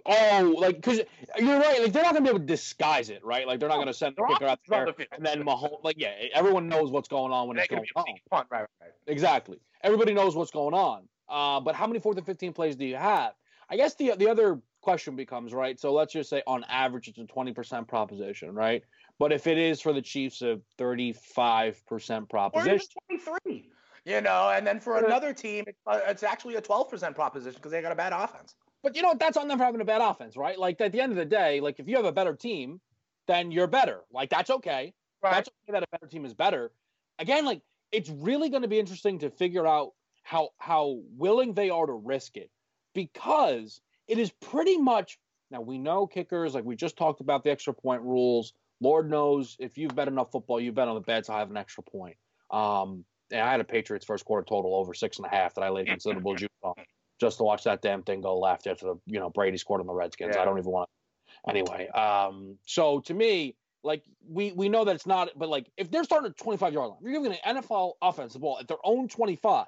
Oh, 0.05 0.55
like 0.59 0.77
because 0.77 1.01
you're 1.38 1.61
right. 1.61 1.83
Like 1.83 1.92
they're 1.92 2.03
not 2.03 2.14
gonna 2.14 2.25
be 2.25 2.31
able 2.31 2.40
to 2.40 2.44
disguise 2.44 3.09
it, 3.09 3.25
right? 3.25 3.46
Like 3.46 3.61
they're 3.61 3.68
not 3.68 3.79
gonna 3.79 3.94
send 3.94 4.16
the 4.16 4.25
kicker 4.25 4.46
out 4.46 4.59
there 4.68 4.87
and 5.12 5.25
then 5.25 5.44
Mahomes. 5.44 5.85
Like 5.85 5.96
yeah, 5.99 6.12
everyone 6.35 6.68
knows 6.68 6.90
what's 6.90 7.09
going 7.09 7.33
on 7.33 7.49
when 7.49 7.57
it's 7.57 7.68
going 7.68 7.85
on. 7.94 8.05
Punt, 8.31 8.46
right, 8.51 8.66
right. 8.81 8.90
Exactly. 9.07 9.59
Everybody 9.83 10.12
knows 10.12 10.35
what's 10.35 10.51
going 10.51 10.75
on. 10.75 11.09
Uh, 11.29 11.61
but 11.61 11.75
how 11.75 11.87
many 11.87 12.01
fourth 12.01 12.16
and 12.16 12.27
fifteen 12.27 12.53
plays 12.53 12.75
do 12.75 12.85
you 12.85 12.96
have? 12.96 13.33
I 13.70 13.77
guess 13.77 13.94
the 13.94 14.14
the 14.16 14.29
other 14.29 14.61
question 14.81 15.14
becomes 15.14 15.53
right. 15.53 15.79
So 15.79 15.92
let's 15.92 16.12
just 16.12 16.31
say 16.31 16.42
on 16.46 16.64
average 16.64 17.09
it's 17.09 17.18
a 17.18 17.25
twenty 17.25 17.53
percent 17.53 17.87
proposition, 17.87 18.55
right? 18.55 18.83
But 19.18 19.33
if 19.33 19.46
it 19.46 19.57
is 19.57 19.81
for 19.81 19.92
the 19.92 20.03
Chiefs 20.03 20.42
a 20.42 20.61
thirty 20.79 21.12
five 21.12 21.85
percent 21.87 22.29
proposition, 22.29 22.87
twenty 23.09 23.22
three. 23.22 23.70
You 24.05 24.20
know, 24.20 24.51
and 24.51 24.64
then 24.64 24.79
for 24.79 24.99
another 24.99 25.33
team, 25.33 25.64
uh, 25.85 25.99
it's 26.07 26.22
actually 26.22 26.55
a 26.55 26.61
twelve 26.61 26.88
percent 26.88 27.16
proposition 27.16 27.57
because 27.57 27.72
they 27.72 27.83
got 27.83 27.90
a 27.90 27.96
bad 27.96 28.12
offense. 28.12 28.55
But 28.87 28.94
you 28.94 29.03
know 29.03 29.09
what? 29.09 29.18
That's 29.18 29.37
on 29.37 29.49
them 29.49 29.59
for 29.59 29.64
having 29.64 29.81
a 29.81 29.85
bad 29.85 30.01
offense, 30.01 30.37
right? 30.37 30.57
Like 30.57 30.81
at 30.81 30.92
the 30.92 31.01
end 31.01 31.11
of 31.11 31.18
the 31.18 31.25
day, 31.25 31.59
like 31.59 31.81
if 31.81 31.88
you 31.88 31.96
have 31.96 32.05
a 32.05 32.12
better 32.12 32.37
team, 32.37 32.81
then 33.27 33.51
you're 33.51 33.66
better. 33.66 34.03
Like 34.12 34.31
that's 34.31 34.49
okay. 34.49 34.94
Right. 35.20 35.33
That's 35.33 35.49
okay 35.49 35.72
that 35.72 35.83
a 35.83 35.88
better 35.90 36.07
team 36.07 36.25
is 36.25 36.35
better. 36.35 36.70
Again, 37.18 37.44
like 37.44 37.62
it's 37.90 38.09
really 38.09 38.49
going 38.49 38.62
to 38.62 38.68
be 38.68 38.79
interesting 38.79 39.18
to 39.18 39.31
figure 39.31 39.66
out 39.66 39.94
how 40.22 40.51
how 40.59 41.01
willing 41.16 41.53
they 41.53 41.68
are 41.68 41.85
to 41.85 41.94
risk 41.94 42.37
it 42.37 42.49
because 42.94 43.81
it 44.07 44.20
is 44.20 44.31
pretty 44.31 44.79
much 44.79 45.18
now 45.51 45.62
we 45.62 45.79
know 45.79 46.07
kickers 46.07 46.55
like 46.55 46.64
we 46.64 46.77
just 46.77 46.96
talked 46.96 47.20
about 47.20 47.42
the 47.42 47.51
extra 47.51 47.75
point 47.75 48.03
rules. 48.03 48.53
Lord 48.81 49.11
knows 49.11 49.57
if 49.59 49.77
you've 49.77 49.96
bet 49.96 50.07
enough 50.07 50.31
football, 50.31 50.61
you've 50.61 50.77
bet 50.77 50.87
on 50.87 50.94
the 50.94 51.01
bets. 51.01 51.29
I 51.29 51.40
have 51.40 51.51
an 51.51 51.57
extra 51.57 51.83
point. 51.83 52.18
Um, 52.53 53.05
and 53.33 53.40
I 53.40 53.51
had 53.51 53.59
a 53.59 53.64
Patriots 53.64 54.07
first 54.07 54.25
quarter 54.25 54.46
total 54.46 54.77
over 54.77 54.94
six 54.94 55.16
and 55.16 55.27
a 55.27 55.29
half 55.29 55.57
that 55.57 55.62
I 55.62 55.70
laid 55.70 55.88
considerable 55.88 56.37
juice 56.37 56.51
on 56.62 56.75
just 57.20 57.38
to 57.38 57.44
watch 57.44 57.64
that 57.64 57.83
damn 57.83 58.02
thing 58.02 58.20
go 58.20 58.38
left 58.38 58.66
after 58.66 58.87
the 58.87 58.94
you 59.07 59.18
know 59.20 59.31
Brady 59.31 59.57
scored 59.59 59.81
on 59.81 59.87
the 59.87 59.94
Redskins. 59.94 60.35
Yeah. 60.35 60.42
I 60.42 60.44
don't 60.44 60.59
even 60.59 60.70
want 60.70 60.88
to. 60.88 61.50
Anyway, 61.50 61.88
um, 61.88 62.59
so 62.66 63.00
to 63.00 63.14
me, 63.14 63.55
like 63.85 64.02
we 64.29 64.52
we 64.52 64.68
know 64.68 64.85
that 64.85 64.94
it's 64.96 65.07
not, 65.07 65.31
but 65.37 65.48
like 65.48 65.66
if 65.76 65.90
they're 65.90 66.05
starting 66.05 66.31
at 66.31 66.37
25 66.37 66.72
yard 66.72 66.90
line, 66.90 66.98
you're 67.02 67.12
giving 67.22 67.38
an 67.44 67.57
NFL 67.57 67.92
offensive 68.02 68.40
ball 68.40 68.59
at 68.61 68.68
their 68.68 68.79
own 68.85 69.09
25. 69.09 69.66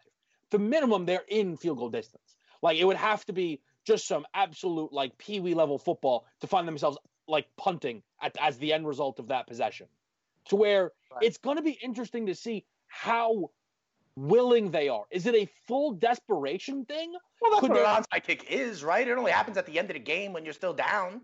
The 0.51 0.59
minimum 0.59 1.07
they're 1.07 1.25
in 1.29 1.57
field 1.57 1.79
goal 1.79 1.91
distance. 1.91 2.37
Like 2.63 2.79
it 2.79 2.85
would 2.85 2.97
have 2.97 3.25
to 3.27 3.33
be 3.33 3.61
just 3.87 4.07
some 4.09 4.27
absolute 4.35 4.93
like 4.93 5.17
pee 5.19 5.41
wee 5.41 5.55
level 5.55 5.79
football 5.79 6.27
to 6.41 6.47
find 6.47 6.67
themselves 6.67 6.99
like 7.29 7.47
punting 7.57 8.03
at, 8.21 8.37
as 8.41 8.59
the 8.59 8.73
end 8.73 8.87
result 8.87 9.19
of 9.19 9.29
that 9.29 9.47
possession. 9.47 9.87
To 10.47 10.57
where 10.57 10.93
Right. 11.11 11.23
it's 11.23 11.39
going 11.39 11.57
to 11.57 11.63
be 11.63 11.79
interesting 11.83 12.27
to 12.27 12.35
see 12.35 12.65
how 12.87 13.51
willing 14.27 14.71
they 14.71 14.89
are. 14.89 15.05
Is 15.11 15.27
it 15.27 15.35
a 15.35 15.49
full 15.67 15.93
desperation 15.93 16.85
thing? 16.85 17.13
Well, 17.41 17.53
that's 17.53 17.61
Could 17.61 17.71
what 17.71 17.81
an 17.81 18.03
onside 18.03 18.25
kick 18.25 18.47
is, 18.51 18.83
right? 18.83 19.07
It 19.07 19.17
only 19.17 19.33
happens 19.33 19.57
at 19.57 19.67
the 19.67 19.79
end 19.79 19.91
of 19.91 19.95
the 19.95 20.01
game 20.01 20.33
when 20.33 20.45
you're 20.45 20.55
still 20.55 20.75
down. 20.75 21.21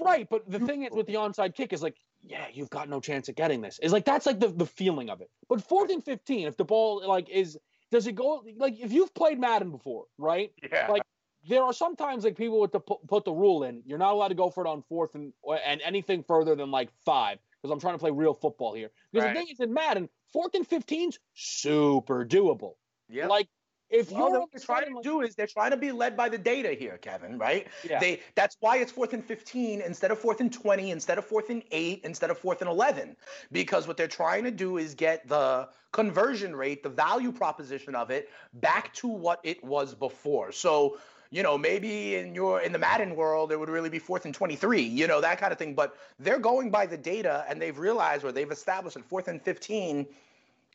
Right, 0.00 0.28
but 0.30 0.48
the 0.48 0.60
thing 0.60 0.84
is 0.84 0.92
with 0.92 1.06
the 1.06 1.14
onside 1.14 1.54
kick 1.54 1.72
is 1.72 1.82
like, 1.82 1.96
yeah, 2.22 2.46
you've 2.52 2.70
got 2.70 2.88
no 2.88 3.00
chance 3.00 3.28
of 3.28 3.34
getting 3.34 3.60
this. 3.60 3.78
Is 3.80 3.92
like 3.92 4.04
that's 4.04 4.26
like 4.26 4.40
the, 4.40 4.48
the 4.48 4.66
feeling 4.66 5.10
of 5.10 5.20
it. 5.20 5.30
But 5.48 5.62
fourth 5.62 5.90
and 5.90 6.04
fifteen, 6.04 6.46
if 6.46 6.56
the 6.56 6.64
ball 6.64 7.06
like 7.06 7.28
is 7.28 7.58
does 7.90 8.06
it 8.06 8.14
go 8.14 8.42
like 8.56 8.78
if 8.78 8.92
you've 8.92 9.12
played 9.14 9.40
Madden 9.40 9.70
before, 9.70 10.04
right? 10.16 10.52
Yeah. 10.72 10.88
Like 10.88 11.02
there 11.48 11.62
are 11.62 11.72
sometimes 11.72 12.24
like 12.24 12.36
people 12.36 12.60
with 12.60 12.72
the 12.72 12.80
put, 12.80 13.06
put 13.08 13.24
the 13.24 13.32
rule 13.32 13.64
in, 13.64 13.82
you're 13.86 13.98
not 13.98 14.12
allowed 14.12 14.28
to 14.28 14.34
go 14.34 14.50
for 14.50 14.64
it 14.64 14.68
on 14.68 14.82
fourth 14.88 15.14
and 15.14 15.32
and 15.64 15.80
anything 15.82 16.24
further 16.26 16.54
than 16.54 16.70
like 16.70 16.90
five 17.04 17.38
because 17.62 17.72
I'm 17.72 17.80
trying 17.80 17.94
to 17.94 17.98
play 17.98 18.10
real 18.10 18.34
football 18.34 18.74
here. 18.74 18.90
Because 19.12 19.26
Right. 19.26 19.34
the 19.34 19.40
thing 19.40 19.48
is 19.52 19.60
in 19.60 19.72
Madden, 19.72 20.08
fourth 20.32 20.54
and 20.54 20.68
15's 20.68 21.18
super 21.34 22.24
doable. 22.24 22.74
yeah. 23.08 23.26
Like 23.26 23.48
if 23.90 24.10
Well, 24.10 24.28
you're 24.28 24.40
what 24.40 24.50
they're 24.52 24.60
trying 24.60 24.94
to 24.94 25.00
do 25.02 25.22
is 25.22 25.34
they're 25.34 25.46
trying 25.46 25.70
to 25.70 25.76
be 25.78 25.92
led 25.92 26.14
by 26.14 26.28
the 26.28 26.36
data 26.36 26.74
here, 26.74 26.98
Kevin. 26.98 27.38
Right? 27.38 27.68
Yeah. 27.88 27.98
They 27.98 28.20
that's 28.34 28.54
why 28.60 28.76
it's 28.76 28.92
fourth 28.92 29.14
and 29.14 29.24
fifteen 29.24 29.80
instead 29.80 30.10
of 30.10 30.18
fourth 30.18 30.40
and 30.40 30.52
twenty, 30.52 30.90
instead 30.90 31.16
of 31.16 31.24
fourth 31.24 31.48
and 31.48 31.62
eight, 31.70 32.02
instead 32.04 32.28
of 32.30 32.36
fourth 32.38 32.60
and 32.60 32.68
eleven. 32.68 33.16
Because 33.50 33.88
what 33.88 33.96
they're 33.96 34.06
trying 34.06 34.44
to 34.44 34.50
do 34.50 34.76
is 34.76 34.94
get 34.94 35.26
the 35.26 35.70
conversion 35.92 36.54
rate, 36.54 36.82
the 36.82 36.90
value 36.90 37.32
proposition 37.32 37.94
of 37.94 38.10
it, 38.10 38.28
back 38.52 38.92
to 38.94 39.08
what 39.08 39.40
it 39.42 39.64
was 39.64 39.94
before. 39.94 40.52
So 40.52 40.98
you 41.30 41.42
know, 41.42 41.58
maybe 41.58 42.16
in 42.16 42.34
your 42.34 42.60
in 42.60 42.72
the 42.72 42.78
Madden 42.78 43.14
world, 43.14 43.52
it 43.52 43.58
would 43.58 43.68
really 43.68 43.90
be 43.90 43.98
fourth 43.98 44.24
and 44.24 44.34
23, 44.34 44.80
you 44.82 45.06
know, 45.06 45.20
that 45.20 45.38
kind 45.38 45.52
of 45.52 45.58
thing. 45.58 45.74
But 45.74 45.96
they're 46.18 46.38
going 46.38 46.70
by 46.70 46.86
the 46.86 46.96
data 46.96 47.44
and 47.48 47.60
they've 47.60 47.78
realized 47.78 48.24
or 48.24 48.32
they've 48.32 48.50
established 48.50 48.96
that 48.96 49.04
fourth 49.04 49.28
and 49.28 49.40
15, 49.42 50.06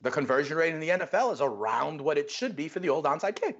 the 0.01 0.11
conversion 0.11 0.57
rate 0.57 0.73
in 0.73 0.79
the 0.79 0.89
NFL 0.89 1.33
is 1.33 1.41
around 1.41 1.99
what 2.01 2.17
it 2.17 2.29
should 2.29 2.55
be 2.55 2.67
for 2.67 2.79
the 2.79 2.89
old 2.89 3.05
onside 3.05 3.35
kick. 3.35 3.57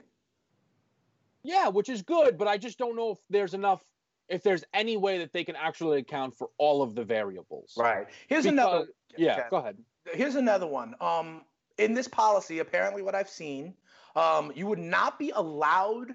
Yeah, 1.44 1.68
which 1.70 1.90
is 1.90 2.02
good, 2.02 2.38
but 2.38 2.48
I 2.48 2.58
just 2.58 2.78
don't 2.78 2.96
know 2.96 3.12
if 3.12 3.18
there's 3.30 3.54
enough 3.54 3.84
if 4.30 4.42
there's 4.42 4.64
any 4.74 4.96
way 4.96 5.18
that 5.20 5.34
they 5.34 5.44
can 5.44 5.56
actually 5.58 6.00
account 6.00 6.34
for 6.38 6.50
all 6.58 6.82
of 6.82 6.96
the 6.96 7.04
variables. 7.04 7.74
Right. 7.78 8.08
Here's 8.28 8.44
Because- 8.46 8.54
another 8.54 8.88
Yeah, 9.18 9.34
Okay. 9.40 9.48
go 9.50 9.58
ahead. 9.58 9.78
here's 10.14 10.36
another 10.36 10.66
one. 10.66 10.96
Um, 11.02 11.44
in 11.78 11.94
this 11.94 12.08
policy, 12.08 12.60
apparently, 12.60 13.02
what 13.02 13.16
I've 13.16 13.30
seen, 13.30 13.76
um, 14.16 14.52
you 14.56 14.66
would 14.68 14.80
not 14.80 15.20
be 15.20 15.32
allowed 15.32 16.14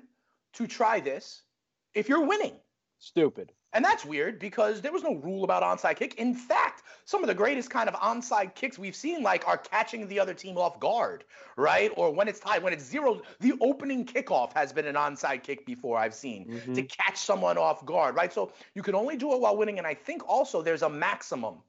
to 0.59 0.67
try 0.67 1.01
this 1.01 1.43
if 1.95 2.09
you're 2.09 2.27
winning. 2.27 2.57
Stupid. 2.99 3.53
And 3.75 3.85
that's 3.85 4.05
weird 4.05 4.39
because 4.39 4.81
there 4.81 4.93
was 4.93 5.03
no 5.03 5.15
rule 5.17 5.45
about 5.45 5.63
onside 5.63 5.97
kick. 5.97 6.15
In 6.15 6.35
fact, 6.35 6.83
some 7.05 7.23
of 7.23 7.29
the 7.29 7.35
greatest 7.35 7.69
kind 7.71 7.87
of 7.87 7.95
onside 7.97 8.55
kicks 8.55 8.79
we've 8.79 8.97
seen, 8.97 9.23
like, 9.23 9.47
are 9.47 9.59
catching 9.59 10.09
the 10.09 10.19
other 10.19 10.33
team 10.33 10.57
off 10.57 10.81
guard, 10.81 11.25
right? 11.57 11.93
Or 11.97 12.11
when 12.13 12.29
it's 12.29 12.41
tied, 12.41 12.63
when 12.63 12.73
it's 12.73 12.83
zero, 12.83 13.21
the 13.41 13.53
opening 13.61 14.07
kickoff 14.07 14.55
has 14.55 14.73
been 14.73 14.87
an 14.87 14.95
onside 14.95 15.43
kick 15.43 15.67
before 15.67 15.99
I've 15.99 16.15
seen 16.15 16.47
Mhm. 16.49 16.75
to 16.75 16.83
catch 16.83 17.19
someone 17.19 17.59
off 17.59 17.85
guard, 17.85 18.17
right? 18.17 18.33
So 18.33 18.53
you 18.75 18.83
can 18.83 18.95
only 18.95 19.17
do 19.17 19.35
it 19.35 19.41
while 19.41 19.57
winning. 19.57 19.79
And 19.79 19.87
I 19.87 19.95
think 19.95 20.27
also 20.27 20.63
there's 20.63 20.83
a 20.83 20.89
maximum, 20.89 21.63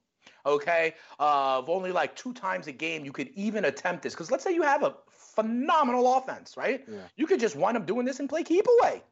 okay, 0.46 0.94
of 1.18 1.68
only 1.68 1.92
like 1.92 2.16
two 2.16 2.32
times 2.32 2.66
a 2.66 2.72
game 2.72 3.04
you 3.04 3.12
could 3.12 3.28
even 3.34 3.66
attempt 3.66 4.02
this. 4.02 4.14
Because 4.14 4.30
let's 4.30 4.42
say 4.42 4.54
you 4.54 4.62
have 4.62 4.82
a 4.82 4.96
phenomenal 5.42 6.14
offense, 6.14 6.56
right? 6.56 6.84
Yeah. 6.88 6.98
You 7.16 7.26
could 7.26 7.40
just 7.40 7.56
wind 7.56 7.76
up 7.76 7.86
doing 7.86 8.04
this 8.04 8.20
and 8.20 8.28
play 8.28 8.42
keep 8.42 8.66
away 8.80 9.02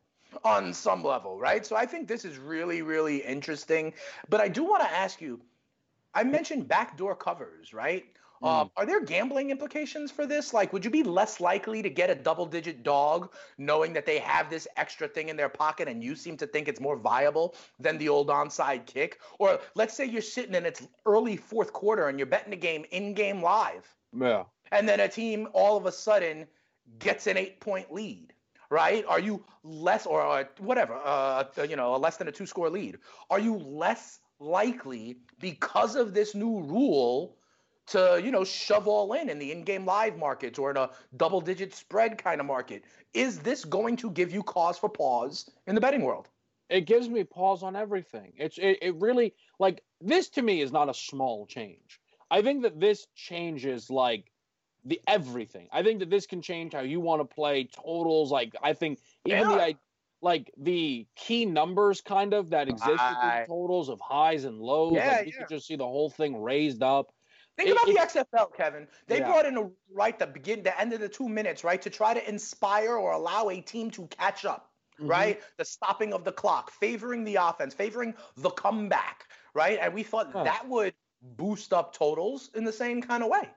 on 0.45 0.75
some 0.75 1.03
level, 1.03 1.38
right? 1.38 1.64
So 1.64 1.77
I 1.77 1.87
think 1.87 2.07
this 2.07 2.25
is 2.25 2.38
really, 2.38 2.83
really 2.83 3.19
interesting. 3.19 3.95
But 4.29 4.41
I 4.41 4.49
do 4.49 4.64
want 4.64 4.83
to 4.83 4.91
ask 4.91 5.21
you 5.21 5.41
I 6.14 6.25
mentioned 6.25 6.69
backdoor 6.69 7.14
covers, 7.14 7.73
right? 7.73 8.07
Um, 8.43 8.71
are 8.77 8.87
there 8.87 9.05
gambling 9.05 9.51
implications 9.51 10.12
for 10.12 10.25
this? 10.25 10.55
Like, 10.55 10.73
would 10.73 10.85
you 10.85 10.91
be 10.91 11.03
less 11.03 11.41
likely 11.41 11.83
to 11.83 11.91
get 11.91 12.09
a 12.09 12.14
double 12.14 12.47
digit 12.47 12.85
dog 12.85 13.33
knowing 13.59 13.93
that 13.95 14.07
they 14.07 14.19
have 14.21 14.49
this 14.49 14.69
extra 14.77 15.09
thing 15.09 15.29
in 15.29 15.37
their 15.37 15.49
pocket 15.49 15.88
and 15.88 16.05
you 16.05 16.14
seem 16.14 16.37
to 16.37 16.47
think 16.47 16.69
it's 16.69 16.81
more 16.81 16.97
viable 16.97 17.57
than 17.81 17.99
the 17.99 18.09
old 18.09 18.29
onside 18.29 18.87
kick? 18.87 19.19
Or 19.38 19.59
let's 19.75 19.95
say 19.95 20.05
you're 20.05 20.23
sitting 20.23 20.55
in 20.55 20.67
its 20.67 20.87
early 21.05 21.37
fourth 21.37 21.73
quarter 21.73 22.09
and 22.09 22.19
you're 22.19 22.27
betting 22.27 22.51
the 22.51 22.57
game 22.57 22.85
in 22.93 23.12
game 23.12 23.43
live 23.43 23.87
Yeah. 24.17 24.45
And 24.73 24.89
then 24.89 25.01
a 25.01 25.09
team 25.09 25.49
all 25.53 25.77
of 25.77 25.87
a 25.87 25.93
sudden 25.93 26.47
gets 26.99 27.27
an 27.27 27.37
eight 27.37 27.61
point 27.61 27.93
lead 27.93 28.33
right 28.71 29.05
are 29.07 29.21
you 29.21 29.45
less 29.63 30.07
or 30.07 30.23
uh, 30.23 30.45
whatever 30.59 30.95
uh, 31.05 31.45
you 31.69 31.77
know 31.77 31.95
a 31.95 31.99
less 31.99 32.17
than 32.17 32.29
a 32.29 32.33
two 32.33 32.47
score 32.47 32.71
lead 32.71 32.99
are 33.31 33.41
you 33.41 33.57
less 33.57 34.21
likely 34.41 35.19
because 35.41 35.97
of 35.97 36.15
this 36.15 36.35
new 36.35 36.61
rule 36.63 37.37
to 37.87 38.21
you 38.23 38.31
know 38.31 38.45
shove 38.45 38.87
all 38.87 39.13
in 39.15 39.29
in 39.29 39.39
the 39.39 39.51
in-game 39.53 39.85
live 39.85 40.17
markets 40.19 40.59
or 40.59 40.71
in 40.71 40.77
a 40.77 40.91
double 41.17 41.41
digit 41.41 41.75
spread 41.75 42.19
kind 42.19 42.41
of 42.41 42.47
market 42.47 42.85
is 43.15 43.39
this 43.41 43.65
going 43.65 43.97
to 43.97 44.11
give 44.11 44.33
you 44.33 44.43
cause 44.43 44.79
for 44.79 44.89
pause 44.89 45.51
in 45.67 45.75
the 45.75 45.81
betting 45.81 46.03
world 46.03 46.29
It 46.71 46.83
gives 46.83 47.09
me 47.09 47.25
pause 47.25 47.63
on 47.63 47.77
everything. 47.77 48.33
It's 48.37 48.59
it, 48.59 48.79
it 48.83 48.95
really 48.97 49.35
like 49.59 49.83
this 50.01 50.29
to 50.31 50.43
me 50.43 50.61
is 50.61 50.73
not 50.73 50.89
a 50.89 50.95
small 50.95 51.47
change. 51.47 52.01
I 52.31 52.43
think 52.43 52.63
that 52.63 52.81
this 52.81 53.07
changes 53.15 53.91
like 53.91 54.31
the 54.85 55.01
everything. 55.07 55.69
I 55.73 55.83
think 55.83 55.99
that 56.01 56.11
this 56.11 56.27
can 56.27 56.41
change 56.43 56.73
how 56.73 56.81
you 56.81 57.01
want 57.01 57.21
to 57.21 57.35
play 57.35 57.64
totals. 57.64 58.31
Like 58.31 58.55
I 58.62 58.73
think 58.73 59.01
even 59.25 59.49
the 59.49 59.62
I 59.62 59.77
like 60.21 60.53
the 60.57 61.07
key 61.14 61.45
numbers 61.45 62.01
kind 62.01 62.35
of 62.35 62.51
that 62.51 62.69
exist 62.69 63.03
totals 63.47 63.88
of 63.88 64.01
highs 64.01 64.45
and 64.45 64.59
lows. 64.59 64.95
Yeah, 64.95 65.19
like 65.19 65.27
you 65.27 65.33
yeah. 65.35 65.45
could 65.45 65.55
just 65.55 65.67
see 65.67 65.77
the 65.77 65.85
whole 65.87 66.11
thing 66.11 66.41
raised 66.43 66.83
up. 66.83 67.12
Think 67.57 67.71
It- 67.71 67.73
about 67.73 67.88
it- 67.88 67.95
the 67.95 68.01
XFL, 68.01 68.53
Kevin. 68.57 68.88
They 69.07 69.19
Yeah. 69.19 69.27
brought 69.29 69.47
in 69.47 69.57
a 69.57 69.71
right 69.93 70.19
the 70.19 70.27
begin 70.27 70.62
the 70.62 70.79
end 70.81 70.93
of 70.93 71.01
the 71.01 71.09
two 71.09 71.29
minutes, 71.29 71.64
right, 71.64 71.81
to 71.83 71.91
try 71.91 72.14
to 72.14 72.29
inspire 72.29 72.97
or 72.97 73.12
allow 73.12 73.49
a 73.49 73.61
team 73.61 73.91
to 73.93 74.07
catch 74.09 74.45
up, 74.45 74.73
Mhm. 75.01 75.09
right? 75.11 75.43
The 75.57 75.64
stopping 75.64 76.12
of 76.12 76.25
the 76.25 76.33
clock, 76.33 76.71
favoring 76.71 77.25
the 77.25 77.37
offense, 77.37 77.75
favoring 77.75 78.14
the 78.37 78.51
comeback, 78.51 79.29
right? 79.55 79.79
And 79.81 79.93
we 79.93 80.03
thought 80.05 80.33
Huh. 80.33 80.45
that 80.45 80.69
would 80.69 80.95
boost 81.21 81.73
up 81.73 81.93
totals 81.93 82.51
in 82.55 82.62
the 82.64 82.73
same 82.73 83.03
kind 83.03 83.25
of 83.25 83.29
way. 83.29 83.51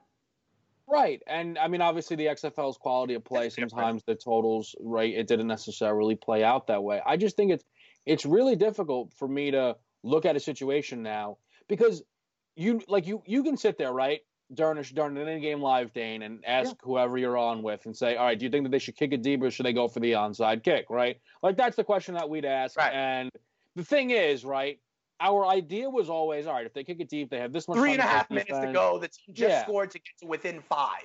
Right. 0.88 1.22
And 1.26 1.58
I 1.58 1.68
mean, 1.68 1.80
obviously, 1.80 2.16
the 2.16 2.26
XFL's 2.26 2.76
quality 2.76 3.14
of 3.14 3.24
play, 3.24 3.50
sometimes 3.50 4.02
the 4.04 4.14
totals, 4.14 4.74
right, 4.80 5.14
it 5.14 5.26
didn't 5.26 5.46
necessarily 5.46 6.16
play 6.16 6.42
out 6.44 6.66
that 6.66 6.82
way. 6.82 7.00
I 7.04 7.16
just 7.16 7.36
think 7.36 7.52
it's 7.52 7.64
it's 8.04 8.26
really 8.26 8.56
difficult 8.56 9.12
for 9.14 9.28
me 9.28 9.52
to 9.52 9.76
look 10.02 10.24
at 10.24 10.36
a 10.36 10.40
situation 10.40 11.02
now 11.02 11.38
because 11.68 12.02
you 12.56 12.82
like 12.88 13.06
you 13.06 13.22
you 13.26 13.42
can 13.42 13.56
sit 13.56 13.78
there, 13.78 13.92
right, 13.92 14.20
during 14.52 14.82
during 14.82 15.16
an 15.16 15.28
in-game 15.28 15.60
live, 15.60 15.92
Dane, 15.92 16.22
and 16.22 16.44
ask 16.44 16.74
whoever 16.82 17.16
you're 17.16 17.38
on 17.38 17.62
with 17.62 17.86
and 17.86 17.96
say, 17.96 18.16
all 18.16 18.26
right, 18.26 18.38
do 18.38 18.44
you 18.44 18.50
think 18.50 18.64
that 18.64 18.70
they 18.70 18.78
should 18.78 18.96
kick 18.96 19.12
it 19.12 19.22
deep 19.22 19.42
or 19.42 19.50
should 19.50 19.66
they 19.66 19.72
go 19.72 19.88
for 19.88 20.00
the 20.00 20.12
onside 20.12 20.62
kick, 20.62 20.86
right? 20.90 21.18
Like 21.42 21.56
that's 21.56 21.76
the 21.76 21.84
question 21.84 22.14
that 22.14 22.28
we'd 22.28 22.44
ask. 22.44 22.76
Right. 22.76 22.92
And 22.92 23.30
the 23.76 23.84
thing 23.84 24.10
is, 24.10 24.44
right, 24.44 24.78
our 25.22 25.46
idea 25.46 25.88
was 25.88 26.10
always, 26.10 26.46
all 26.46 26.54
right, 26.54 26.66
if 26.66 26.74
they 26.74 26.82
kick 26.84 26.98
it 27.00 27.08
deep, 27.08 27.30
they 27.30 27.38
have 27.38 27.52
this 27.52 27.68
much 27.68 27.78
Three 27.78 27.92
and 27.92 28.00
a 28.00 28.04
half 28.04 28.28
minutes 28.28 28.48
to 28.50 28.70
go. 28.72 28.98
The 28.98 29.08
team 29.08 29.34
just 29.34 29.50
Yeah. 29.50 29.62
scored 29.62 29.92
to 29.92 29.98
get 29.98 30.18
to 30.20 30.26
within 30.26 30.60
five. 30.60 31.04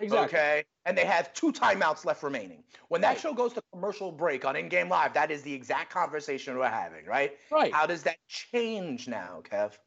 Exactly. 0.00 0.38
Okay. 0.38 0.64
And 0.84 0.98
they 0.98 1.04
have 1.04 1.32
two 1.32 1.52
timeouts 1.52 2.04
left 2.04 2.24
remaining. 2.24 2.64
When 2.88 3.00
that 3.02 3.08
Right. 3.10 3.20
show 3.20 3.32
goes 3.32 3.52
to 3.54 3.62
commercial 3.72 4.10
break 4.10 4.44
on 4.44 4.56
in 4.56 4.68
game 4.68 4.88
live, 4.88 5.14
that 5.14 5.30
is 5.30 5.42
the 5.42 5.54
exact 5.54 5.92
conversation 5.92 6.58
we're 6.58 6.68
having, 6.68 7.06
right? 7.06 7.38
Right. 7.50 7.72
How 7.72 7.86
does 7.86 8.02
that 8.02 8.16
change 8.26 9.06
now, 9.06 9.42
Kev? 9.44 9.78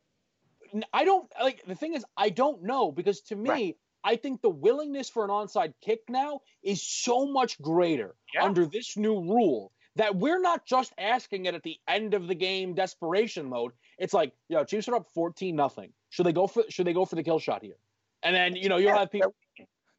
I 0.94 1.04
don't 1.06 1.30
like 1.42 1.64
the 1.66 1.76
thing 1.76 1.94
is 1.94 2.06
I 2.18 2.30
don't 2.30 2.64
know 2.64 2.92
because 2.92 3.22
to 3.24 3.36
me 3.36 3.50
Right. 3.50 3.78
I 4.04 4.16
think 4.18 4.42
the 4.42 4.50
willingness 4.50 5.10
for 5.10 5.24
an 5.24 5.32
onside 5.32 5.74
kick 5.82 6.02
now 6.10 6.42
is 6.62 6.82
so 6.82 7.26
much 7.26 7.60
greater 7.62 8.16
Yeah. 8.34 8.44
under 8.44 8.66
this 8.66 8.96
new 8.96 9.20
rule 9.20 9.72
that 9.96 10.16
we're 10.16 10.40
not 10.42 10.66
just 10.66 10.94
asking 10.98 11.46
it 11.46 11.56
at 11.56 11.64
the 11.64 11.78
end 11.88 12.14
of 12.14 12.28
the 12.28 12.36
game 12.36 12.74
desperation 12.74 13.48
mode. 13.48 13.72
It's 13.98 14.14
like, 14.14 14.34
yo, 14.50 14.64
Chiefs 14.64 14.88
are 14.90 14.96
up 14.96 15.08
14 15.14 15.56
nothing. 15.56 15.94
Should 16.10 16.26
they 16.26 16.34
go 16.34 16.48
for 16.48 16.64
should 16.70 16.88
they 16.88 16.94
go 16.94 17.06
for 17.06 17.16
the 17.16 17.24
kill 17.24 17.40
shot 17.40 17.64
here? 17.64 17.78
And 18.24 18.36
then, 18.36 18.56
you 18.56 18.70
know, 18.70 18.78
you'll 18.78 18.90
Yeah, 18.92 19.00
have 19.00 19.12
people 19.12 19.36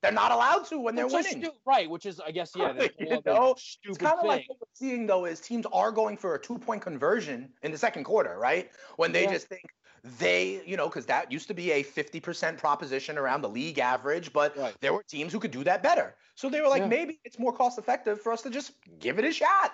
They're 0.03 0.12
not 0.12 0.32
allowed 0.32 0.66
to 0.66 0.78
when 0.78 0.94
they're 0.94 1.07
winning. 1.07 1.42
stu- 1.42 1.53
right, 1.64 1.88
which 1.88 2.07
is 2.07 2.20
I 2.20 2.30
guess 2.30 2.53
yeah, 2.57 2.72
that's 2.72 2.94
You 3.01 3.07
a 3.07 3.11
whole 3.11 3.18
other 3.18 3.30
know, 3.40 3.55
It's 3.84 3.99
kind 3.99 4.18
of 4.18 4.26
like 4.26 4.49
what 4.49 4.59
we're 4.61 4.66
seeing 4.74 5.07
though 5.07 5.24
is 5.24 5.40
teams 5.40 5.66
are 5.72 5.90
going 5.90 6.16
for 6.16 6.34
a 6.34 6.40
two 6.40 6.59
point 6.59 6.82
conversion 6.82 7.53
in 7.62 7.72
the 7.72 7.78
second 7.78 8.05
quarter, 8.05 8.38
right? 8.38 8.70
When 8.97 9.12
they 9.12 9.24
Yeah. 9.24 9.32
just 9.32 9.49
think 9.49 9.62
they, 10.05 10.64
you 10.64 10.76
know, 10.76 10.88
because 10.88 11.07
that 11.07 11.32
used 11.32 11.49
to 11.49 11.55
be 11.55 11.72
a 11.72 11.82
50% 11.82 12.59
proposition 12.59 13.18
around 13.18 13.40
the 13.42 13.49
league 13.49 13.78
average, 13.80 14.32
but 14.32 14.57
Right. 14.57 14.74
there 14.80 14.92
were 14.92 15.03
teams 15.03 15.32
who 15.32 15.40
could 15.40 15.51
do 15.51 15.64
that 15.64 15.82
better. 15.82 16.16
So 16.36 16.49
they 16.49 16.61
were 16.61 16.68
like, 16.68 16.82
Yeah. 16.82 16.88
maybe 16.88 17.20
it's 17.24 17.38
more 17.38 17.53
cost 17.53 17.78
effective 17.78 18.20
for 18.20 18.30
us 18.32 18.42
to 18.42 18.51
just 18.51 18.74
give 19.01 19.18
it 19.18 19.24
a 19.24 19.32
shot. 19.32 19.72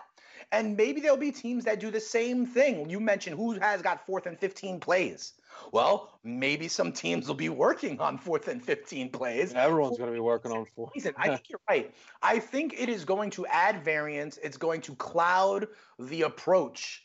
And 0.53 0.77
maybe 0.77 1.01
there'll 1.01 1.17
be 1.17 1.33
teams 1.33 1.65
that 1.65 1.81
do 1.81 1.91
the 1.91 2.01
same 2.01 2.45
thing. 2.45 2.89
You 2.91 3.01
mentioned 3.01 3.37
who 3.37 3.53
has 3.59 3.81
got 3.81 4.05
fourth 4.07 4.27
and 4.27 4.39
15 4.39 4.81
plays. 4.81 5.33
Well, 5.73 6.21
maybe 6.23 6.69
some 6.69 6.93
teams 6.93 7.27
will 7.27 7.35
be 7.35 7.49
working 7.49 7.99
on 8.01 8.19
fourth 8.19 8.49
and 8.49 8.63
15 8.63 9.11
plays. 9.11 9.55
Everyone's 9.55 9.97
gonna 9.97 10.13
be 10.13 10.21
working 10.21 10.53
on 10.53 10.67
four. 10.77 10.91
reason. 10.95 11.15
I 11.17 11.29
think 11.29 11.49
you're 11.49 11.61
right. 11.69 11.95
I 12.23 12.39
think 12.39 12.75
it 12.79 12.91
is 12.91 13.05
going 13.05 13.31
to 13.31 13.47
add 13.47 13.83
variance. 13.83 14.39
It's 14.43 14.59
going 14.59 14.83
to 14.83 14.95
cloud 14.97 15.69
the 15.99 16.23
approach 16.23 17.03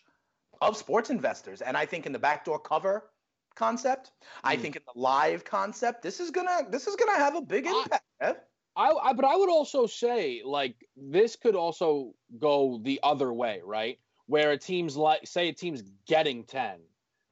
of 0.61 0.75
sports 0.75 1.09
investors. 1.09 1.61
And 1.61 1.77
I 1.77 1.85
think 1.85 2.05
in 2.05 2.11
the 2.11 2.19
backdoor 2.19 2.59
cover 2.59 3.11
concept, 3.55 4.11
I 4.43 4.57
Mm. 4.57 4.61
think 4.61 4.75
in 4.75 4.81
the 4.93 4.99
live 4.99 5.45
concept, 5.45 6.01
this 6.01 6.19
is 6.19 6.31
gonna 6.31 6.67
this 6.69 6.87
is 6.87 6.95
gonna 6.97 7.17
have 7.17 7.35
a 7.35 7.41
big 7.41 7.65
impact. 7.65 8.03
Ev. 8.19 8.37
I, 8.77 8.91
I 8.91 9.13
but 9.13 9.25
I 9.25 9.35
would 9.35 9.49
also 9.49 9.87
say 9.87 10.41
like 10.45 10.75
this 10.95 11.35
could 11.35 11.55
also 11.55 12.13
go 12.39 12.79
the 12.83 12.99
other 13.03 13.33
way, 13.33 13.61
right? 13.65 13.97
Where 14.27 14.51
a 14.51 14.57
team's 14.57 14.95
like 14.95 15.25
say 15.25 15.49
a 15.49 15.53
team's 15.53 15.81
getting 16.07 16.43
10. 16.43 16.79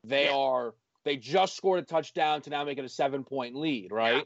They 0.03 0.25
Yeah. 0.25 0.35
are 0.35 0.75
they 1.03 1.17
just 1.17 1.55
scored 1.55 1.79
a 1.79 1.83
touchdown 1.83 2.41
to 2.41 2.49
now 2.49 2.63
make 2.63 2.79
it 2.79 2.85
a 2.85 2.87
7-point 2.87 3.55
lead, 3.55 3.91
right? 3.91 4.25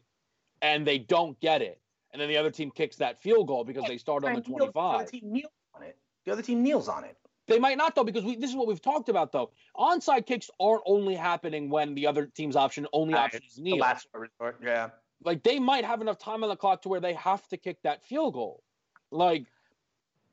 And 0.62 0.88
they 0.88 0.98
don't 0.98 1.38
get 1.42 1.62
it. 1.62 1.82
And 2.14 2.22
then 2.22 2.30
the 2.30 2.38
other 2.38 2.52
team 2.52 2.72
kicks 2.72 2.96
that 2.98 3.22
field 3.22 3.48
goal 3.48 3.66
because 3.66 3.84
they 3.86 3.98
started 3.98 4.28
on 4.28 4.34
the 4.34 4.38
And 4.40 4.48
kneel- 4.48 4.58
The 4.68 4.72
25. 4.72 4.96
other 5.02 5.06
team 5.12 5.32
kneels 5.32 5.52
on 5.76 5.84
it. 5.84 5.98
The 6.26 6.32
other 6.32 6.42
team 6.42 6.64
kneels 6.64 6.88
on 6.88 7.04
it. 7.04 7.18
They 7.48 7.60
might 7.60 7.78
not 7.78 7.96
though, 7.96 8.04
because 8.04 8.24
we, 8.24 8.36
this 8.38 8.50
is 8.50 8.56
what 8.56 8.68
we've 8.68 8.82
talked 8.82 9.10
about 9.10 9.32
though. 9.34 9.52
Onside 9.76 10.26
kicks 10.26 10.50
aren't 10.60 10.84
only 10.86 11.16
happening 11.16 11.70
when 11.70 11.96
the 11.96 12.08
other 12.08 12.28
team's 12.28 12.56
option 12.56 12.88
only 12.94 13.14
option 13.16 13.42
is 13.46 13.56
The 13.56 13.62
kneel. 13.64 13.78
last 13.78 14.08
resort. 14.14 14.60
Yeah. 14.64 14.90
Like 15.24 15.44
they 15.44 15.60
might 15.60 15.86
have 15.86 16.02
enough 16.02 16.18
time 16.18 16.44
on 16.44 16.50
the 16.50 16.56
clock 16.56 16.82
to 16.84 16.90
where 16.90 17.02
they 17.02 17.14
have 17.14 17.48
to 17.50 17.58
kick 17.58 17.82
that 17.84 18.06
field 18.06 18.34
goal. 18.34 18.64
Like 19.12 19.46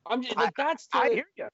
I'm 0.07 0.22
just, 0.22 0.37
like 0.37 0.57
that's 0.57 0.87
to, 0.89 0.99
I 1.03 1.09
hear 1.11 1.24
you. 1.37 1.49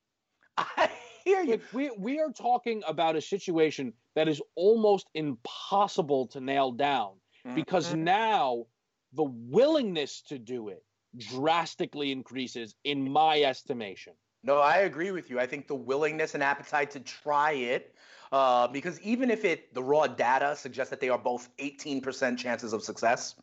I 0.58 0.90
hear 1.24 1.42
you. 1.42 1.50
like, 1.52 1.62
we 1.72 1.90
we 1.98 2.20
are 2.20 2.30
talking 2.30 2.82
about 2.86 3.16
a 3.16 3.20
situation 3.20 3.94
that 4.14 4.28
is 4.28 4.42
almost 4.54 5.06
impossible 5.14 6.26
to 6.28 6.40
nail 6.40 6.72
down 6.72 7.14
because 7.54 7.88
Mhm. 7.90 7.98
now 7.98 8.66
the 9.12 9.24
willingness 9.24 10.22
to 10.22 10.38
do 10.38 10.68
it 10.68 10.84
drastically 11.16 12.12
increases 12.12 12.74
in 12.84 13.10
my 13.10 13.42
estimation. 13.42 14.14
No, 14.42 14.58
I 14.58 14.78
agree 14.78 15.10
with 15.12 15.30
you. 15.30 15.38
I 15.38 15.46
think 15.46 15.68
the 15.68 15.74
willingness 15.74 16.34
and 16.34 16.42
appetite 16.42 16.90
to 16.92 17.00
try 17.00 17.52
it, 17.52 17.94
uh, 18.32 18.66
because 18.68 19.00
even 19.02 19.30
if 19.30 19.44
it 19.44 19.72
the 19.74 19.82
raw 19.82 20.06
data 20.06 20.56
suggests 20.56 20.90
that 20.90 21.00
they 21.00 21.08
are 21.08 21.18
both 21.18 21.48
18% 21.58 22.36
chances 22.38 22.72
of 22.72 22.82
success, 22.82 23.36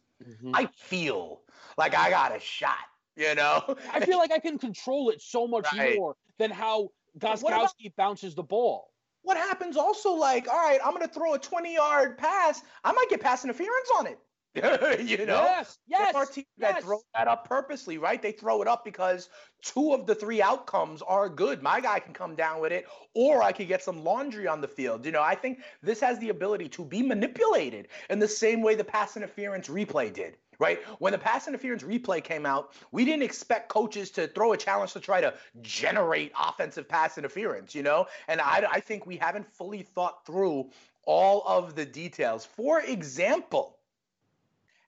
I 0.54 0.66
feel 0.76 1.42
like 1.78 1.96
I 1.96 2.10
got 2.10 2.36
a 2.36 2.40
shot. 2.40 2.76
You 3.16 3.36
know, 3.36 3.76
I 3.94 4.00
feel 4.06 4.18
like 4.18 4.32
I 4.32 4.40
can 4.40 4.58
control 4.58 5.10
it 5.10 5.22
so 5.22 5.46
much 5.48 5.68
Right. 5.76 5.98
more 5.98 6.16
than 6.38 6.52
how 6.52 6.90
what 7.20 7.40
about- 7.42 7.74
Gostkowski 7.78 7.96
bounces 7.96 8.34
the 8.36 8.44
ball. 8.44 8.92
what 9.24 9.36
happens 9.38 9.76
also 9.78 10.12
like, 10.14 10.48
all 10.48 10.58
right, 10.58 10.80
I'm 10.84 10.94
gonna 10.94 11.08
throw 11.08 11.34
a 11.34 11.40
20 11.40 11.74
yard 11.74 12.18
pass. 12.18 12.62
I 12.84 12.92
might 12.94 13.08
get 13.10 13.20
pass 13.22 13.44
interference 13.44 13.90
on 13.98 14.08
it. 14.08 14.18
you 14.56 15.26
know, 15.28 15.44
yes, 15.44 15.78
yes, 15.88 16.14
there 16.14 16.22
are 16.22 16.26
teams 16.26 16.48
that 16.58 16.76
yes. 16.76 16.84
throw 16.84 17.00
that 17.14 17.28
up 17.28 17.48
purposely, 17.48 18.00
right? 18.00 18.20
They 18.20 18.32
throw 18.32 18.64
it 18.64 18.68
up 18.68 18.84
because 18.84 19.30
two 19.62 19.94
of 19.94 20.08
the 20.08 20.16
three 20.16 20.42
outcomes 20.42 21.04
are 21.04 21.30
good. 21.30 21.62
My 21.62 21.80
guy 21.80 22.00
can 22.00 22.14
come 22.14 22.36
down 22.36 22.60
with 22.60 22.72
it, 22.72 22.88
or 23.14 23.44
I 23.44 23.52
could 23.52 23.68
get 23.68 23.84
some 23.84 24.04
laundry 24.04 24.48
on 24.48 24.60
the 24.60 24.68
field. 24.68 25.06
You 25.06 25.12
know, 25.12 25.22
I 25.22 25.36
think 25.36 25.60
this 25.84 26.00
has 26.00 26.18
the 26.18 26.30
ability 26.30 26.68
to 26.70 26.84
be 26.84 27.04
manipulated 27.04 27.90
in 28.10 28.18
the 28.18 28.28
same 28.28 28.64
way 28.64 28.74
the 28.74 28.84
pass 28.84 29.16
interference 29.16 29.68
replay 29.68 30.12
did. 30.12 30.38
Right 30.58 30.80
when 30.98 31.14
the 31.14 31.20
pass 31.20 31.48
interference 31.48 31.84
replay 31.84 32.22
came 32.22 32.46
out, 32.46 32.74
we 32.92 33.06
didn't 33.06 33.24
expect 33.24 33.70
coaches 33.70 34.12
to 34.12 34.28
throw 34.28 34.52
a 34.52 34.58
challenge 34.58 34.92
to 34.94 35.00
try 35.00 35.22
to 35.22 35.34
generate 35.62 36.34
offensive 36.38 36.90
pass 36.90 37.18
interference, 37.18 37.74
you 37.74 37.84
know. 37.84 38.08
And 38.28 38.42
I, 38.42 38.68
I 38.70 38.80
think 38.82 39.06
we 39.06 39.16
haven't 39.16 39.48
fully 39.54 39.84
thought 39.84 40.26
through 40.26 40.72
all 41.06 41.44
of 41.48 41.76
the 41.76 41.86
details. 41.86 42.46
For 42.46 42.82
example, 42.82 43.79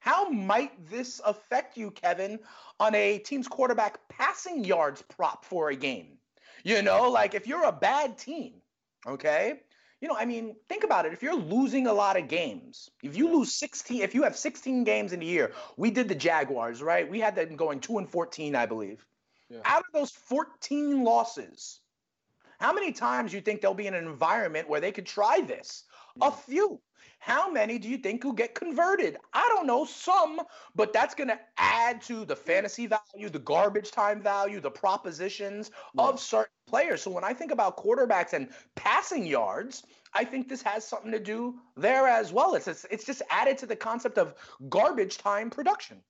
how 0.02 0.30
might 0.30 0.90
this 0.90 1.22
affect 1.24 1.78
you, 1.78 1.92
Kevin, 1.92 2.40
on 2.80 2.96
a 2.96 3.20
team's 3.20 3.48
quarterback 3.48 4.00
passing 4.10 4.66
yards 4.66 5.04
prop 5.04 5.46
for 5.46 5.70
a 5.70 5.76
game? 5.76 6.18
You 6.64 6.82
know, 6.82 7.12
like 7.12 7.36
if 7.36 7.46
you're 7.46 7.66
a 7.66 7.72
bad 7.72 8.18
team, 8.18 8.54
okay? 9.08 9.62
You 10.02 10.08
know, 10.08 10.16
I 10.18 10.26
mean, 10.26 10.56
think 10.68 10.84
about 10.84 11.06
it. 11.06 11.14
If 11.14 11.22
you're 11.22 11.36
losing 11.36 11.86
a 11.86 11.94
lot 11.94 12.18
of 12.18 12.28
games, 12.28 12.90
if 13.04 13.16
you 13.16 13.32
lose 13.32 13.54
16, 13.54 14.02
if 14.02 14.16
you 14.16 14.24
have 14.24 14.36
16 14.36 14.84
games 14.84 15.14
in 15.14 15.22
a 15.22 15.26
year, 15.26 15.52
we 15.78 15.92
did 15.92 16.08
the 16.08 16.16
Jaguars, 16.16 16.82
right? 16.82 17.08
We 17.08 17.20
had 17.20 17.36
them 17.36 17.56
going 17.56 17.80
2 17.80 18.00
and 18.00 18.10
14, 18.10 18.56
I 18.56 18.66
believe. 18.66 19.06
Yeah. 19.50 19.60
Out 19.66 19.84
of 19.88 19.94
those 19.94 20.10
14 20.10 21.04
losses, 21.04 21.80
how 22.60 22.74
many 22.74 22.92
times 22.92 23.32
do 23.32 23.38
you 23.38 23.44
think 23.44 23.62
they'll 23.62 23.76
be 23.76 23.86
in 23.86 23.94
an 23.94 24.08
environment 24.08 24.68
where 24.68 24.82
they 24.82 24.92
could 24.92 25.06
try 25.06 25.42
this? 25.42 25.84
A 26.20 26.32
few. 26.32 26.82
How 27.22 27.52
many 27.52 27.78
do 27.80 27.88
you 27.88 27.98
think 27.98 28.24
will 28.24 28.32
get 28.34 28.56
converted? 28.56 29.18
I 29.34 29.48
don't 29.50 29.68
know, 29.68 29.86
some, 29.86 30.42
but 30.76 30.92
that's 30.92 31.16
going 31.16 31.28
to 31.30 31.40
add 31.58 32.02
to 32.04 32.26
the 32.26 32.36
fantasy 32.36 32.88
value, 32.88 33.30
the 33.30 33.40
garbage 33.40 33.92
time 33.92 34.22
value, 34.24 34.60
the 34.60 34.72
propositions 34.72 35.72
Yeah. 35.94 36.10
of 36.10 36.20
certain 36.20 36.52
players. 36.68 37.04
So 37.04 37.12
when 37.12 37.24
I 37.24 37.34
think 37.34 37.52
about 37.52 37.78
quarterbacks 37.78 38.34
and 38.34 38.50
passing 38.76 39.26
yards, 39.28 39.84
I 40.14 40.26
think 40.26 40.50
this 40.50 40.64
has 40.64 40.86
something 40.88 41.12
to 41.12 41.20
do 41.20 41.60
there 41.78 42.08
as 42.08 42.34
well. 42.34 42.56
It's 42.56 42.68
it's, 42.68 42.86
it's 42.92 43.06
just 43.06 43.22
added 43.30 43.58
to 43.60 43.66
the 43.68 43.76
concept 43.76 44.18
of 44.18 44.36
garbage 44.70 45.18
time 45.20 45.50
production. 45.50 46.04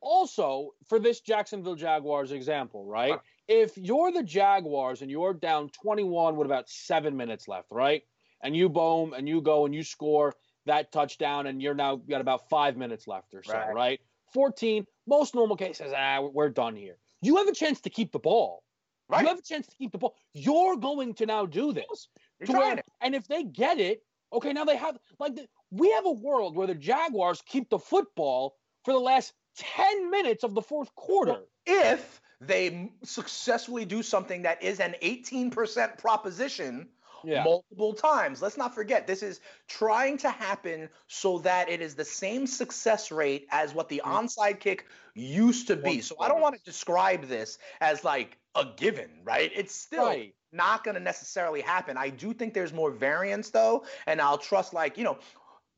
also 0.00 0.70
for 0.86 0.98
this 0.98 1.20
Jacksonville 1.20 1.74
Jaguars 1.76 2.32
example, 2.32 2.84
right? 2.86 3.20
If 3.48 3.76
you're 3.76 4.12
the 4.12 4.22
Jaguars 4.22 5.02
and 5.02 5.10
you're 5.10 5.34
down 5.34 5.70
21 5.70 6.36
with 6.36 6.46
about 6.46 6.68
seven 6.68 7.16
minutes 7.16 7.48
left, 7.48 7.68
right? 7.70 8.02
And 8.42 8.54
you 8.56 8.68
boom 8.68 9.14
and 9.14 9.28
you 9.28 9.40
go 9.40 9.64
and 9.66 9.74
you 9.74 9.82
score 9.82 10.34
that 10.66 10.92
touchdown 10.92 11.46
and 11.46 11.60
you're 11.62 11.74
now 11.74 11.96
got 11.96 12.20
about 12.20 12.48
five 12.48 12.76
minutes 12.76 13.06
left 13.06 13.34
or 13.34 13.42
so, 13.42 13.52
Right. 13.52 13.74
right? 13.74 14.00
14, 14.32 14.86
most 15.06 15.34
normal 15.34 15.56
cases, 15.56 15.92
ah, 15.96 16.20
we're 16.20 16.48
done 16.48 16.74
here. 16.76 16.96
You 17.22 17.36
have 17.36 17.48
a 17.48 17.52
chance 17.52 17.80
to 17.82 17.90
keep 17.90 18.12
the 18.12 18.18
ball. 18.18 18.62
Right? 19.08 19.20
You 19.22 19.28
have 19.28 19.38
a 19.38 19.42
chance 19.42 19.66
to 19.66 19.76
keep 19.76 19.92
the 19.92 19.98
ball. 19.98 20.14
You're 20.32 20.76
going 20.76 21.14
to 21.14 21.26
now 21.26 21.44
do 21.46 21.72
this. 21.72 22.08
Where- 22.46 22.78
it. 22.78 22.86
and 23.02 23.14
if 23.14 23.28
they 23.28 23.44
get 23.44 23.78
it, 23.78 24.02
okay, 24.32 24.52
now 24.52 24.64
they 24.64 24.76
have 24.76 24.98
like 25.18 25.34
the, 25.36 25.46
we 25.70 25.90
have 25.92 26.06
a 26.06 26.10
world 26.10 26.56
where 26.56 26.66
the 26.66 26.74
Jaguars 26.74 27.42
keep 27.46 27.68
the 27.68 27.78
football 27.78 28.56
for 28.84 28.92
the 28.92 28.98
last 29.00 29.34
10 29.58 30.10
minutes 30.10 30.42
of 30.42 30.54
the 30.54 30.62
fourth 30.62 30.94
quarter. 30.94 31.44
if 31.66 32.20
they 32.40 32.90
successfully 33.04 33.84
do 33.84 34.02
something 34.02 34.42
that 34.42 34.62
is 34.62 34.80
an 34.80 34.94
18% 35.02 35.96
proposition 35.98 36.88
Yeah. 37.26 37.44
multiple 37.44 37.94
times. 37.94 38.42
Let's 38.42 38.56
not 38.56 38.74
forget, 38.74 39.06
this 39.06 39.22
is 39.22 39.40
trying 39.68 40.18
to 40.18 40.30
happen 40.30 40.88
so 41.08 41.38
that 41.38 41.68
it 41.68 41.80
is 41.80 41.94
the 41.94 42.04
same 42.04 42.46
success 42.46 43.10
rate 43.10 43.46
as 43.50 43.74
what 43.74 43.88
the 43.88 44.02
Mm. 44.04 44.24
onside 44.24 44.60
kick 44.60 44.86
used 45.14 45.66
to 45.68 45.76
be. 45.76 46.00
So 46.00 46.16
I 46.20 46.28
don't 46.28 46.40
want 46.40 46.56
to 46.56 46.62
describe 46.64 47.26
this 47.28 47.58
as 47.80 48.04
like 48.04 48.38
a 48.54 48.66
given, 48.76 49.10
right? 49.24 49.50
It's 49.54 49.74
still 49.74 50.06
Right. 50.06 50.34
not 50.52 50.84
going 50.84 50.94
to 50.94 51.00
necessarily 51.00 51.60
happen. 51.60 51.96
I 51.96 52.10
do 52.10 52.32
think 52.32 52.54
there's 52.54 52.72
more 52.72 52.90
variance 52.90 53.50
though, 53.50 53.84
and 54.06 54.20
I'll 54.20 54.38
trust 54.38 54.72
like, 54.74 54.96
you 54.98 55.04
know, 55.04 55.18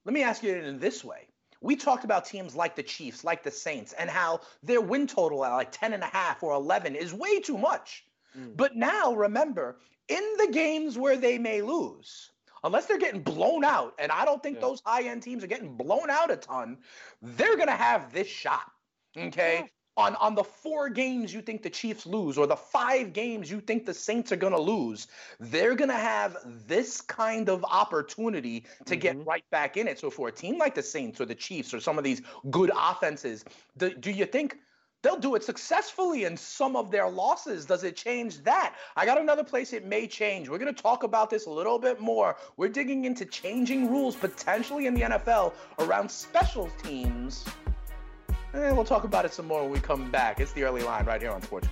let 0.05 0.12
me 0.12 0.22
ask 0.22 0.42
you 0.42 0.55
it 0.55 0.64
in 0.64 0.78
this 0.78 1.03
way. 1.05 1.26
We 1.62 1.74
talked 1.74 2.05
about 2.05 2.26
teams 2.26 2.55
like 2.55 2.76
the 2.76 2.82
Chiefs, 2.82 3.24
like 3.24 3.42
the 3.42 3.51
Saints, 3.51 3.92
and 3.94 4.11
how 4.11 4.40
their 4.62 4.80
win 4.80 5.07
total 5.07 5.44
at 5.44 5.53
like 5.53 5.72
10 5.72 5.94
and 5.94 6.03
a 6.03 6.07
half 6.07 6.42
or 6.42 6.53
11 6.53 6.94
is 6.94 7.12
way 7.14 7.40
too 7.40 7.57
much. 7.59 8.05
Mm. 8.36 8.57
But 8.57 8.76
now 8.76 9.14
remember, 9.14 9.78
in 10.09 10.22
the 10.38 10.48
games 10.52 10.96
where 10.98 11.16
they 11.16 11.38
may 11.38 11.62
lose, 11.62 12.30
unless 12.64 12.86
they're 12.86 12.98
getting 12.98 13.22
blown 13.22 13.64
out, 13.64 13.94
and 13.98 14.11
I 14.12 14.24
don't 14.24 14.42
think 14.42 14.57
Yeah. 14.57 14.62
those 14.62 14.82
high 14.84 15.02
end 15.02 15.22
teams 15.22 15.42
are 15.44 15.48
getting 15.48 15.76
blown 15.76 16.11
out 16.11 16.30
a 16.30 16.36
ton, 16.36 16.78
they're 17.22 17.57
going 17.57 17.68
to 17.68 17.72
have 17.72 18.12
this 18.12 18.28
shot. 18.28 18.70
Okay. 19.16 19.61
Yeah. 19.61 19.66
On, 19.98 20.14
on 20.16 20.34
the 20.34 20.44
four 20.44 20.90
games 20.90 21.32
you 21.32 21.40
think 21.40 21.62
the 21.62 21.70
Chiefs 21.70 22.04
lose, 22.04 22.36
or 22.36 22.46
the 22.46 22.54
five 22.54 23.14
games 23.14 23.50
you 23.50 23.62
think 23.62 23.86
the 23.86 23.94
Saints 23.94 24.30
are 24.30 24.36
going 24.36 24.52
to 24.52 24.61
lose, 24.61 25.07
they're 25.40 25.74
going 25.74 25.88
to 25.88 25.96
have 25.96 26.36
this 26.44 27.00
kind 27.00 27.48
of 27.48 27.64
opportunity 27.64 28.66
to 28.84 28.94
get 28.94 29.16
Mhm. 29.16 29.26
right 29.26 29.44
back 29.50 29.78
in 29.78 29.88
it. 29.88 29.98
So 29.98 30.11
for 30.11 30.28
a 30.28 30.32
team 30.32 30.59
like 30.59 30.74
the 30.74 30.82
Saints 30.82 31.18
or 31.18 31.24
the 31.24 31.34
Chiefs 31.34 31.72
or 31.72 31.80
some 31.80 31.96
of 31.96 32.04
these 32.04 32.20
good 32.50 32.70
offenses, 32.76 33.42
do, 33.78 33.88
do 33.94 34.11
you 34.11 34.26
think 34.26 34.59
they'll 35.03 35.18
do 35.18 35.34
it 35.34 35.44
successfully 35.44 36.24
in 36.24 36.36
some 36.36 36.76
of 36.76 36.90
their 36.90 37.09
losses. 37.09 37.64
Does 37.64 37.84
it 37.84 37.97
change 37.97 38.42
that? 38.44 38.74
I 38.97 39.07
got 39.07 39.20
another 39.20 39.44
place 39.44 39.72
it 39.72 39.84
may 39.84 40.07
change. 40.07 40.49
We're 40.49 40.59
going 40.59 40.74
to 40.74 40.82
talk 40.82 41.03
about 41.03 41.30
this 41.30 41.47
a 41.47 41.51
little 41.51 41.78
bit 41.78 42.01
more. 42.01 42.36
We're 42.57 42.68
digging 42.68 43.05
into 43.05 43.24
changing 43.24 43.90
rules 43.90 44.16
potentially 44.16 44.86
in 44.86 44.94
the 44.94 45.03
NFL 45.03 45.53
around 45.78 46.11
special 46.11 46.70
teams. 46.82 47.44
And 48.53 48.74
we'll 48.74 48.84
talk 48.84 49.05
about 49.05 49.24
it 49.24 49.34
some 49.34 49.47
more 49.47 49.62
when 49.62 49.70
we 49.70 49.80
come 49.80 50.11
back. 50.11 50.40
It's 50.40 50.53
the 50.53 50.64
early 50.64 50.82
line 50.82 51.05
right 51.05 51.20
here 51.20 51.30
on 51.30 51.42
Sports. 51.42 51.68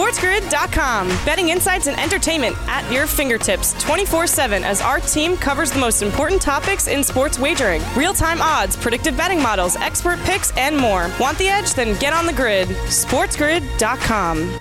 SportsGrid.com. 0.00 1.08
Betting 1.26 1.50
insights 1.50 1.86
and 1.86 2.00
entertainment 2.00 2.56
at 2.60 2.90
your 2.90 3.06
fingertips 3.06 3.74
24 3.82 4.26
7 4.26 4.64
as 4.64 4.80
our 4.80 4.98
team 4.98 5.36
covers 5.36 5.70
the 5.70 5.78
most 5.78 6.00
important 6.00 6.40
topics 6.40 6.88
in 6.88 7.04
sports 7.04 7.38
wagering 7.38 7.82
real 7.94 8.14
time 8.14 8.40
odds, 8.40 8.78
predictive 8.78 9.14
betting 9.14 9.42
models, 9.42 9.76
expert 9.76 10.18
picks, 10.20 10.56
and 10.56 10.74
more. 10.74 11.10
Want 11.20 11.36
the 11.36 11.48
edge? 11.48 11.74
Then 11.74 11.98
get 12.00 12.14
on 12.14 12.24
the 12.24 12.32
grid. 12.32 12.68
SportsGrid.com. 12.68 14.58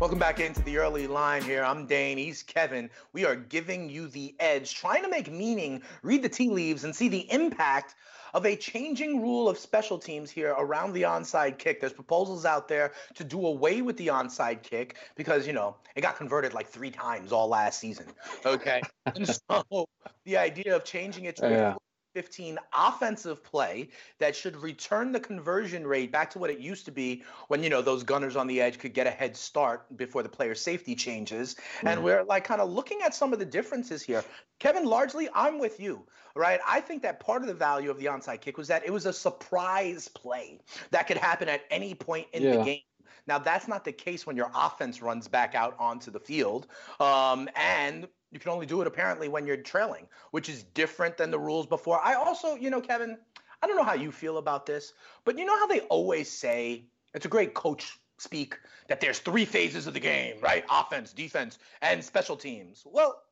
Welcome 0.00 0.18
back 0.18 0.40
into 0.40 0.62
the 0.62 0.78
early 0.78 1.06
line 1.06 1.44
here. 1.44 1.62
I'm 1.62 1.86
Dane. 1.86 2.18
He's 2.18 2.42
Kevin. 2.42 2.90
We 3.12 3.24
are 3.24 3.36
giving 3.36 3.88
you 3.88 4.08
the 4.08 4.34
edge, 4.40 4.74
trying 4.74 5.04
to 5.04 5.08
make 5.08 5.30
meaning, 5.30 5.80
read 6.02 6.24
the 6.24 6.28
tea 6.28 6.50
leaves, 6.50 6.82
and 6.82 6.92
see 6.92 7.08
the 7.08 7.32
impact 7.32 7.94
of 8.32 8.46
a 8.46 8.56
changing 8.56 9.20
rule 9.20 9.48
of 9.48 9.58
special 9.58 9.98
teams 9.98 10.30
here 10.30 10.54
around 10.58 10.92
the 10.92 11.02
onside 11.02 11.58
kick. 11.58 11.80
There's 11.80 11.92
proposals 11.92 12.44
out 12.44 12.68
there 12.68 12.92
to 13.14 13.24
do 13.24 13.46
away 13.46 13.82
with 13.82 13.96
the 13.96 14.08
onside 14.08 14.62
kick 14.62 14.96
because, 15.16 15.46
you 15.46 15.52
know, 15.52 15.76
it 15.94 16.00
got 16.00 16.16
converted 16.16 16.54
like 16.54 16.68
three 16.68 16.90
times 16.90 17.32
all 17.32 17.48
last 17.48 17.78
season. 17.78 18.06
Okay. 18.44 18.80
and 19.06 19.28
so 19.50 19.86
the 20.24 20.36
idea 20.36 20.74
of 20.74 20.84
changing 20.84 21.24
it 21.26 21.36
to 21.36 21.48
yeah. 21.48 21.74
15 22.14 22.58
offensive 22.74 23.42
play 23.42 23.88
that 24.18 24.34
should 24.36 24.56
return 24.56 25.12
the 25.12 25.20
conversion 25.20 25.86
rate 25.86 26.12
back 26.12 26.30
to 26.30 26.38
what 26.38 26.50
it 26.50 26.58
used 26.58 26.84
to 26.86 26.90
be 26.90 27.22
when 27.48 27.62
you 27.62 27.70
know 27.70 27.82
those 27.82 28.02
gunners 28.02 28.36
on 28.36 28.46
the 28.46 28.60
edge 28.60 28.78
could 28.78 28.94
get 28.94 29.06
a 29.06 29.10
head 29.10 29.36
start 29.36 29.96
before 29.96 30.22
the 30.22 30.28
player 30.28 30.54
safety 30.54 30.94
changes. 30.94 31.54
Mm-hmm. 31.54 31.88
and 31.88 32.04
we're 32.04 32.22
like 32.24 32.44
kind 32.44 32.60
of 32.60 32.70
looking 32.70 33.00
at 33.02 33.14
some 33.14 33.32
of 33.32 33.38
the 33.38 33.44
differences 33.44 34.02
here. 34.02 34.24
Kevin 34.58 34.84
largely 34.84 35.28
i'm 35.34 35.58
with 35.58 35.80
you 35.80 36.06
right? 36.34 36.60
I 36.66 36.80
think 36.80 37.02
that 37.02 37.20
part 37.20 37.42
of 37.42 37.48
the 37.48 37.54
value 37.54 37.90
of 37.90 37.98
the 37.98 38.06
onside 38.06 38.40
kick 38.40 38.56
was 38.56 38.68
that 38.68 38.84
it 38.84 38.90
was 38.90 39.06
a 39.06 39.12
surprise 39.12 40.08
play 40.08 40.60
that 40.90 41.06
could 41.06 41.16
happen 41.16 41.48
at 41.48 41.62
any 41.70 41.94
point 41.94 42.26
in 42.32 42.42
yeah. 42.42 42.56
the 42.56 42.64
game. 42.64 42.80
Now 43.26 43.38
that's 43.38 43.68
not 43.68 43.84
the 43.84 43.92
case 43.92 44.26
when 44.26 44.36
your 44.36 44.50
offense 44.54 45.00
runs 45.00 45.28
back 45.28 45.54
out 45.54 45.76
onto 45.78 46.10
the 46.10 46.20
field. 46.20 46.66
Um, 46.98 47.48
and 47.54 48.08
you 48.32 48.40
can 48.40 48.50
only 48.50 48.66
do 48.66 48.80
it 48.80 48.86
apparently 48.86 49.28
when 49.28 49.46
you're 49.46 49.58
trailing, 49.58 50.08
which 50.30 50.48
is 50.48 50.62
different 50.62 51.16
than 51.16 51.30
the 51.30 51.38
rules 51.38 51.66
before. 51.66 52.00
I 52.02 52.14
also, 52.14 52.54
you 52.54 52.70
know, 52.70 52.80
Kevin, 52.80 53.18
I 53.62 53.66
don't 53.66 53.76
know 53.76 53.84
how 53.84 53.94
you 53.94 54.10
feel 54.10 54.38
about 54.38 54.66
this, 54.66 54.94
but 55.24 55.38
you 55.38 55.44
know 55.44 55.56
how 55.56 55.66
they 55.66 55.80
always 55.80 56.30
say 56.30 56.86
it's 57.14 57.26
a 57.26 57.28
great 57.28 57.54
coach 57.54 57.98
speak 58.18 58.58
that 58.88 59.00
there's 59.00 59.18
three 59.18 59.44
phases 59.44 59.86
of 59.86 59.94
the 59.94 60.00
game, 60.00 60.36
right? 60.40 60.64
Offense, 60.70 61.12
defense, 61.12 61.58
and 61.82 62.02
special 62.02 62.36
teams. 62.36 62.82
Well, 62.86 63.22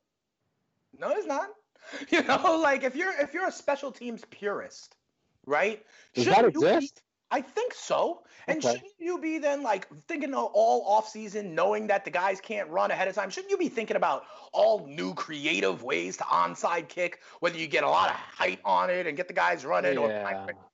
no, 0.97 1.09
it's 1.11 1.27
not. 1.27 1.49
You 2.09 2.21
know, 2.21 2.59
like 2.61 2.83
if 2.83 2.95
you're 2.95 3.11
if 3.19 3.33
you're 3.33 3.47
a 3.47 3.51
special 3.51 3.91
teams 3.91 4.23
purist, 4.29 4.95
right? 5.47 5.83
Does 6.13 6.25
that 6.25 6.45
exist? 6.45 7.01
I 7.31 7.41
think 7.41 7.73
so. 7.73 8.23
And 8.47 8.57
okay. 8.57 8.73
shouldn't 8.73 8.93
you 8.99 9.19
be 9.19 9.37
then 9.37 9.63
like 9.63 9.87
thinking 10.07 10.33
all 10.33 10.83
off 10.85 11.07
season, 11.07 11.55
knowing 11.55 11.87
that 11.87 12.03
the 12.03 12.11
guys 12.11 12.41
can't 12.41 12.69
run 12.69 12.91
ahead 12.91 13.07
of 13.07 13.15
time? 13.15 13.29
Shouldn't 13.29 13.51
you 13.51 13.57
be 13.57 13.69
thinking 13.69 13.95
about 13.95 14.25
all 14.51 14.85
new 14.87 15.13
creative 15.13 15.83
ways 15.83 16.17
to 16.17 16.23
onside 16.23 16.89
kick, 16.89 17.19
whether 17.39 17.57
you 17.57 17.67
get 17.67 17.83
a 17.83 17.89
lot 17.89 18.09
of 18.09 18.15
height 18.15 18.59
on 18.65 18.89
it 18.89 19.07
and 19.07 19.15
get 19.15 19.27
the 19.27 19.33
guys 19.33 19.65
running, 19.65 19.93
yeah. 19.93 19.99
or 19.99 20.23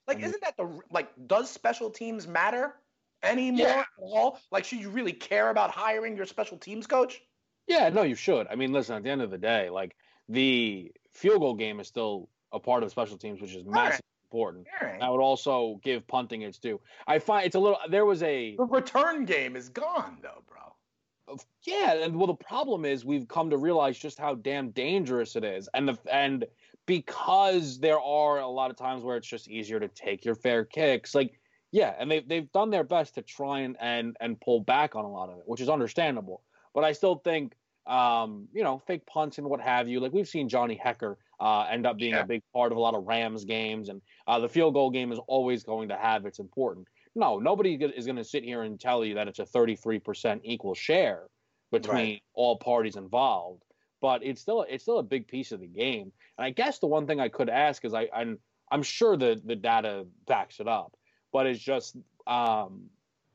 like, 0.08 0.18
mm-hmm. 0.18 0.24
isn't 0.24 0.42
that 0.42 0.56
the 0.58 0.80
like? 0.92 1.10
Does 1.28 1.50
special 1.50 1.90
teams 1.90 2.28
matter 2.28 2.74
anymore 3.22 3.68
yeah. 3.68 3.80
at 3.80 3.88
all? 4.00 4.40
Like, 4.52 4.66
should 4.66 4.80
you 4.80 4.90
really 4.90 5.14
care 5.14 5.50
about 5.50 5.70
hiring 5.72 6.16
your 6.16 6.26
special 6.26 6.58
teams 6.58 6.88
coach? 6.88 7.22
Yeah, 7.68 7.90
no, 7.90 8.04
you 8.04 8.16
should. 8.16 8.48
I 8.48 8.56
mean, 8.56 8.72
listen, 8.72 8.96
at 8.96 9.04
the 9.04 9.10
end 9.10 9.22
of 9.22 9.30
the 9.30 9.38
day, 9.38 9.70
like 9.70 9.96
the 10.30 10.92
field 11.12 11.42
goal 11.42 11.56
game 11.56 11.80
is 11.80 11.88
still 11.88 12.30
a 12.54 12.60
part 12.60 12.84
of 12.84 12.92
special 12.92 13.18
teams, 13.18 13.42
which 13.42 13.54
is 13.54 13.66
massive 13.66 14.02
important. 14.30 14.68
Right. 14.82 15.02
I 15.02 15.10
would 15.10 15.22
also 15.22 15.80
give 15.84 16.06
punting 16.08 16.42
its 16.42 16.60
due. 16.60 16.80
I 17.08 17.20
find 17.20 17.46
it's 17.46 17.56
a 17.56 17.60
little. 17.60 17.80
There 17.90 18.06
was 18.06 18.24
a 18.24 18.56
the 18.58 18.66
return 18.66 19.26
game 19.26 19.56
is 19.56 19.70
gone 19.70 20.18
though, 20.22 20.44
bro. 20.48 21.40
Yeah, 21.66 21.94
and 21.94 22.16
well, 22.16 22.28
the 22.28 22.36
problem 22.36 22.86
is 22.86 23.04
we've 23.04 23.28
come 23.28 23.50
to 23.50 23.58
realize 23.58 23.98
just 23.98 24.18
how 24.18 24.36
damn 24.36 24.70
dangerous 24.72 25.36
it 25.36 25.44
is, 25.44 25.70
and 25.74 25.88
the 25.88 25.98
and 26.12 26.46
because 26.86 27.80
there 27.80 28.00
are 28.00 28.40
a 28.40 28.48
lot 28.48 28.72
of 28.72 28.78
times 28.78 29.04
where 29.04 29.18
it's 29.18 29.28
just 29.28 29.50
easier 29.50 29.80
to 29.80 29.90
take 29.90 30.24
your 30.24 30.36
fair 30.36 30.64
kicks, 30.64 31.14
like 31.14 31.40
yeah, 31.72 31.94
and 32.00 32.10
they've 32.10 32.28
they've 32.28 32.52
done 32.52 32.70
their 32.70 32.86
best 32.86 33.16
to 33.16 33.22
try 33.22 33.62
and 33.62 33.76
and 33.80 34.16
and 34.22 34.40
pull 34.40 34.62
back 34.62 34.96
on 34.96 35.04
a 35.04 35.12
lot 35.12 35.30
of 35.30 35.38
it, 35.38 35.44
which 35.46 35.62
is 35.62 35.70
understandable. 35.70 36.44
But 36.74 36.84
I 36.84 36.94
still 36.94 37.16
think, 37.16 37.56
um, 37.86 38.48
you 38.54 38.64
know, 38.64 38.80
fake 38.88 39.06
punts 39.06 39.38
and 39.38 39.50
what 39.50 39.60
have 39.60 39.90
you. 39.90 40.00
Like 40.00 40.14
we've 40.14 40.28
seen 40.28 40.48
Johnny 40.48 40.80
Hekker 40.84 41.16
uh, 41.40 41.68
end 41.70 41.86
up 41.86 41.98
being 41.98 42.14
yeah. 42.14 42.22
a 42.22 42.26
big 42.26 42.42
part 42.54 42.72
of 42.72 42.78
a 42.78 42.82
lot 42.82 42.96
of 42.96 43.06
Rams 43.06 43.46
games, 43.46 43.90
and 43.90 44.02
uh, 44.28 44.40
the 44.40 44.50
field 44.50 44.74
goal 44.74 44.90
game 44.90 45.12
is 45.12 45.20
always 45.28 45.64
going 45.64 45.90
to 45.90 45.98
have 45.98 46.26
its 46.26 46.40
important. 46.40 46.88
No, 47.16 47.40
nobody 47.40 47.76
is 47.76 48.06
going 48.06 48.18
to 48.18 48.24
sit 48.24 48.44
here 48.44 48.64
and 48.64 48.80
tell 48.80 49.04
you 49.04 49.16
that 49.16 49.28
it's 49.28 49.40
a 49.40 49.46
33% 49.46 50.42
equal 50.44 50.76
share 50.76 51.24
between 51.72 51.96
right. 51.96 52.22
all 52.34 52.58
parties 52.58 52.96
involved, 52.96 53.64
but 54.02 54.24
it's 54.24 54.42
still 54.42 54.66
it's 54.70 54.84
still 54.84 55.00
a 55.00 55.04
big 55.04 55.28
piece 55.28 55.52
of 55.52 55.60
the 55.60 55.68
game. 55.68 56.12
And 56.38 56.46
I 56.46 56.52
guess 56.52 56.80
the 56.80 56.88
one 56.88 57.08
thing 57.08 57.20
I 57.20 57.30
could 57.30 57.50
ask 57.50 57.84
is 57.86 57.94
I 57.94 58.08
I'm, 58.14 58.38
I'm 58.72 58.84
sure 58.84 59.18
the 59.18 59.42
the 59.44 59.56
data 59.56 60.06
backs 60.28 60.60
it 60.60 60.68
up, 60.68 60.96
but 61.34 61.46
it's 61.46 61.60
just 61.60 61.98
um, 62.28 62.84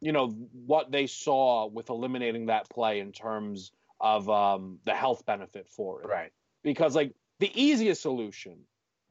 you 0.00 0.12
know 0.12 0.28
what 0.66 0.90
they 0.90 1.06
saw 1.06 1.66
with 1.66 1.90
eliminating 1.90 2.46
that 2.46 2.68
play 2.70 3.00
in 3.00 3.12
terms 3.12 3.72
of 4.00 4.28
um, 4.28 4.78
the 4.84 4.94
health 4.94 5.24
benefit 5.26 5.68
for 5.68 6.02
it. 6.02 6.08
Right. 6.08 6.32
Because 6.62 6.94
like 6.94 7.14
the 7.42 7.60
easiest 7.60 8.00
solution 8.00 8.56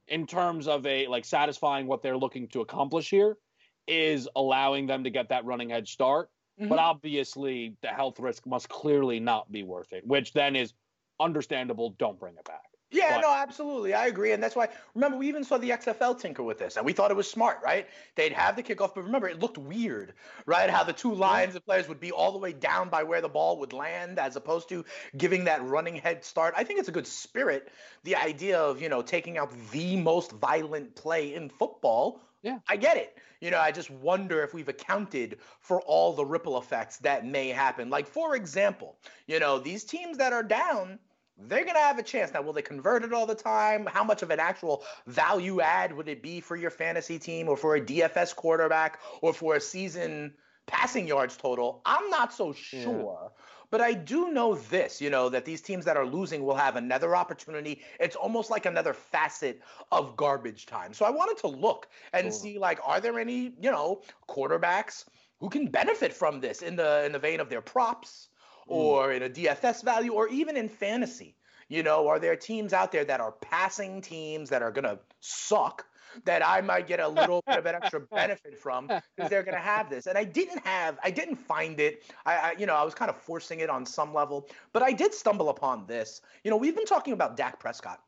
in 0.07 0.25
terms 0.25 0.65
of 0.65 0.86
a 0.86 1.05
like 1.07 1.25
satisfying 1.25 1.86
what 1.86 2.01
they're 2.01 2.17
looking 2.17 2.47
to 2.47 2.61
accomplish 2.61 3.09
here 3.09 3.36
is 3.89 4.29
allowing 4.38 4.88
them 4.88 5.03
to 5.03 5.09
get 5.09 5.27
that 5.27 5.43
running 5.43 5.69
head 5.69 5.86
start. 5.86 6.29
Mm-hmm. 6.57 6.69
But 6.69 6.79
obviously, 6.79 7.75
the 7.82 7.89
health 7.89 8.21
risk 8.21 8.47
must 8.47 8.69
clearly 8.69 9.19
not 9.19 9.51
be 9.51 9.63
worth 9.63 9.91
it, 9.91 10.07
which 10.07 10.32
then 10.32 10.55
is 10.55 10.73
understandable. 11.19 11.93
Don't 11.99 12.17
bring 12.17 12.36
it 12.38 12.45
back. 12.45 12.70
Yeah, 12.93 13.15
but, 13.15 13.21
no, 13.21 13.33
absolutely. 13.33 13.93
I 13.93 14.07
agree. 14.07 14.33
And 14.33 14.43
that's 14.43 14.55
why, 14.55 14.67
remember, 14.95 15.17
we 15.17 15.29
even 15.29 15.45
saw 15.45 15.57
the 15.57 15.69
XFL 15.69 16.19
tinker 16.19 16.43
with 16.43 16.59
this, 16.59 16.75
and 16.75 16.85
we 16.85 16.91
thought 16.91 17.09
it 17.09 17.15
was 17.15 17.29
smart, 17.29 17.59
right? 17.63 17.87
They'd 18.15 18.33
have 18.33 18.57
the 18.57 18.63
kickoff, 18.63 18.93
but 18.93 19.05
remember, 19.05 19.29
it 19.29 19.39
looked 19.39 19.57
weird, 19.57 20.13
right? 20.45 20.69
How 20.69 20.83
the 20.83 20.91
two 20.91 21.13
lines 21.13 21.55
of 21.55 21.65
players 21.65 21.87
would 21.87 22.01
be 22.01 22.11
all 22.11 22.33
the 22.33 22.37
way 22.37 22.51
down 22.51 22.89
by 22.89 23.03
where 23.03 23.21
the 23.21 23.29
ball 23.29 23.59
would 23.59 23.71
land, 23.71 24.19
as 24.19 24.35
opposed 24.35 24.67
to 24.69 24.83
giving 25.15 25.45
that 25.45 25.63
running 25.63 25.95
head 25.95 26.25
start. 26.25 26.53
I 26.57 26.65
think 26.65 26.79
it's 26.79 26.89
a 26.89 26.91
good 26.91 27.07
spirit, 27.07 27.71
the 28.03 28.17
idea 28.17 28.59
of, 28.59 28.81
you 28.81 28.89
know, 28.89 29.01
taking 29.01 29.37
out 29.37 29.53
the 29.71 29.95
most 29.95 30.33
violent 30.33 30.93
play 30.93 31.33
in 31.33 31.47
football. 31.47 32.19
Yeah. 32.43 32.59
I 32.67 32.75
get 32.75 32.97
it. 32.97 33.17
You 33.39 33.51
know, 33.51 33.59
I 33.59 33.71
just 33.71 33.89
wonder 33.89 34.43
if 34.43 34.53
we've 34.53 34.67
accounted 34.67 35.39
for 35.61 35.81
all 35.81 36.13
the 36.13 36.25
ripple 36.25 36.57
effects 36.57 36.97
that 36.97 37.25
may 37.25 37.49
happen. 37.49 37.89
Like, 37.89 38.05
for 38.05 38.35
example, 38.35 38.97
you 39.27 39.39
know, 39.39 39.59
these 39.59 39.85
teams 39.85 40.17
that 40.17 40.33
are 40.33 40.43
down– 40.43 40.99
they're 41.38 41.63
going 41.63 41.75
to 41.75 41.82
have 41.82 41.97
a 41.97 42.03
chance. 42.03 42.34
Now, 42.34 42.41
will 42.41 42.53
they 42.53 42.61
convert 42.61 43.03
it 43.03 43.13
all 43.13 43.25
the 43.25 43.36
time? 43.36 43.86
How 43.86 44.03
much 44.03 44.21
of 44.21 44.32
an 44.32 44.39
actual 44.39 44.84
value 45.07 45.61
add 45.61 45.95
would 45.95 46.07
it 46.07 46.21
be 46.21 46.39
for 46.41 46.55
your 46.55 46.69
fantasy 46.69 47.19
team 47.19 47.47
or 47.47 47.57
for 47.57 47.75
a 47.75 47.82
DFS 47.82 48.36
quarterback 48.36 48.99
or 49.21 49.34
for 49.34 49.55
a 49.55 49.61
season 49.61 50.34
passing 50.67 51.07
yards 51.07 51.38
total? 51.38 51.82
I'm 51.86 52.09
not 52.09 52.34
so 52.34 52.53
sure. 52.53 53.19
Yeah. 53.23 53.29
But 53.71 53.79
I 53.79 53.93
do 53.93 54.32
know 54.32 54.55
this, 54.55 54.99
you 54.99 55.09
know, 55.09 55.29
that 55.29 55.45
these 55.45 55.61
teams 55.61 55.86
that 55.86 55.95
are 55.95 56.05
losing 56.05 56.43
will 56.43 56.55
have 56.55 56.75
another 56.75 57.15
opportunity. 57.15 57.82
It's 58.01 58.17
almost 58.17 58.51
like 58.51 58.65
another 58.65 58.93
facet 58.93 59.61
of 59.93 60.17
garbage 60.17 60.65
time. 60.65 60.93
So 60.93 61.05
I 61.05 61.09
wanted 61.09 61.38
to 61.39 61.47
look 61.47 61.88
and 62.11 62.23
cool. 62.23 62.32
see 62.32 62.59
like 62.59 62.79
are 62.86 62.99
there 62.99 63.17
any, 63.17 63.53
you 63.61 63.71
know, 63.71 64.01
quarterbacks 64.27 65.05
who 65.39 65.49
can 65.49 65.67
benefit 65.67 66.13
from 66.13 66.41
this 66.41 66.61
in 66.61 66.75
the 66.75 67.05
in 67.05 67.13
the 67.13 67.19
vein 67.19 67.39
of 67.39 67.49
their 67.49 67.61
props? 67.61 68.27
Mm. 68.70 68.76
or 68.76 69.12
in 69.12 69.24
a 69.24 69.30
DFS 69.30 69.84
value 69.84 70.14
or 70.14 70.28
even 70.30 70.57
in 70.57 70.70
fantasy? 70.70 71.36
You 71.68 71.84
know, 71.84 72.07
are 72.09 72.20
there 72.20 72.36
teams 72.36 72.74
out 72.74 72.91
there 72.91 73.05
that 73.05 73.22
are 73.22 73.32
passing 73.32 74.01
teams 74.01 74.49
that 74.49 74.62
are 74.62 74.72
going 74.72 74.84
to 74.84 74.99
suck 75.22 75.86
that 76.26 76.45
I 76.45 76.62
might 76.62 76.88
get 76.88 76.99
a 76.99 77.07
little 77.07 77.41
bit 77.47 77.57
of 77.57 77.66
an 77.66 77.76
extra 77.76 77.99
benefit 78.12 78.57
from 78.57 78.88
because 78.88 79.30
they're 79.30 79.43
going 79.43 79.55
to 79.55 79.64
have 79.64 79.89
this. 79.89 80.07
And 80.07 80.18
I 80.18 80.24
didn't 80.24 80.66
have, 80.66 80.99
I 81.03 81.12
didn't 81.12 81.38
find 81.38 81.80
it. 81.80 82.03
I, 82.26 82.34
I, 82.36 82.55
you 82.57 82.66
know, 82.66 82.76
I 82.76 82.84
was 82.84 82.93
kind 82.93 83.09
of 83.09 83.18
forcing 83.18 83.59
it 83.59 83.70
on 83.70 83.86
some 83.86 84.14
level, 84.14 84.49
but 84.74 84.84
I 84.84 84.91
did 84.91 85.14
stumble 85.14 85.49
upon 85.49 85.86
this. 85.88 86.22
You 86.43 86.51
know, 86.51 86.57
we've 86.57 86.76
been 86.76 86.86
talking 86.86 87.14
about 87.14 87.38
Dak 87.38 87.59
Prescott. 87.59 88.01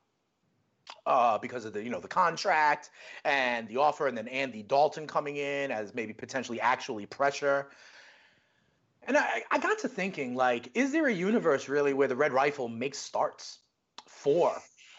Uh, 1.06 1.38
because 1.38 1.64
of 1.64 1.72
the 1.72 1.82
you 1.82 1.90
know 1.90 2.02
the 2.02 2.10
contract 2.10 2.90
and 3.24 3.70
the 3.70 3.78
offer, 3.78 4.08
and 4.08 4.18
then 4.18 4.28
Andy 4.28 4.62
Dalton 4.62 5.08
coming 5.08 5.38
in 5.38 5.72
as 5.72 5.96
maybe 5.96 6.12
potentially 6.12 6.60
actually 6.60 7.06
pressure. 7.06 7.70
And 9.08 9.18
I, 9.18 9.44
I 9.52 9.60
got 9.60 9.80
to 9.80 9.88
thinking, 9.88 10.36
like, 10.36 10.70
is 10.76 10.92
there 10.92 11.08
a 11.08 11.14
universe 11.14 11.68
really 11.68 11.94
where 11.94 12.08
the 12.08 12.16
Red 12.16 12.32
Rifle 12.32 12.70
makes 12.70 12.98
starts 12.98 13.60
for 14.08 14.54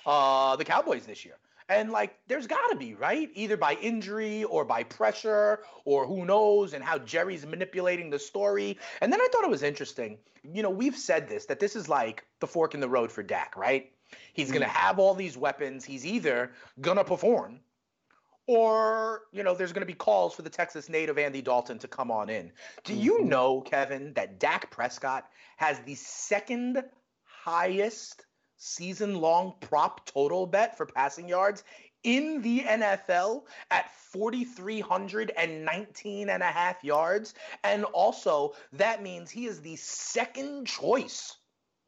uh, 0.06 0.56
the 0.56 0.64
Cowboys 0.64 1.06
this 1.06 1.24
year? 1.24 1.36
And 1.68 1.90
like, 1.90 2.14
there's 2.26 2.46
got 2.46 2.68
to 2.70 2.76
be, 2.76 2.94
right? 2.94 3.30
Either 3.34 3.56
by 3.56 3.74
injury 3.74 4.44
or 4.44 4.66
by 4.66 4.82
pressure 4.82 5.60
or 5.86 6.06
who 6.06 6.26
knows, 6.26 6.74
and 6.74 6.84
how 6.84 6.98
Jerry's 6.98 7.46
manipulating 7.46 8.10
the 8.10 8.18
story. 8.18 8.78
And 9.00 9.10
then 9.10 9.20
I 9.20 9.28
thought 9.32 9.44
it 9.44 9.50
was 9.50 9.62
interesting. 9.62 10.18
You 10.42 10.62
know, 10.62 10.70
we've 10.70 10.96
said 10.96 11.26
this 11.26 11.46
that 11.46 11.60
this 11.60 11.74
is 11.74 11.88
like 11.88 12.24
the 12.40 12.46
fork 12.46 12.74
in 12.74 12.80
the 12.80 12.88
road 12.88 13.10
for 13.10 13.22
Dak, 13.22 13.56
right? 13.56 13.90
He's 14.34 14.50
going 14.50 14.62
to 14.62 14.68
have 14.68 14.98
all 14.98 15.14
these 15.14 15.38
weapons. 15.38 15.84
He's 15.84 16.04
either 16.04 16.52
going 16.80 16.98
to 16.98 17.04
perform 17.04 17.60
or, 18.46 19.22
you 19.32 19.42
know, 19.42 19.54
there's 19.54 19.72
going 19.72 19.82
to 19.82 19.86
be 19.86 19.94
calls 19.94 20.34
for 20.34 20.42
the 20.42 20.50
Texas 20.50 20.88
native 20.88 21.18
Andy 21.18 21.42
Dalton 21.42 21.78
to 21.78 21.88
come 21.88 22.10
on 22.10 22.28
in. 22.28 22.52
Do 22.84 22.94
you 22.94 23.20
Mhm. 23.20 23.26
know, 23.26 23.60
Kevin, 23.62 24.12
that 24.14 24.38
Dak 24.38 24.70
Prescott 24.70 25.30
has 25.56 25.80
the 25.80 25.94
second 25.94 26.84
highest 27.24 28.26
season 28.56 29.20
long 29.20 29.54
prop 29.60 30.06
total 30.06 30.46
bet 30.46 30.76
for 30.76 30.86
passing 30.86 31.28
yards 31.28 31.64
in 32.02 32.42
the 32.42 32.60
NFL 32.60 33.46
at 33.70 33.90
4,319 33.94 36.28
and 36.28 36.42
a 36.42 36.46
half 36.46 36.84
yards? 36.84 37.34
And 37.62 37.84
also, 37.86 38.54
that 38.72 39.02
means 39.02 39.30
he 39.30 39.46
is 39.46 39.62
the 39.62 39.76
second 39.76 40.66
choice, 40.66 41.38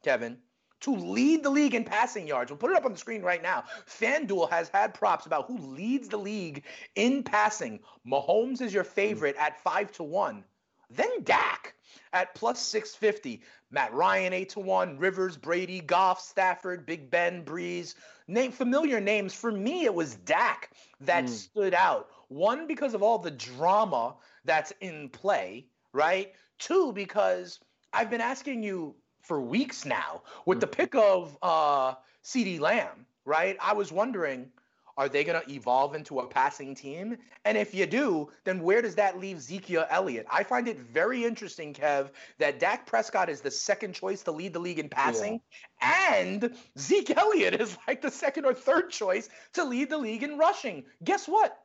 Kevin, 0.03 0.41
to 0.81 0.95
lead 0.95 1.43
the 1.43 1.49
league 1.49 1.73
in 1.75 1.83
passing 1.83 2.27
yards. 2.27 2.51
We'll 2.51 2.57
put 2.57 2.71
it 2.71 2.77
up 2.77 2.85
on 2.85 2.91
the 2.91 2.97
screen 2.97 3.21
right 3.21 3.41
now. 3.41 3.63
FanDuel 3.87 4.49
has 4.49 4.69
had 4.69 4.93
props 4.93 5.25
about 5.25 5.47
who 5.47 5.57
leads 5.57 6.07
the 6.09 6.17
league 6.17 6.63
in 6.95 7.23
passing. 7.23 7.79
Mahomes 8.05 8.61
is 8.61 8.73
your 8.73 8.83
favorite 8.83 9.35
at 9.39 9.61
5 9.63 9.91
to 9.93 10.03
1. 10.03 10.43
Then 10.89 11.23
Dak 11.23 11.73
at 12.13 12.33
plus 12.35 12.59
650. 12.61 13.41
Matt 13.71 13.93
Ryan 13.93 14.33
8 14.33 14.49
to 14.49 14.59
1. 14.61 14.97
Rivers, 14.97 15.35
Brady, 15.35 15.81
Goff, 15.81 16.21
Stafford, 16.21 16.85
Big 16.85 17.09
Ben, 17.09 17.43
Brees. 17.43 17.95
Name 18.27 18.51
familiar 18.51 19.01
names. 19.01 19.33
For 19.33 19.51
me, 19.51 19.83
it 19.83 19.93
was 19.93 20.15
Dak 20.15 20.71
that 21.01 21.25
Mm. 21.25 21.29
stood 21.29 21.73
out. 21.73 22.09
One, 22.29 22.67
because 22.67 22.93
of 22.93 23.03
all 23.03 23.19
the 23.19 23.31
drama 23.31 24.15
that's 24.45 24.71
in 24.79 25.09
play, 25.09 25.67
right? 25.91 26.33
Two, 26.59 26.93
because 26.93 27.59
I've 27.91 28.09
been 28.09 28.21
asking 28.21 28.63
you 28.63 28.95
for 29.27 29.41
weeks 29.41 29.85
now 29.85 30.21
with 30.45 30.59
the 30.59 30.67
pick 30.67 30.95
of 30.95 31.37
uh 31.41 31.93
CeeDee 32.23 32.59
Lamb, 32.59 33.05
right? 33.25 33.57
I 33.61 33.73
was 33.73 33.91
wondering, 33.91 34.49
are 34.97 35.07
they 35.07 35.23
going 35.23 35.39
to 35.39 35.51
evolve 35.51 35.95
into 35.95 36.19
a 36.19 36.27
passing 36.27 36.73
team? 36.73 37.17
And 37.45 37.57
if 37.57 37.73
you 37.73 37.85
do, 37.85 38.29
then 38.45 38.61
where 38.63 38.81
does 38.81 38.95
that 38.95 39.19
leave 39.19 39.37
Ezekiel 39.37 39.85
Elliott? 39.89 40.25
I 40.31 40.43
find 40.43 40.67
it 40.67 40.79
very 40.79 41.23
interesting, 41.23 41.73
Kev, 41.73 42.09
that 42.39 42.59
Dak 42.59 42.87
Prescott 42.87 43.29
is 43.29 43.41
the 43.41 43.51
second 43.51 43.93
choice 43.93 44.23
to 44.23 44.31
lead 44.31 44.53
the 44.53 44.59
league 44.59 44.79
in 44.79 44.89
passing, 44.89 45.39
and 45.81 46.53
Zeke 46.79 47.15
Elliott 47.15 47.61
is 47.61 47.77
like 47.87 48.01
the 48.01 48.11
second 48.11 48.45
or 48.45 48.53
third 48.53 48.89
choice 48.89 49.29
to 49.53 49.63
lead 49.63 49.89
the 49.89 49.99
league 49.99 50.23
in 50.23 50.37
rushing. 50.37 50.83
Guess 51.03 51.27
what? 51.27 51.57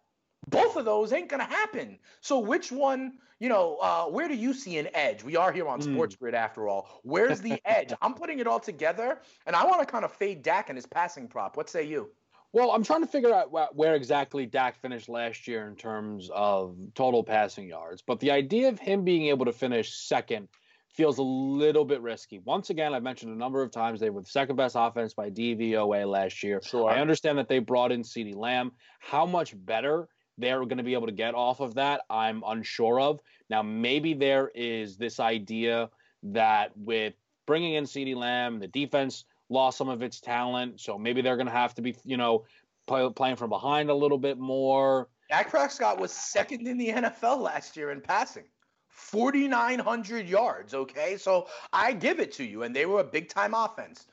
Both 0.49 0.76
of 0.76 0.84
those 0.84 1.12
ain't 1.12 1.28
gonna 1.28 1.45
happen. 1.45 1.99
So 2.20 2.38
which 2.38 2.72
one, 2.72 3.18
you 3.38 3.49
know, 3.49 3.76
uh, 3.80 4.05
where 4.07 4.28
do 4.28 4.34
you 4.34 4.53
see 4.53 4.78
an 4.78 4.88
edge? 4.95 5.22
We 5.22 5.36
are 5.36 5.53
here 5.53 5.68
on 5.68 5.80
Hmm. 5.80 5.95
Sports 5.95 6.16
Grid 6.16 6.34
after 6.34 6.68
all. 6.68 7.01
Where's 7.05 7.40
the 7.40 7.61
edge? 7.64 7.93
I'm 8.03 8.14
putting 8.14 8.38
it 8.40 8.47
all 8.47 8.61
together, 8.61 9.20
and 9.47 9.55
I 9.55 9.64
want 9.64 9.80
to 9.80 9.86
kind 9.86 10.05
of 10.05 10.12
fade 10.12 10.43
Dak 10.43 10.68
and 10.68 10.76
his 10.76 10.86
passing 10.86 11.28
prop. 11.28 11.57
What 11.57 11.70
say 11.70 11.84
you? 11.84 12.11
Well, 12.53 12.72
I'm 12.72 12.82
trying 12.82 13.01
to 13.01 13.07
figure 13.07 13.32
out 13.32 13.49
wh- 13.49 13.74
where 13.74 13.95
exactly 13.95 14.45
Dak 14.45 14.76
finished 14.76 15.09
last 15.09 15.49
year 15.49 15.66
in 15.68 15.74
terms 15.76 16.28
of 16.34 16.76
total 16.95 17.22
passing 17.24 17.66
yards, 17.68 18.03
but 18.03 18.20
the 18.20 18.30
idea 18.30 18.68
of 18.68 18.78
him 18.78 19.05
being 19.05 19.28
able 19.28 19.47
to 19.47 19.53
finish 19.53 19.95
second 19.95 20.49
feels 20.90 21.16
a 21.16 21.22
little 21.22 21.86
bit 21.86 22.03
risky. 22.03 22.40
Once 22.40 22.68
again, 22.68 22.93
I've 22.93 23.03
mentioned 23.03 23.32
a 23.32 23.38
number 23.38 23.62
of 23.62 23.70
times 23.70 23.99
they 24.01 24.11
were 24.11 24.20
the 24.20 24.26
second 24.26 24.57
best 24.57 24.76
offense 24.78 25.14
by 25.14 25.30
DVOA 25.30 26.07
last 26.07 26.43
year. 26.43 26.61
Sure. 26.62 26.90
I 26.90 27.01
understand 27.01 27.38
that 27.38 27.49
they 27.49 27.61
brought 27.61 27.90
in 27.90 28.03
CeeDee 28.03 28.36
Lamb. 28.36 28.72
How 29.01 29.24
much 29.24 29.55
better 29.64 30.09
they're 30.38 30.60
going 30.64 30.78
to 30.78 30.82
be 30.82 30.94
able 30.94 31.06
to 31.06 31.12
get 31.12 31.34
off 31.34 31.60
of 31.60 31.74
that, 31.74 32.02
I'm 32.08 32.42
unsure 32.46 33.00
of. 33.00 33.20
Now, 33.50 33.62
maybe 33.62 34.14
there 34.14 34.50
is 34.54 34.96
this 34.96 35.20
idea 35.20 35.90
that 36.24 36.76
with 36.76 37.14
bringing 37.46 37.74
in 37.74 37.84
CeeDee 37.84 38.16
Lamb, 38.16 38.58
the 38.58 38.68
defense 38.68 39.24
lost 39.48 39.78
some 39.78 39.88
of 39.88 40.02
its 40.02 40.20
talent, 40.20 40.80
so 40.80 40.98
maybe 40.98 41.20
they're 41.20 41.36
going 41.36 41.46
to 41.46 41.52
have 41.52 41.74
to 41.74 41.82
be, 41.82 41.94
you 42.04 42.16
know, 42.16 42.44
play, 42.86 43.08
playing 43.14 43.36
from 43.36 43.50
behind 43.50 43.90
a 43.90 43.94
little 43.94 44.18
bit 44.18 44.38
more. 44.38 45.08
Dak 45.30 45.50
Prescott 45.50 45.98
was 45.98 46.12
second 46.12 46.66
in 46.66 46.78
the 46.78 46.88
NFL 46.88 47.38
last 47.38 47.76
year 47.76 47.90
in 47.90 48.00
passing. 48.00 48.44
4,900 48.88 50.28
yards, 50.28 50.74
okay? 50.74 51.16
So 51.16 51.48
I 51.72 51.92
give 51.92 52.20
it 52.20 52.32
to 52.32 52.44
you, 52.44 52.62
and 52.62 52.74
they 52.76 52.86
were 52.86 53.00
a 53.00 53.04
big 53.04 53.28
time 53.28 53.54
offense. 53.54 54.06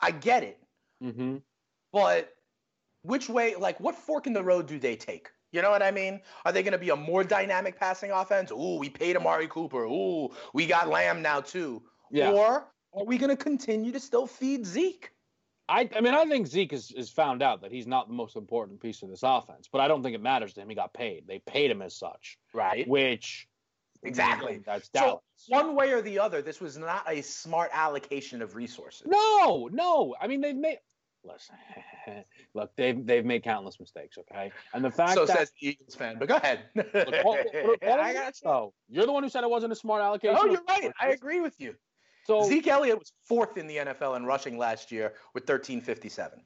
I 0.00 0.10
get 0.10 0.42
it. 0.42 0.58
Mm-hmm. 1.02 1.36
But 1.92 2.34
which 3.02 3.28
way, 3.28 3.54
like, 3.54 3.78
what 3.80 3.94
fork 3.94 4.26
in 4.26 4.32
the 4.32 4.42
road 4.42 4.66
do 4.66 4.78
they 4.78 4.96
take? 4.96 5.28
You 5.52 5.62
know 5.62 5.70
what 5.70 5.82
I 5.82 5.90
mean? 5.90 6.20
Are 6.44 6.52
they 6.52 6.62
going 6.62 6.72
to 6.72 6.78
be 6.78 6.90
a 6.90 6.96
more 6.96 7.22
dynamic 7.22 7.78
passing 7.78 8.10
offense? 8.10 8.50
Ooh, 8.50 8.78
we 8.78 8.88
paid 8.88 9.16
Amari 9.16 9.46
Cooper. 9.48 9.84
Ooh, 9.84 10.30
we 10.54 10.66
got 10.66 10.88
Lamb 10.88 11.22
now, 11.22 11.40
too. 11.40 11.82
Yeah. 12.10 12.32
Or 12.32 12.68
are 12.94 13.04
we 13.04 13.18
going 13.18 13.30
to 13.30 13.36
continue 13.36 13.92
to 13.92 14.00
still 14.00 14.26
feed 14.26 14.66
Zeke? 14.66 15.10
I, 15.68 15.88
I 15.94 16.00
mean, 16.00 16.14
I 16.14 16.24
think 16.24 16.46
Zeke 16.46 16.72
is, 16.72 16.90
is 16.90 17.10
found 17.10 17.42
out 17.42 17.62
that 17.62 17.70
he's 17.70 17.86
not 17.86 18.08
the 18.08 18.14
most 18.14 18.36
important 18.36 18.80
piece 18.80 19.02
of 19.02 19.10
this 19.10 19.22
offense, 19.22 19.68
but 19.70 19.80
I 19.80 19.88
don't 19.88 20.02
think 20.02 20.14
it 20.14 20.22
matters 20.22 20.54
to 20.54 20.60
him. 20.60 20.68
He 20.68 20.74
got 20.74 20.92
paid. 20.92 21.26
They 21.26 21.38
paid 21.38 21.70
him 21.70 21.82
as 21.82 21.94
such, 21.94 22.38
Right. 22.52 22.88
which 22.88 23.46
Exactly. 24.02 24.60
that's 24.66 24.90
So, 24.94 25.22
one 25.48 25.76
way 25.76 25.92
or 25.92 26.02
the 26.02 26.18
other, 26.18 26.42
this 26.42 26.60
was 26.60 26.76
not 26.76 27.04
a 27.08 27.22
smart 27.22 27.70
allocation 27.72 28.42
of 28.42 28.56
resources. 28.56 29.06
No, 29.06 29.68
no. 29.72 30.14
I 30.20 30.26
mean, 30.26 30.40
they've 30.40 30.56
made. 30.56 30.78
Listen, 31.24 31.54
look, 32.54 32.70
they've 32.76 33.04
they've 33.06 33.24
made 33.24 33.44
countless 33.44 33.78
mistakes. 33.78 34.18
Okay, 34.18 34.50
and 34.74 34.84
the 34.84 34.90
fact 34.90 35.14
So 35.14 35.24
that 35.24 35.38
says 35.38 35.52
the 35.60 35.68
Eagles 35.68 35.94
fan, 35.94 36.16
but 36.18 36.28
go 36.28 36.36
ahead. 36.36 36.60
Look, 36.74 36.88
I 36.94 37.06
of 37.06 38.14
got 38.14 38.28
it, 38.28 38.38
though, 38.42 38.74
you're 38.88 39.06
the 39.06 39.12
one 39.12 39.22
who 39.22 39.28
said 39.28 39.44
it 39.44 39.50
wasn't 39.50 39.72
a 39.72 39.76
smart 39.76 40.02
allocation. 40.02 40.36
Oh, 40.38 40.46
of 40.46 40.52
you're 40.52 40.62
right. 40.68 40.90
I 41.00 41.10
agree 41.10 41.40
with 41.40 41.60
you. 41.60 41.74
So 42.24 42.42
Zeke 42.44 42.68
Elliott 42.68 42.98
was 42.98 43.12
fourth 43.26 43.56
in 43.56 43.66
the 43.66 43.78
NFL 43.78 44.16
in 44.16 44.24
rushing 44.24 44.56
last 44.56 44.92
year 44.92 45.14
with 45.34 45.42
1357. 45.42 46.40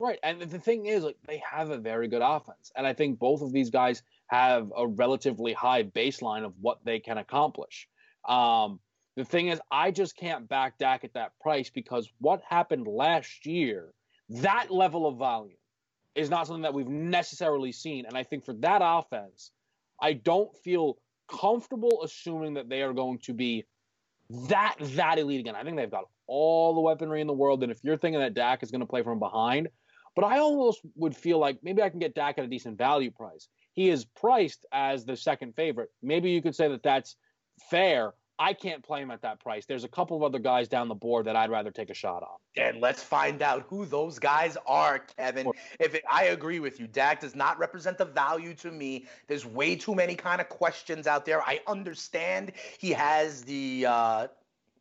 Right. 0.00 0.18
And 0.22 0.40
the 0.40 0.58
thing 0.58 0.86
is, 0.86 1.04
like, 1.04 1.18
they 1.26 1.42
have 1.48 1.70
a 1.70 1.76
very 1.76 2.08
good 2.08 2.22
offense. 2.22 2.72
And 2.74 2.86
I 2.86 2.94
think 2.94 3.18
both 3.18 3.42
of 3.42 3.52
these 3.52 3.68
guys 3.68 4.02
have 4.28 4.72
a 4.76 4.86
relatively 4.86 5.52
high 5.52 5.82
baseline 5.82 6.44
of 6.44 6.54
what 6.60 6.78
they 6.84 7.00
can 7.00 7.18
accomplish. 7.18 7.86
Um, 8.26 8.80
the 9.16 9.24
thing 9.24 9.48
is, 9.48 9.60
I 9.70 9.90
just 9.90 10.16
can't 10.16 10.48
back 10.48 10.78
Dak 10.78 11.04
at 11.04 11.12
that 11.14 11.32
price 11.40 11.68
because 11.68 12.08
what 12.18 12.40
happened 12.48 12.86
last 12.86 13.44
year, 13.44 13.92
that 14.30 14.70
level 14.70 15.06
of 15.06 15.16
volume 15.16 15.56
is 16.14 16.30
not 16.30 16.46
something 16.46 16.62
that 16.62 16.74
we've 16.74 16.88
necessarily 16.88 17.72
seen. 17.72 18.06
And 18.06 18.16
I 18.16 18.22
think 18.22 18.44
for 18.44 18.54
that 18.54 18.80
offense, 18.82 19.50
I 20.00 20.14
don't 20.14 20.54
feel 20.64 20.98
comfortable 21.28 22.02
assuming 22.02 22.54
that 22.54 22.68
they 22.68 22.82
are 22.82 22.92
going 22.92 23.18
to 23.20 23.32
be 23.34 23.64
that 24.48 24.76
that 24.80 25.18
elite 25.18 25.40
again. 25.40 25.56
I 25.56 25.64
think 25.64 25.76
they've 25.76 25.90
got 25.90 26.04
all 26.26 26.74
the 26.74 26.80
weaponry 26.80 27.20
in 27.20 27.26
the 27.26 27.32
world. 27.32 27.62
And 27.62 27.72
if 27.72 27.78
you're 27.82 27.96
thinking 27.96 28.20
that 28.20 28.34
Dak 28.34 28.62
is 28.62 28.70
going 28.70 28.80
to 28.80 28.86
play 28.86 29.02
from 29.02 29.18
behind, 29.18 29.68
but 30.14 30.24
I 30.24 30.38
almost 30.38 30.80
would 30.96 31.16
feel 31.16 31.38
like 31.38 31.58
maybe 31.62 31.82
I 31.82 31.88
can 31.88 31.98
get 31.98 32.14
Dak 32.14 32.38
at 32.38 32.44
a 32.44 32.48
decent 32.48 32.78
value 32.78 33.10
price. 33.10 33.48
He 33.72 33.90
is 33.90 34.04
priced 34.04 34.66
as 34.72 35.04
the 35.04 35.16
second 35.16 35.54
favorite. 35.54 35.90
Maybe 36.02 36.30
you 36.30 36.42
could 36.42 36.54
say 36.54 36.68
that 36.68 36.82
that's 36.82 37.16
fair. 37.70 38.12
I 38.40 38.54
can't 38.54 38.82
play 38.82 39.02
him 39.02 39.10
at 39.10 39.20
that 39.20 39.38
price. 39.38 39.66
There's 39.66 39.84
a 39.84 39.88
couple 39.88 40.16
of 40.16 40.22
other 40.22 40.38
guys 40.38 40.66
down 40.66 40.88
the 40.88 40.94
board 40.94 41.26
that 41.26 41.36
I'd 41.36 41.50
rather 41.50 41.70
take 41.70 41.90
a 41.90 41.94
shot 41.94 42.22
on. 42.22 42.38
And 42.56 42.80
let's 42.80 43.02
find 43.02 43.42
out 43.42 43.66
who 43.68 43.84
those 43.84 44.18
guys 44.18 44.56
are, 44.66 45.00
Kevin. 45.00 45.52
If 45.78 45.94
it, 45.94 46.02
I 46.10 46.24
agree 46.24 46.58
with 46.58 46.80
you, 46.80 46.86
Dak 46.86 47.20
does 47.20 47.36
not 47.36 47.58
represent 47.58 47.98
the 47.98 48.06
value 48.06 48.54
to 48.54 48.72
me. 48.72 49.04
There's 49.28 49.44
way 49.44 49.76
too 49.76 49.94
many 49.94 50.14
kind 50.14 50.40
of 50.40 50.48
questions 50.48 51.06
out 51.06 51.26
there. 51.26 51.42
I 51.42 51.60
understand 51.66 52.52
he 52.78 52.92
has 52.92 53.42
the 53.42 53.84
uh, 53.86 54.28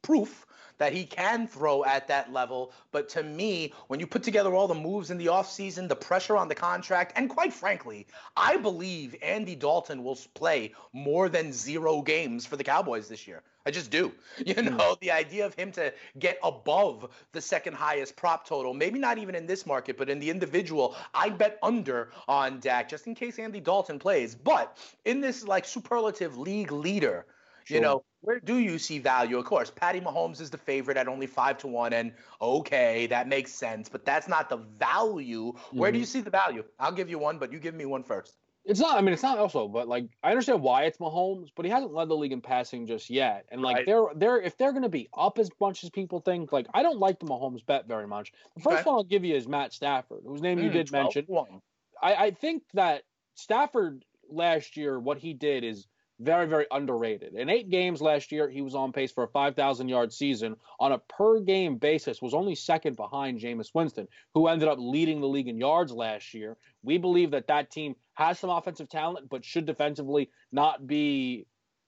proof 0.04 0.46
that 0.80 0.94
he 0.94 1.06
can 1.06 1.48
throw 1.48 1.86
at 1.86 2.08
that 2.08 2.34
level. 2.34 2.74
But 2.92 3.08
to 3.10 3.24
me, 3.24 3.74
when 3.88 4.00
you 4.00 4.08
put 4.08 4.24
together 4.24 4.56
all 4.56 4.68
the 4.68 4.74
moves 4.74 5.12
in 5.12 5.18
the 5.18 5.28
offseason, 5.28 5.88
the 5.88 5.96
pressure 5.96 6.36
on 6.36 6.48
the 6.48 6.56
contract, 6.56 7.14
and 7.16 7.30
quite 7.30 7.54
frankly, 7.54 8.08
I 8.36 8.58
believe 8.58 9.16
Andy 9.22 9.56
Dalton 9.56 10.04
will 10.04 10.18
play 10.34 10.74
more 10.92 11.30
than 11.30 11.54
zero 11.54 12.02
games 12.02 12.46
for 12.46 12.58
the 12.58 12.64
Cowboys 12.64 13.08
this 13.08 13.28
year. 13.28 13.44
I 13.66 13.72
just 13.72 13.92
do. 13.92 14.12
You 14.46 14.56
hmm. 14.56 14.78
know, 14.78 14.98
the 15.02 15.12
idea 15.12 15.46
of 15.46 15.54
him 15.54 15.72
to 15.74 15.94
get 16.18 16.40
above 16.44 17.10
the 17.34 17.42
second 17.42 17.74
highest 17.74 18.16
prop 18.16 18.48
total, 18.48 18.74
maybe 18.74 18.98
not 18.98 19.18
even 19.18 19.36
in 19.36 19.46
this 19.46 19.66
market, 19.66 19.98
but 19.98 20.10
in 20.10 20.20
the 20.20 20.30
individual, 20.30 20.96
I 21.14 21.30
bet 21.30 21.60
under 21.62 22.12
on 22.28 22.60
Dak 22.62 22.90
just 22.90 23.06
in 23.06 23.14
case 23.14 23.38
Andy 23.38 23.60
Dalton 23.60 24.00
plays. 24.00 24.34
But 24.34 24.78
in 25.06 25.20
this 25.20 25.44
like 25.44 25.66
superlative 25.66 26.38
league 26.38 26.72
leader, 26.72 27.26
you 27.68 27.80
know, 27.80 28.04
where 28.22 28.40
do 28.40 28.58
you 28.58 28.78
see 28.80 29.00
value? 29.00 29.38
Of 29.38 29.46
course, 29.46 29.72
Patty 29.72 30.02
Mahomes 30.02 30.42
is 30.42 30.50
the 30.50 30.58
favorite 30.58 30.98
at 30.98 31.08
only 31.08 31.28
five 31.28 31.58
to 31.60 31.68
one, 31.68 31.94
and 31.94 32.14
okay, 32.42 33.08
that 33.08 33.28
makes 33.28 33.54
sense, 33.54 33.90
but 33.90 34.06
that's 34.06 34.28
not 34.28 34.50
the 34.50 34.58
value. 34.58 35.54
Where 35.76 35.92
do 35.92 35.98
Mhm. 35.98 36.00
you 36.00 36.06
see 36.06 36.22
the 36.22 36.30
value? 36.30 36.64
I'll 36.80 36.92
give 36.92 37.10
you 37.10 37.20
one, 37.20 37.40
but 37.40 37.52
you 37.52 37.60
give 37.60 37.76
me 37.76 37.86
one 37.86 38.04
first. 38.04 38.38
It's 38.66 38.80
not. 38.80 38.98
I 38.98 39.02
mean, 39.02 39.14
it's 39.14 39.24
not 39.24 39.38
also, 39.40 39.68
but 39.68 39.88
like 39.88 40.06
I 40.22 40.30
understand 40.32 40.62
why 40.62 40.84
it's 40.84 40.98
Mahomes, 41.00 41.50
but 41.56 41.66
he 41.66 41.72
hasn't 41.72 41.94
led 41.94 42.10
the 42.10 42.16
league 42.18 42.34
in 42.34 42.42
passing 42.42 42.86
just 42.88 43.10
yet. 43.10 43.46
And 43.50 43.62
like 43.62 43.78
Right. 43.78 43.86
they're 43.86 44.04
they're 44.16 44.40
if 44.42 44.58
they're 44.58 44.72
going 44.74 44.84
to 44.84 44.90
be 44.90 45.10
up 45.14 45.40
as 45.40 45.50
much 45.60 45.84
as 45.84 45.90
people 45.90 46.20
think, 46.20 46.52
like 46.52 46.68
I 46.74 46.84
don't 46.84 47.00
like 47.00 47.20
the 47.20 47.26
Mahomes 47.26 47.66
bet 47.66 47.88
very 47.88 48.06
much. 48.06 48.32
The 48.56 48.62
first 48.62 48.84
Okay. 48.84 48.86
one 48.86 48.96
I'll 48.96 49.04
give 49.04 49.26
you 49.26 49.36
is 49.36 49.48
Matt 49.48 49.74
Stafford, 49.74 50.24
whose 50.26 50.42
name 50.42 50.62
you 50.62 50.70
Mm, 50.70 50.74
did 50.74 50.92
mention. 50.92 51.26
12-1. 51.26 51.62
I, 52.02 52.16
I 52.16 52.32
think 52.32 52.64
that 52.74 53.04
Stafford 53.34 54.06
last 54.30 54.78
year, 54.78 55.00
what 55.00 55.18
he 55.18 55.34
did 55.34 55.64
is 55.64 55.88
very, 56.20 56.48
very 56.48 56.66
underrated. 56.72 57.34
In 57.34 57.50
eight 57.50 57.70
games 57.70 58.02
last 58.02 58.32
year, 58.32 58.50
he 58.50 58.62
was 58.62 58.76
on 58.76 58.92
pace 58.92 59.12
for 59.12 59.24
a 59.24 59.28
5,000 59.28 59.88
yard 59.88 60.12
season 60.12 60.56
on 60.80 60.92
a 60.92 61.00
per 61.00 61.40
game 61.40 61.78
basis, 61.78 62.22
was 62.22 62.34
only 62.34 62.56
second 62.56 62.96
behind 62.96 63.40
Jameis 63.40 63.74
Winston, 63.74 64.08
who 64.34 64.48
ended 64.48 64.68
up 64.68 64.78
leading 64.80 65.22
the 65.22 65.28
league 65.28 65.48
in 65.48 65.58
yards 65.58 65.92
last 65.92 66.34
year. 66.34 66.58
We 66.84 66.98
believe 66.98 67.32
that 67.32 67.48
that 67.48 67.72
team 67.72 67.96
has 68.16 68.40
some 68.40 68.50
offensive 68.50 68.90
talent, 68.90 69.30
but 69.30 69.46
should 69.46 69.66
defensively 69.66 70.30
not 70.52 70.86
be 70.86 71.46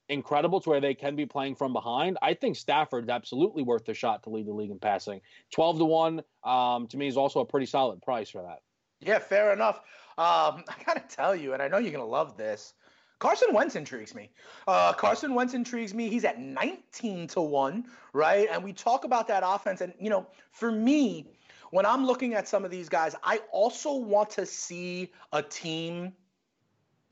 incredible 0.08 0.60
to 0.62 0.70
where 0.70 0.82
they 0.82 0.94
can 0.94 1.16
be 1.16 1.26
playing 1.26 1.56
from 1.56 1.74
behind. 1.74 2.18
I 2.22 2.34
think 2.34 2.56
Stafford's 2.56 3.10
absolutely 3.10 3.64
worth 3.64 3.86
the 3.86 3.94
shot 3.94 4.24
to 4.24 4.30
lead 4.30 4.46
the 4.46 4.54
league 4.54 4.72
in 4.72 4.80
passing. 4.80 5.22
12 5.54 5.80
to 5.80 5.86
1 5.86 6.22
um, 6.44 6.88
to 6.88 6.98
me 6.98 7.08
is 7.08 7.18
also 7.18 7.40
a 7.40 7.46
pretty 7.46 7.66
solid 7.66 8.02
price 8.02 8.30
for 8.30 8.44
that. 8.44 8.60
Yeah, 9.00 9.20
fair 9.20 9.52
enough. 9.54 9.78
Um, 10.18 10.64
I 10.68 10.76
gotta 10.86 11.04
tell 11.10 11.36
you, 11.36 11.54
and 11.54 11.62
I 11.62 11.68
know 11.68 11.78
you're 11.78 11.92
gonna 11.92 12.06
love 12.06 12.38
this. 12.38 12.74
Carson 13.22 13.54
Wentz 13.54 13.76
intrigues 13.76 14.16
me. 14.16 14.32
Uh, 14.68 14.94
Carson 14.94 15.36
Wentz 15.36 15.54
intrigues 15.54 15.94
me. 15.94 16.10
He's 16.10 16.26
at 16.26 16.40
19 16.40 17.28
to 17.28 17.42
1, 17.42 17.86
right? 18.14 18.48
And 18.52 18.64
we 18.64 18.74
talk 18.74 19.06
about 19.06 19.28
that 19.28 19.44
offense. 19.46 19.80
And, 19.82 19.94
you 20.00 20.10
know, 20.10 20.26
for 20.52 20.72
me, 20.72 21.28
when 21.70 21.86
I'm 21.86 22.08
looking 22.08 22.34
at 22.34 22.48
some 22.48 22.66
of 22.66 22.72
these 22.72 22.90
guys, 22.90 23.16
I 23.24 23.42
also 23.52 23.94
want 23.94 24.32
to 24.32 24.48
see 24.48 25.12
a 25.32 25.44
team 25.44 26.14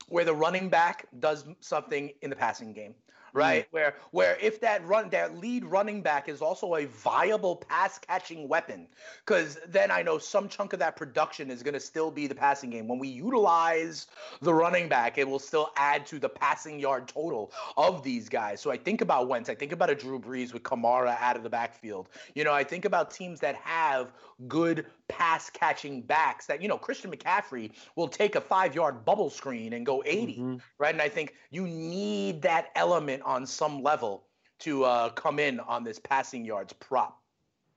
where 0.08 0.24
the 0.24 0.34
running 0.34 0.68
back 0.68 1.06
does 1.20 1.44
something 1.60 2.10
in 2.22 2.28
the 2.28 2.36
passing 2.36 2.72
game 2.72 2.96
right 3.32 3.66
where 3.70 3.94
where 4.10 4.36
if 4.40 4.60
that 4.60 4.84
run 4.86 5.08
that 5.10 5.38
lead 5.38 5.64
running 5.64 6.02
back 6.02 6.28
is 6.28 6.40
also 6.40 6.74
a 6.76 6.86
viable 6.86 7.56
pass 7.56 7.98
catching 7.98 8.48
weapon 8.48 8.86
because 9.24 9.58
then 9.68 9.90
i 9.90 10.02
know 10.02 10.18
some 10.18 10.48
chunk 10.48 10.72
of 10.72 10.78
that 10.78 10.96
production 10.96 11.50
is 11.50 11.62
going 11.62 11.74
to 11.74 11.80
still 11.80 12.10
be 12.10 12.26
the 12.26 12.34
passing 12.34 12.70
game 12.70 12.88
when 12.88 12.98
we 12.98 13.08
utilize 13.08 14.06
the 14.42 14.52
running 14.52 14.88
back 14.88 15.18
it 15.18 15.28
will 15.28 15.38
still 15.38 15.70
add 15.76 16.06
to 16.06 16.18
the 16.18 16.28
passing 16.28 16.78
yard 16.78 17.06
total 17.08 17.52
of 17.76 18.02
these 18.02 18.28
guys 18.28 18.60
so 18.60 18.70
i 18.70 18.76
think 18.76 19.00
about 19.00 19.28
wentz 19.28 19.48
i 19.48 19.54
think 19.54 19.72
about 19.72 19.90
a 19.90 19.94
drew 19.94 20.18
brees 20.18 20.52
with 20.52 20.62
kamara 20.62 21.16
out 21.20 21.36
of 21.36 21.42
the 21.42 21.50
backfield 21.50 22.08
you 22.34 22.44
know 22.44 22.52
i 22.52 22.64
think 22.64 22.84
about 22.84 23.10
teams 23.10 23.40
that 23.40 23.54
have 23.56 24.12
good 24.48 24.86
pass 25.08 25.50
catching 25.50 26.00
backs 26.02 26.46
that 26.46 26.62
you 26.62 26.68
know 26.68 26.78
christian 26.78 27.10
mccaffrey 27.10 27.72
will 27.96 28.08
take 28.08 28.36
a 28.36 28.40
five 28.40 28.74
yard 28.74 29.04
bubble 29.04 29.30
screen 29.30 29.72
and 29.72 29.84
go 29.84 30.02
80 30.06 30.38
Mhm. 30.38 30.60
right? 30.78 30.92
And 30.94 31.02
I 31.02 31.08
think 31.08 31.34
you 31.50 31.66
need 31.66 32.42
that 32.42 32.70
element 32.74 33.19
on 33.22 33.46
some 33.46 33.82
level 33.82 34.24
to 34.60 34.84
uh, 34.84 35.08
come 35.10 35.38
in 35.38 35.60
on 35.60 35.84
this 35.84 35.98
passing 35.98 36.44
yards 36.44 36.72
prop. 36.74 37.20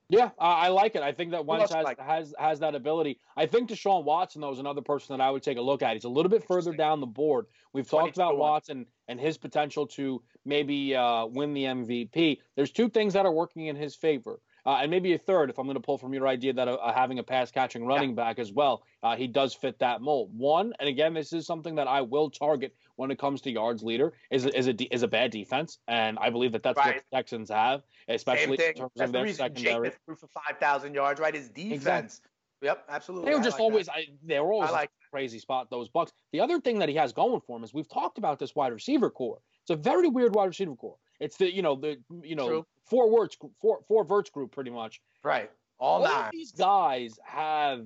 Yeah, 0.09 0.29
I 0.37 0.65
I 0.65 0.67
like 0.67 0.95
it. 0.95 1.01
I 1.01 1.11
think 1.11 1.31
that 1.31 1.45
Wentz 1.45 1.73
has, 1.73 1.83
like? 1.83 1.99
has 1.99 2.35
has 2.37 2.59
that 2.59 2.75
ability. 2.75 3.19
I 3.35 3.45
think 3.45 3.69
Deshaun 3.69 4.03
Watson 4.03 4.41
though 4.41 4.51
is 4.51 4.59
another 4.59 4.81
person 4.81 5.17
that 5.17 5.23
I 5.23 5.31
would 5.31 5.43
take 5.43 5.57
a 5.57 5.61
look 5.61 5.81
at. 5.81 5.93
He's 5.93 6.03
a 6.03 6.09
little 6.09 6.29
bit 6.29 6.43
further 6.43 6.73
down 6.73 6.99
the 6.99 7.07
board. 7.07 7.45
We've 7.71 7.89
talked 7.89 8.17
about. 8.17 8.37
Watson 8.37 8.85
and 9.07 9.19
his 9.19 9.37
potential 9.37 9.87
to 9.87 10.21
maybe 10.45 10.95
uh, 10.95 11.25
win 11.25 11.53
the 11.53 11.63
MVP. 11.63 12.39
There's 12.55 12.71
two 12.71 12.89
things 12.89 13.13
that 13.13 13.25
are 13.25 13.31
working 13.31 13.67
in 13.67 13.75
his 13.75 13.95
favor. 13.95 14.39
Uh, 14.65 14.77
and 14.81 14.89
maybe 14.89 15.13
a 15.13 15.17
third, 15.17 15.49
if 15.49 15.59
I'm 15.59 15.65
going 15.65 15.75
to 15.75 15.81
pull 15.81 15.97
from 15.97 16.13
your 16.13 16.25
idea 16.25 16.53
that 16.53 16.67
uh, 16.69 16.75
uh, 16.75 16.93
having 16.93 17.19
a 17.19 17.23
pass 17.23 17.51
catching 17.51 17.85
running 17.85 18.15
back 18.15 18.39
as 18.39 18.51
well, 18.51 18.83
uh, 19.01 19.15
he 19.15 19.27
does 19.27 19.53
fit 19.53 19.79
that 19.79 20.01
mold. 20.01 20.31
One, 20.37 20.73
and 20.79 20.87
again, 20.87 21.13
this 21.13 21.33
is 21.33 21.45
something 21.45 21.75
that 21.75 21.87
I 21.87 22.01
will 22.01 22.29
target 22.29 22.73
when 22.95 23.11
it 23.11 23.17
comes 23.19 23.41
to 23.41 23.51
yards 23.51 23.83
leader 23.83 24.13
is 24.29 24.45
a, 24.45 24.57
is 24.57 24.67
a 24.67 24.93
is 24.93 25.03
a 25.03 25.07
bad 25.07 25.31
defense, 25.31 25.79
and 25.87 26.17
I 26.19 26.29
believe 26.29 26.51
that 26.51 26.63
that's 26.63 26.77
what 26.77 26.95
the 26.95 27.15
Texans 27.15 27.49
have, 27.49 27.81
especially 28.07 28.53
in 28.53 28.73
terms 28.73 28.91
That's 28.95 29.09
of 29.09 29.13
the 29.13 29.23
their 29.23 29.33
secondary. 29.33 29.89
Jameis 29.89 29.95
threw 30.05 30.15
for 30.15 30.27
5,000 30.27 30.93
yards, 30.93 31.19
right? 31.19 31.33
His 31.33 31.49
defense. 31.49 31.73
Exactly. 31.81 32.29
Yep, 32.63 32.85
absolutely. 32.89 33.29
They 33.29 33.35
were 33.35 33.41
I 33.41 33.43
just 33.43 33.55
like 33.55 33.61
always 33.61 33.89
I, 33.89 34.05
they 34.23 34.39
were 34.39 34.53
always 34.53 34.71
like 34.71 34.89
a 34.89 35.09
crazy 35.11 35.39
spot 35.39 35.69
those 35.69 35.89
Bucs. 35.89 36.11
The 36.31 36.39
other 36.39 36.61
thing 36.61 36.79
that 36.79 36.87
he 36.87 36.95
has 36.95 37.11
going 37.11 37.41
for 37.41 37.57
him 37.57 37.63
is 37.63 37.73
we've 37.73 37.89
talked 37.89 38.17
about 38.17 38.39
this 38.39 38.55
wide 38.55 38.71
receiver 38.71 39.09
corps. 39.09 39.41
It's 39.63 39.71
a 39.71 39.75
very 39.75 40.07
weird 40.07 40.33
wide 40.33 40.45
receiver 40.45 40.75
corps. 40.75 40.97
It's 41.19 41.35
the 41.35 41.53
you 41.53 41.61
know 41.61 41.75
the 41.75 41.97
you 42.21 42.35
know 42.35 42.47
True. 42.47 42.65
four 42.85 43.09
words 43.09 43.37
four 43.59 43.79
four 43.87 44.05
verts 44.05 44.29
group 44.29 44.51
pretty 44.51 44.71
much. 44.71 45.01
right. 45.23 45.51
All 45.79 45.97
All 45.97 46.03
nine. 46.03 46.25
of 46.27 46.31
these 46.31 46.53
guys 46.53 47.19
have 47.25 47.85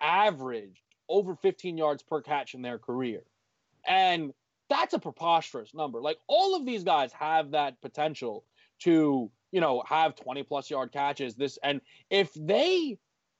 averaged 0.00 0.82
over 1.08 1.34
15 1.34 1.78
yards 1.78 2.02
per 2.02 2.20
catch 2.20 2.54
in 2.54 2.62
their 2.62 2.78
career, 2.78 3.22
and 3.86 4.32
that's 4.68 4.94
a 4.94 4.98
preposterous 4.98 5.74
number. 5.74 6.00
Like 6.00 6.18
all 6.28 6.54
of 6.56 6.64
these 6.64 6.84
guys 6.84 7.12
have 7.12 7.52
that 7.52 7.80
potential 7.80 8.44
to 8.80 9.30
you 9.52 9.60
know 9.60 9.82
have 9.86 10.14
20 10.16 10.42
plus 10.44 10.70
yard 10.70 10.92
catches. 10.92 11.34
This 11.34 11.58
and 11.62 11.80
if 12.08 12.32
they 12.34 12.98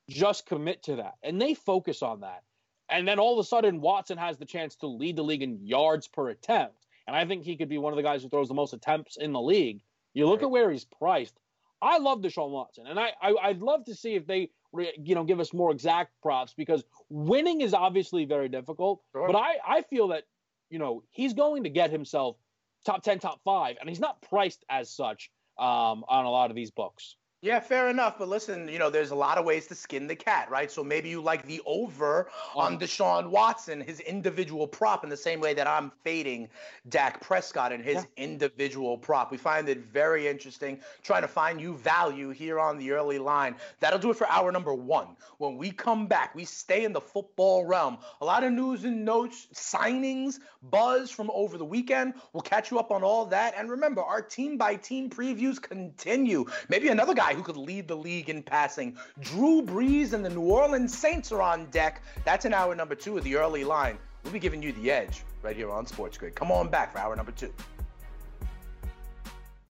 just 0.09 0.47
commit 0.47 0.83
to 0.85 0.97
that 0.97 1.15
and 1.23 1.41
they 1.41 1.55
focus 1.55 2.03
on 2.03 2.21
that. 2.21 2.43
And 2.89 3.07
then 3.07 3.21
all 3.21 3.35
of 3.39 3.39
a 3.39 3.49
sudden, 3.49 3.81
Watson 3.81 4.19
has 4.19 4.37
the 4.37 4.45
chance 4.45 4.75
to 4.77 4.89
lead 4.89 5.15
the 5.15 5.23
league 5.23 5.43
in 5.45 5.65
yards 5.65 6.09
per 6.09 6.29
attempt. 6.29 6.87
And 7.07 7.15
I 7.15 7.25
think 7.25 7.45
he 7.45 7.57
could 7.57 7.69
be 7.69 7.79
one 7.79 7.93
of 7.93 7.97
the 7.97 8.03
guys 8.03 8.23
who 8.23 8.29
throws 8.29 8.49
the 8.49 8.55
most 8.55 8.73
attempts 8.73 9.17
in 9.17 9.33
the 9.33 9.41
league. 9.41 9.83
You 10.13 10.27
look 10.27 10.41
Right. 10.41 10.47
at 10.47 10.51
where 10.51 10.71
he's 10.73 10.85
priced. 10.85 11.39
I 11.81 11.99
love 11.99 12.21
Deshaun 12.21 12.51
Watson, 12.51 12.87
and 12.89 12.99
I, 13.01 13.13
I 13.23 13.35
I'd 13.43 13.61
love 13.63 13.85
to 13.85 13.95
see 13.95 14.15
if 14.15 14.27
they 14.27 14.51
you 14.73 15.15
know 15.15 15.25
give 15.25 15.41
us 15.41 15.53
more 15.53 15.71
exact 15.71 16.13
props 16.23 16.55
because 16.57 16.85
winning 17.09 17.61
is 17.61 17.75
obviously 17.75 18.25
very 18.25 18.49
difficult. 18.49 19.01
Sure. 19.13 19.27
But 19.27 19.37
I 19.37 19.57
I 19.67 19.83
feel 19.83 20.09
that 20.09 20.25
you 20.71 20.79
know 20.79 21.03
he's 21.11 21.33
going 21.35 21.65
to 21.65 21.71
get 21.71 21.91
himself 21.91 22.37
top 22.85 23.03
ten, 23.03 23.19
top 23.19 23.41
five, 23.45 23.77
and 23.81 23.89
he's 23.89 24.01
not 24.01 24.23
priced 24.23 24.65
as 24.69 24.91
such 24.91 25.31
um, 25.59 26.05
on 26.09 26.25
a 26.25 26.31
lot 26.31 26.51
of 26.51 26.57
these 26.57 26.71
books. 26.71 27.17
Yeah, 27.43 27.59
fair 27.61 27.89
enough. 27.89 28.19
But 28.19 28.29
listen, 28.29 28.69
you 28.69 28.79
know, 28.79 28.91
there's 28.91 29.13
a 29.13 29.15
lot 29.15 29.39
of 29.39 29.47
ways 29.47 29.67
to 29.69 29.75
skin 29.75 30.07
the 30.07 30.15
cat, 30.15 30.51
right? 30.51 30.71
So 30.71 30.85
maybe 30.85 31.09
you 31.09 31.23
like 31.23 31.47
the 31.47 31.63
over 31.65 32.29
on 32.55 32.79
Deshaun 32.79 33.31
Watson, 33.31 33.81
his 33.81 34.01
individual 34.01 34.67
prop, 34.67 35.05
in 35.05 35.11
the 35.11 35.17
same 35.17 35.41
way 35.41 35.55
that 35.55 35.67
I'm 35.67 35.91
fading 36.05 36.51
Dak 36.91 37.23
Prescott 37.23 37.73
and 37.73 37.83
his 37.83 37.95
Yeah. 37.95 38.25
individual 38.25 38.99
prop. 38.99 39.31
We 39.31 39.39
find 39.39 39.71
it 39.71 39.79
very 39.79 40.29
interesting 40.29 40.83
trying 41.03 41.23
to 41.23 41.29
find 41.29 41.59
you 41.59 41.77
value 41.77 42.29
here 42.29 42.61
on 42.61 42.77
the 42.77 42.93
early 42.93 43.19
line. 43.19 43.57
That'll 43.81 43.99
do 43.99 44.11
it 44.11 44.19
for 44.19 44.29
hour 44.29 44.53
number 44.53 44.75
one. 44.75 45.17
When 45.39 45.57
we 45.57 45.71
come 45.71 46.09
back, 46.09 46.35
we 46.35 46.45
stay 46.45 46.85
in 46.85 46.93
the 46.93 47.01
football 47.01 47.65
realm. 47.65 47.97
A 48.21 48.25
lot 48.27 48.45
of 48.45 48.53
news 48.53 48.85
and 48.85 49.07
notes, 49.07 49.49
signings, 49.55 50.41
buzz 50.63 51.11
from 51.11 51.31
over 51.33 51.57
the 51.57 51.65
weekend. 51.65 52.13
We'll 52.35 52.43
catch 52.43 52.71
you 52.71 52.79
up 52.79 52.91
on 52.91 53.03
all 53.03 53.25
that. 53.27 53.55
And 53.57 53.71
remember, 53.71 54.03
our 54.03 54.21
team 54.21 54.59
by 54.59 54.77
team 54.77 55.09
previews 55.09 55.59
continue. 55.61 56.45
Maybe 56.69 56.89
another 56.89 57.15
guy 57.31 57.37
who 57.37 57.43
could 57.43 57.57
lead 57.57 57.87
the 57.87 57.95
league 57.95 58.29
in 58.29 58.43
passing. 58.43 58.97
Drew 59.21 59.63
Brees 59.63 60.13
and 60.13 60.25
the 60.25 60.31
New 60.31 60.41
Orleans 60.41 60.97
Saints 60.97 61.31
are 61.33 61.43
on 61.43 61.67
deck. 61.67 62.03
That's 62.25 62.45
in 62.45 62.53
hour 62.53 62.75
number 62.75 62.95
two 62.95 63.17
of 63.19 63.25
the 63.25 63.37
early 63.37 63.65
line. 63.65 63.99
We'll 64.25 64.33
be 64.33 64.39
giving 64.39 64.63
you 64.63 64.73
the 64.73 64.91
edge 64.91 65.23
right 65.43 65.57
here 65.57 65.71
on 65.71 65.87
Sports 65.87 66.19
Grid. 66.19 66.35
Come 66.35 66.51
on 66.51 66.69
back 66.69 66.93
for 66.93 66.99
hour 66.99 67.15
number 67.17 67.33
two. 67.33 67.53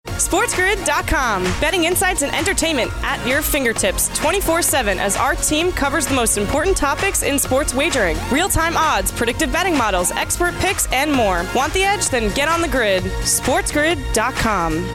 SportsGrid.com. 0.06 1.44
Betting 1.60 1.84
insights 1.84 2.22
and 2.22 2.34
entertainment 2.34 2.90
at 3.02 3.26
your 3.26 3.42
fingertips 3.42 4.08
24 4.18 4.62
7 4.62 4.98
as 4.98 5.16
our 5.16 5.34
team 5.34 5.72
covers 5.72 6.06
the 6.06 6.14
most 6.14 6.38
important 6.38 6.76
topics 6.76 7.22
in 7.22 7.38
sports 7.38 7.74
wagering 7.74 8.16
real 8.30 8.48
time 8.48 8.76
odds, 8.76 9.12
predictive 9.12 9.52
betting 9.52 9.76
models, 9.76 10.10
expert 10.12 10.54
picks, 10.56 10.90
and 10.92 11.12
more. 11.12 11.44
Want 11.54 11.72
the 11.74 11.84
edge? 11.84 12.08
Then 12.08 12.32
get 12.34 12.48
on 12.48 12.60
the 12.62 12.68
grid. 12.68 13.02
SportsGrid.com. 13.02 14.94